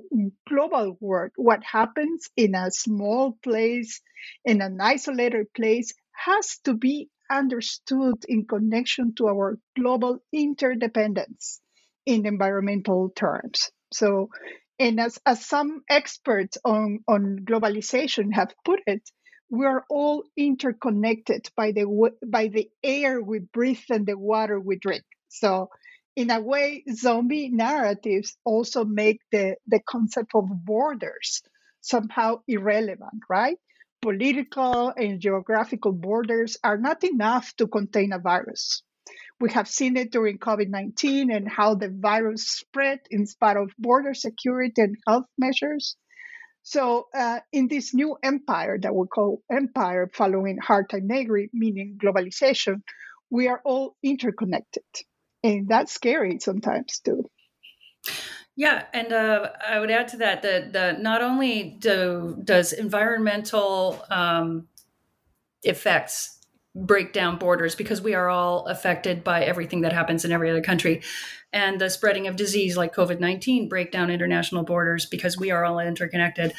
global 0.47 0.99
world, 1.01 1.33
what 1.37 1.63
happens 1.65 2.29
in 2.37 2.55
a 2.55 2.71
small 2.71 3.39
place, 3.43 4.03
in 4.45 4.61
an 4.61 4.79
isolated 4.81 5.47
place, 5.55 5.95
has 6.13 6.59
to 6.65 6.75
be 6.75 7.09
understood 7.31 8.25
in 8.29 8.47
connection 8.47 9.15
to 9.15 9.29
our 9.29 9.59
global 9.77 10.19
interdependence 10.33 11.61
in 12.09 12.27
environmental 12.27 13.11
terms. 13.15 13.71
So, 13.93 14.31
and 14.79 14.99
as, 14.99 15.19
as 15.27 15.45
some 15.45 15.83
experts 15.91 16.57
on, 16.65 17.01
on 17.07 17.41
globalization 17.45 18.33
have 18.33 18.55
put 18.65 18.81
it, 18.87 19.03
we 19.51 19.67
are 19.67 19.85
all 19.91 20.25
interconnected 20.37 21.49
by 21.57 21.73
the 21.73 21.85
by 22.27 22.49
the 22.49 22.71
air 22.83 23.23
we 23.23 23.41
breathe 23.41 23.85
and 23.91 24.07
the 24.07 24.17
water 24.17 24.59
we 24.59 24.79
drink. 24.79 25.05
So, 25.29 25.69
in 26.17 26.31
a 26.31 26.41
way, 26.41 26.85
zombie 26.93 27.51
narratives 27.51 28.37
also 28.45 28.85
make 28.85 29.21
the, 29.31 29.57
the 29.67 29.81
concept 29.81 30.33
of 30.35 30.47
borders 30.49 31.43
somehow 31.83 32.41
irrelevant, 32.49 33.23
right? 33.29 33.59
political 34.01 34.93
and 34.97 35.21
geographical 35.21 35.93
borders 35.93 36.57
are 36.63 36.79
not 36.79 37.03
enough 37.05 37.55
to 37.57 37.67
contain 37.67 38.13
a 38.13 38.19
virus. 38.19 38.83
We 39.41 39.51
have 39.53 39.69
seen 39.69 39.97
it 39.97 40.11
during 40.11 40.39
COVID 40.39 40.69
19 40.69 41.31
and 41.31 41.49
how 41.49 41.75
the 41.75 41.89
virus 41.89 42.51
spread 42.51 43.01
in 43.11 43.27
spite 43.27 43.57
of 43.57 43.71
border 43.79 44.15
security 44.15 44.83
and 44.83 44.97
health 45.07 45.27
measures. 45.37 45.97
So, 46.63 47.07
uh, 47.15 47.41
in 47.53 47.69
this 47.69 47.95
new 47.95 48.17
empire 48.23 48.79
that 48.83 48.95
we 48.95 49.07
call 49.07 49.43
empire 49.51 50.11
following 50.13 50.59
Hardt 50.59 50.93
and 50.93 51.07
Negri, 51.09 51.49
meaning 51.53 51.99
globalization, 52.03 52.83
we 53.31 53.49
are 53.49 53.63
all 53.65 53.97
interconnected. 54.03 54.85
And 55.45 55.69
that's 55.69 55.93
scary 55.93 56.41
sometimes 56.41 56.99
too. 56.99 57.25
Yeah, 58.57 58.87
and 58.93 59.13
uh, 59.13 59.51
I 59.67 59.79
would 59.79 59.91
add 59.91 60.09
to 60.09 60.17
that 60.17 60.43
that, 60.43 60.73
that 60.73 61.01
not 61.01 61.23
only 61.23 61.77
do 61.79 62.37
does 62.43 62.73
environmental 62.73 64.05
um, 64.11 64.67
effects 65.63 66.38
break 66.79 67.13
down 67.13 67.39
borders 67.39 67.75
because 67.75 68.01
we 68.01 68.15
are 68.15 68.29
all 68.29 68.67
affected 68.67 69.25
by 69.25 69.45
everything 69.45 69.81
that 69.83 69.93
happens 69.93 70.25
in 70.25 70.33
every 70.33 70.49
other 70.51 70.63
country, 70.63 71.03
and 71.53 71.81
the 71.81 71.91
spreading 71.91 72.27
of 72.27 72.37
disease 72.37 72.77
like 72.77 72.95
COVID 72.95 73.21
nineteen 73.21 73.69
break 73.69 73.91
down 73.93 74.11
international 74.11 74.63
borders 74.63 75.05
because 75.05 75.37
we 75.37 75.51
are 75.51 75.65
all 75.65 75.81
interconnected, 75.81 76.53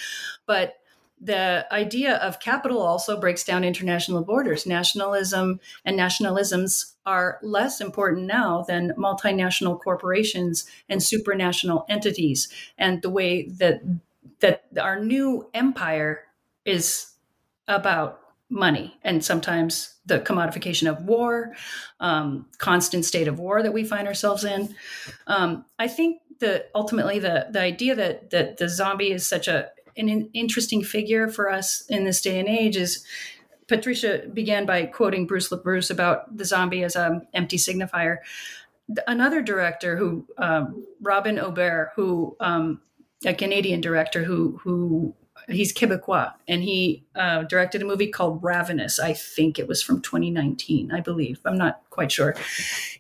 but 0.46 0.76
the 1.22 1.68
idea 1.70 2.16
of 2.16 2.40
capital 2.40 2.82
also 2.82 3.20
breaks 3.20 3.44
down 3.44 3.66
international 3.66 4.24
borders. 4.24 4.66
Nationalism 4.66 5.60
and 5.84 6.00
nationalisms 6.00 6.94
are 7.06 7.40
less 7.42 7.82
important 7.82 8.26
now 8.26 8.64
than 8.68 8.94
multinational 8.98 9.78
corporations 9.78 10.66
and 10.88 11.02
supranational 11.02 11.84
entities. 11.90 12.48
And 12.78 13.02
the 13.02 13.10
way 13.10 13.50
that 13.50 13.82
that 14.40 14.64
our 14.80 14.98
new 15.04 15.50
empire 15.54 16.24
is 16.64 17.12
about 17.68 18.22
money 18.50 18.98
and 19.04 19.24
sometimes 19.24 19.96
the 20.06 20.20
commodification 20.20 20.90
of 20.90 21.04
war, 21.04 21.56
um, 22.00 22.48
constant 22.58 23.06
state 23.06 23.28
of 23.28 23.40
war 23.40 23.62
that 23.62 23.74
we 23.74 23.84
find 23.84 24.08
ourselves 24.08 24.44
in. 24.44 24.76
Um, 25.28 25.66
I 25.78 25.88
think 25.88 26.22
that 26.40 26.70
ultimately 26.74 27.20
the 27.20 27.48
the 27.52 27.62
idea 27.62 27.96
that 27.96 28.30
that 28.32 28.58
the 28.58 28.70
zombie 28.70 29.12
is 29.12 29.28
such 29.28 29.48
a 29.48 29.70
an 29.98 30.30
interesting 30.34 30.84
figure 30.84 31.28
for 31.28 31.50
us 31.50 31.86
in 31.90 32.06
this 32.06 32.22
day 32.22 32.40
and 32.40 32.48
age 32.48 32.78
is 32.78 33.06
Patricia 33.68 34.24
began 34.34 34.66
by 34.66 34.86
quoting 34.86 35.28
Bruce 35.28 35.50
LaBruce 35.50 35.92
about 35.92 36.36
the 36.36 36.46
zombie 36.46 36.84
as 36.84 36.96
an 36.96 37.28
empty 37.34 37.58
signifier. 37.58 38.18
Another 39.06 39.44
director 39.44 39.96
who, 39.96 40.26
um, 40.40 40.84
Robin 41.02 41.38
Aubert, 41.38 41.92
who 41.96 42.36
um, 42.40 42.82
a 43.26 43.34
Canadian 43.34 43.82
director 43.82 44.24
who 44.24 44.60
who 44.64 45.16
he's 45.50 45.74
Quebecois 45.74 46.34
and 46.48 46.64
he 46.64 47.04
uh, 47.16 47.44
directed 47.44 47.82
a 47.82 47.86
movie 47.86 48.08
called 48.08 48.44
Ravenous. 48.44 49.00
I 49.00 49.14
think 49.14 49.60
it 49.60 49.68
was 49.68 49.82
from 49.82 50.02
2019, 50.02 50.92
I 50.92 51.02
believe. 51.02 51.40
I'm 51.46 51.58
not 51.58 51.82
quite 51.90 52.12
sure. 52.12 52.36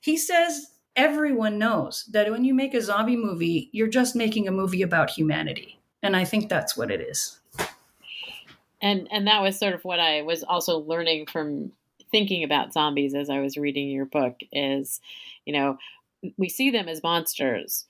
He 0.01 0.17
says 0.17 0.71
everyone 0.95 1.57
knows 1.57 2.05
that 2.11 2.29
when 2.29 2.43
you 2.43 2.53
make 2.53 2.73
a 2.73 2.81
zombie 2.81 3.15
movie, 3.15 3.69
you're 3.71 3.87
just 3.87 4.15
making 4.15 4.47
a 4.47 4.51
movie 4.51 4.81
about 4.81 5.09
humanity. 5.09 5.79
And 6.03 6.15
I 6.15 6.25
think 6.25 6.49
that's 6.49 6.75
what 6.75 6.91
it 6.91 7.01
is. 7.01 7.39
And 8.81 9.07
and 9.11 9.27
that 9.27 9.41
was 9.41 9.57
sort 9.57 9.73
of 9.73 9.83
what 9.83 9.99
I 9.99 10.21
was 10.21 10.43
also 10.43 10.79
learning 10.79 11.25
from 11.25 11.71
thinking 12.11 12.43
about 12.43 12.73
zombies 12.73 13.13
as 13.13 13.29
I 13.29 13.39
was 13.39 13.57
reading 13.57 13.89
your 13.89 14.05
book 14.05 14.39
is, 14.51 14.99
you 15.45 15.53
know, 15.53 15.77
we 16.37 16.49
see 16.49 16.71
them 16.71 16.87
as 16.89 17.03
monsters 17.03 17.85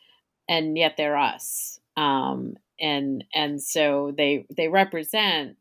and 0.47 0.77
yet 0.77 0.97
they're 0.97 1.17
us. 1.17 1.79
Um, 1.95 2.57
and 2.81 3.23
and 3.33 3.61
so 3.61 4.13
they 4.17 4.45
they 4.55 4.67
represent 4.67 5.57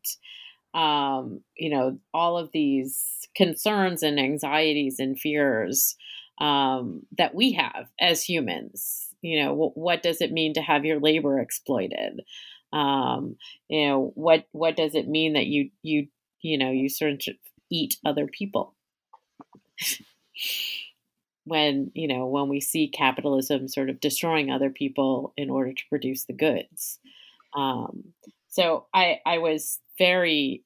um, 0.74 1.40
you 1.56 1.70
know 1.70 1.98
all 2.14 2.38
of 2.38 2.50
these 2.52 3.28
concerns 3.36 4.02
and 4.02 4.18
anxieties 4.20 4.98
and 4.98 5.18
fears 5.18 5.96
um, 6.40 7.02
that 7.16 7.34
we 7.34 7.52
have 7.52 7.88
as 8.00 8.22
humans. 8.22 9.06
You 9.22 9.42
know, 9.44 9.72
what 9.74 10.02
does 10.02 10.20
it 10.20 10.32
mean 10.32 10.54
to 10.54 10.62
have 10.62 10.84
your 10.84 11.00
labor 11.00 11.40
exploited? 11.40 12.22
Um, 12.72 13.36
you 13.68 13.88
know, 13.88 14.12
what 14.14 14.46
what 14.52 14.76
does 14.76 14.94
it 14.94 15.08
mean 15.08 15.32
that 15.34 15.46
you 15.46 15.70
you 15.82 16.08
you 16.42 16.58
know 16.58 16.70
you 16.70 16.88
sort 16.88 17.12
of 17.28 17.36
eat 17.70 17.96
other 18.04 18.26
people? 18.26 18.74
when 21.48 21.90
you 21.94 22.08
know 22.08 22.26
when 22.26 22.48
we 22.48 22.60
see 22.60 22.88
capitalism 22.88 23.68
sort 23.68 23.90
of 23.90 24.00
destroying 24.00 24.50
other 24.50 24.70
people 24.70 25.32
in 25.36 25.50
order 25.50 25.72
to 25.72 25.82
produce 25.88 26.24
the 26.24 26.32
goods. 26.32 26.98
Um, 27.56 28.12
so 28.48 28.86
i 28.94 29.20
i 29.26 29.38
was 29.38 29.78
very 29.98 30.62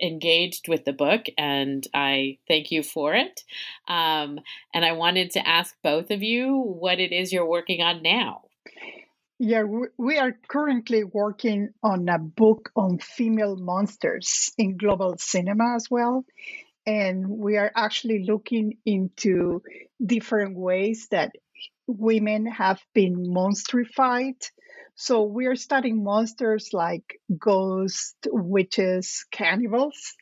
engaged 0.00 0.68
with 0.68 0.84
the 0.84 0.92
book 0.92 1.24
and 1.38 1.86
i 1.94 2.38
thank 2.48 2.70
you 2.70 2.82
for 2.82 3.14
it. 3.14 3.42
Um, 3.88 4.38
and 4.74 4.84
i 4.84 4.92
wanted 4.92 5.32
to 5.32 5.46
ask 5.46 5.74
both 5.82 6.10
of 6.10 6.22
you 6.22 6.56
what 6.56 7.00
it 7.00 7.12
is 7.12 7.32
you're 7.32 7.48
working 7.48 7.82
on 7.82 8.02
now. 8.02 8.42
Yeah, 9.38 9.64
we 9.98 10.16
are 10.16 10.32
currently 10.48 11.04
working 11.04 11.68
on 11.82 12.08
a 12.08 12.18
book 12.18 12.70
on 12.74 12.98
female 12.98 13.54
monsters 13.56 14.50
in 14.56 14.78
global 14.78 15.16
cinema 15.18 15.74
as 15.76 15.90
well 15.90 16.24
and 16.86 17.28
we 17.28 17.56
are 17.56 17.72
actually 17.74 18.24
looking 18.24 18.78
into 18.86 19.62
different 20.04 20.56
ways 20.56 21.08
that 21.10 21.32
women 21.86 22.46
have 22.46 22.80
been 22.94 23.32
monstrified. 23.32 24.36
So 24.94 25.24
we 25.24 25.46
are 25.46 25.56
studying 25.56 26.02
monsters 26.02 26.70
like 26.72 27.20
ghosts, 27.36 28.14
witches, 28.26 29.24
cannibals. 29.30 30.14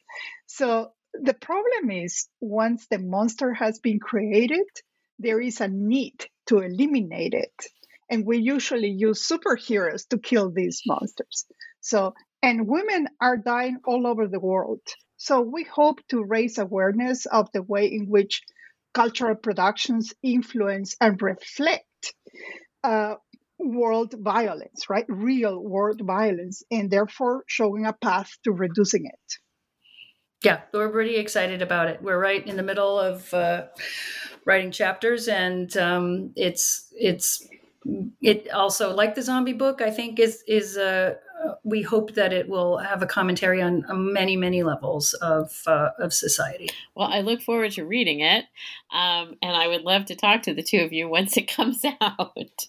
So 0.47 0.93
the 1.12 1.35
problem 1.35 1.91
is 1.91 2.29
once 2.41 2.87
the 2.91 2.99
monster 2.99 3.53
has 3.53 3.79
been 3.79 4.01
created, 4.01 4.67
there 5.19 5.41
is 5.41 5.61
a 5.61 5.69
need 5.69 6.27
to 6.47 6.59
eliminate 6.59 7.35
it. 7.35 7.55
And 8.11 8.27
we 8.27 8.39
usually 8.39 8.91
use 8.91 9.27
superheroes 9.27 10.09
to 10.09 10.19
kill 10.19 10.51
these 10.51 10.83
monsters. 10.87 11.47
So, 11.81 12.15
and 12.43 12.69
women 12.69 13.09
are 13.21 13.37
dying 13.37 13.79
all 13.87 14.07
over 14.07 14.29
the 14.29 14.41
world. 14.41 14.81
So 15.25 15.41
we 15.41 15.64
hope 15.64 16.01
to 16.11 16.22
raise 16.22 16.59
awareness 16.59 17.25
of 17.25 17.51
the 17.55 17.62
way 17.62 17.87
in 17.87 18.11
which 18.11 18.43
cultural 18.93 19.35
productions 19.35 20.12
influence 20.22 20.97
and 21.01 21.20
reflect 21.22 22.12
uh, 22.83 23.14
world 23.59 24.14
violence, 24.18 24.91
right? 24.91 25.07
Real 25.09 25.59
world 25.59 26.03
violence, 26.05 26.62
and 26.70 26.91
therefore 26.91 27.45
showing 27.47 27.87
a 27.87 27.95
path 27.95 28.37
to 28.45 28.53
reducing 28.53 29.07
it. 29.07 29.39
Yeah, 30.43 30.61
we're 30.75 30.91
pretty 30.91 31.16
excited 31.16 31.62
about 31.62 31.89
it. 31.89 32.03
We're 32.03 32.20
right 32.20 32.47
in 32.47 32.59
the 32.59 32.62
middle 32.62 32.99
of 32.99 33.33
uh, 33.33 33.68
writing 34.45 34.72
chapters, 34.72 35.27
and 35.27 35.75
um, 35.79 36.33
it's 36.37 36.93
it's 37.01 37.49
it 38.20 38.51
also 38.51 38.95
like 38.95 39.14
the 39.14 39.22
zombie 39.22 39.55
book. 39.55 39.81
I 39.81 39.91
think 39.91 40.20
is 40.20 40.45
is 40.47 40.77
a 40.77 41.16
we 41.62 41.82
hope 41.82 42.14
that 42.14 42.32
it 42.32 42.49
will 42.49 42.78
have 42.78 43.03
a 43.03 43.07
commentary 43.07 43.62
on 43.62 43.84
many, 43.88 44.36
many 44.36 44.62
levels 44.62 45.14
of 45.14 45.62
uh, 45.66 45.90
of 45.99 46.12
society. 46.12 46.70
Well, 46.95 47.09
I 47.09 47.20
look 47.20 47.42
forward 47.42 47.72
to 47.72 47.84
reading 47.84 48.20
it, 48.20 48.45
um, 48.92 49.36
and 49.42 49.57
I 49.57 49.68
would 49.68 49.82
love 49.82 50.07
to 50.07 50.16
talk 50.16 50.42
to 50.42 50.55
the 50.55 50.62
two 50.62 50.78
of 50.78 50.92
you 50.92 51.09
once 51.14 51.36
it 51.36 51.49
comes 51.49 51.84
out. 52.01 52.66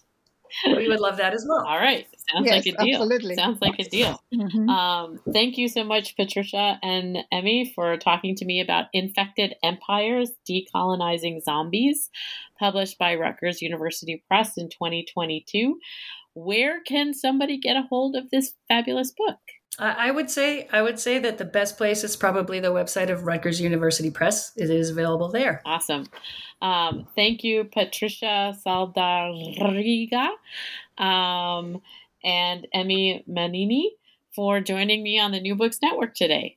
we 0.64 0.88
would 0.88 1.00
love 1.00 1.16
that 1.18 1.34
as 1.34 1.44
well. 1.48 1.66
All 1.66 1.78
right, 1.78 2.06
sounds 2.32 2.46
yes, 2.46 2.66
like 2.66 2.74
a 2.74 2.84
deal. 2.84 3.02
Absolutely. 3.02 3.34
Sounds 3.34 3.60
like 3.60 3.78
a 3.78 3.84
deal. 3.84 4.22
Mm-hmm. 4.32 4.68
Um, 4.68 5.20
thank 5.32 5.58
you 5.58 5.68
so 5.68 5.84
much, 5.84 6.16
Patricia 6.16 6.78
and 6.82 7.18
Emmy, 7.32 7.72
for 7.74 7.96
talking 7.96 8.34
to 8.36 8.44
me 8.44 8.60
about 8.60 8.86
Infected 8.92 9.54
Empires: 9.62 10.32
Decolonizing 10.48 11.42
Zombies, 11.42 12.10
published 12.58 12.98
by 12.98 13.16
Rutgers 13.16 13.60
University 13.60 14.22
Press 14.28 14.56
in 14.56 14.68
2022 14.68 15.78
where 16.36 16.82
can 16.82 17.14
somebody 17.14 17.56
get 17.56 17.76
a 17.76 17.82
hold 17.88 18.14
of 18.14 18.30
this 18.30 18.52
fabulous 18.68 19.10
book? 19.10 19.38
I 19.78 20.10
would 20.10 20.30
say 20.30 20.68
I 20.72 20.80
would 20.80 20.98
say 20.98 21.18
that 21.18 21.36
the 21.36 21.44
best 21.44 21.76
place 21.76 22.02
is 22.02 22.16
probably 22.16 22.60
the 22.60 22.72
website 22.72 23.10
of 23.10 23.26
Rutgers 23.26 23.60
University 23.60 24.10
Press. 24.10 24.52
It 24.56 24.70
is 24.70 24.88
available 24.88 25.28
there. 25.28 25.60
Awesome. 25.66 26.06
Um, 26.62 27.06
thank 27.14 27.44
you, 27.44 27.64
Patricia 27.64 28.56
Saldarriaga 28.66 30.28
um, 30.96 31.82
and 32.24 32.66
Emmy 32.72 33.22
Manini, 33.26 33.92
for 34.34 34.60
joining 34.60 35.02
me 35.02 35.18
on 35.18 35.32
the 35.32 35.40
New 35.40 35.54
Books 35.54 35.78
Network 35.82 36.14
today. 36.14 36.56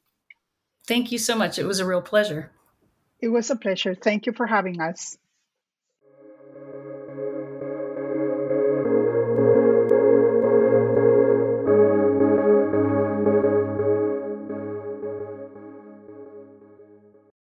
Thank 0.88 1.12
you 1.12 1.18
so 1.18 1.36
much. 1.36 1.60
It 1.60 1.66
was 1.66 1.80
a 1.80 1.86
real 1.86 2.02
pleasure. 2.02 2.52
It 3.20 3.28
was 3.28 3.50
a 3.50 3.58
pleasure. 3.58 3.96
Thank 3.96 4.28
you 4.28 4.32
for 4.32 4.48
having 4.48 4.80
us. 4.80 5.18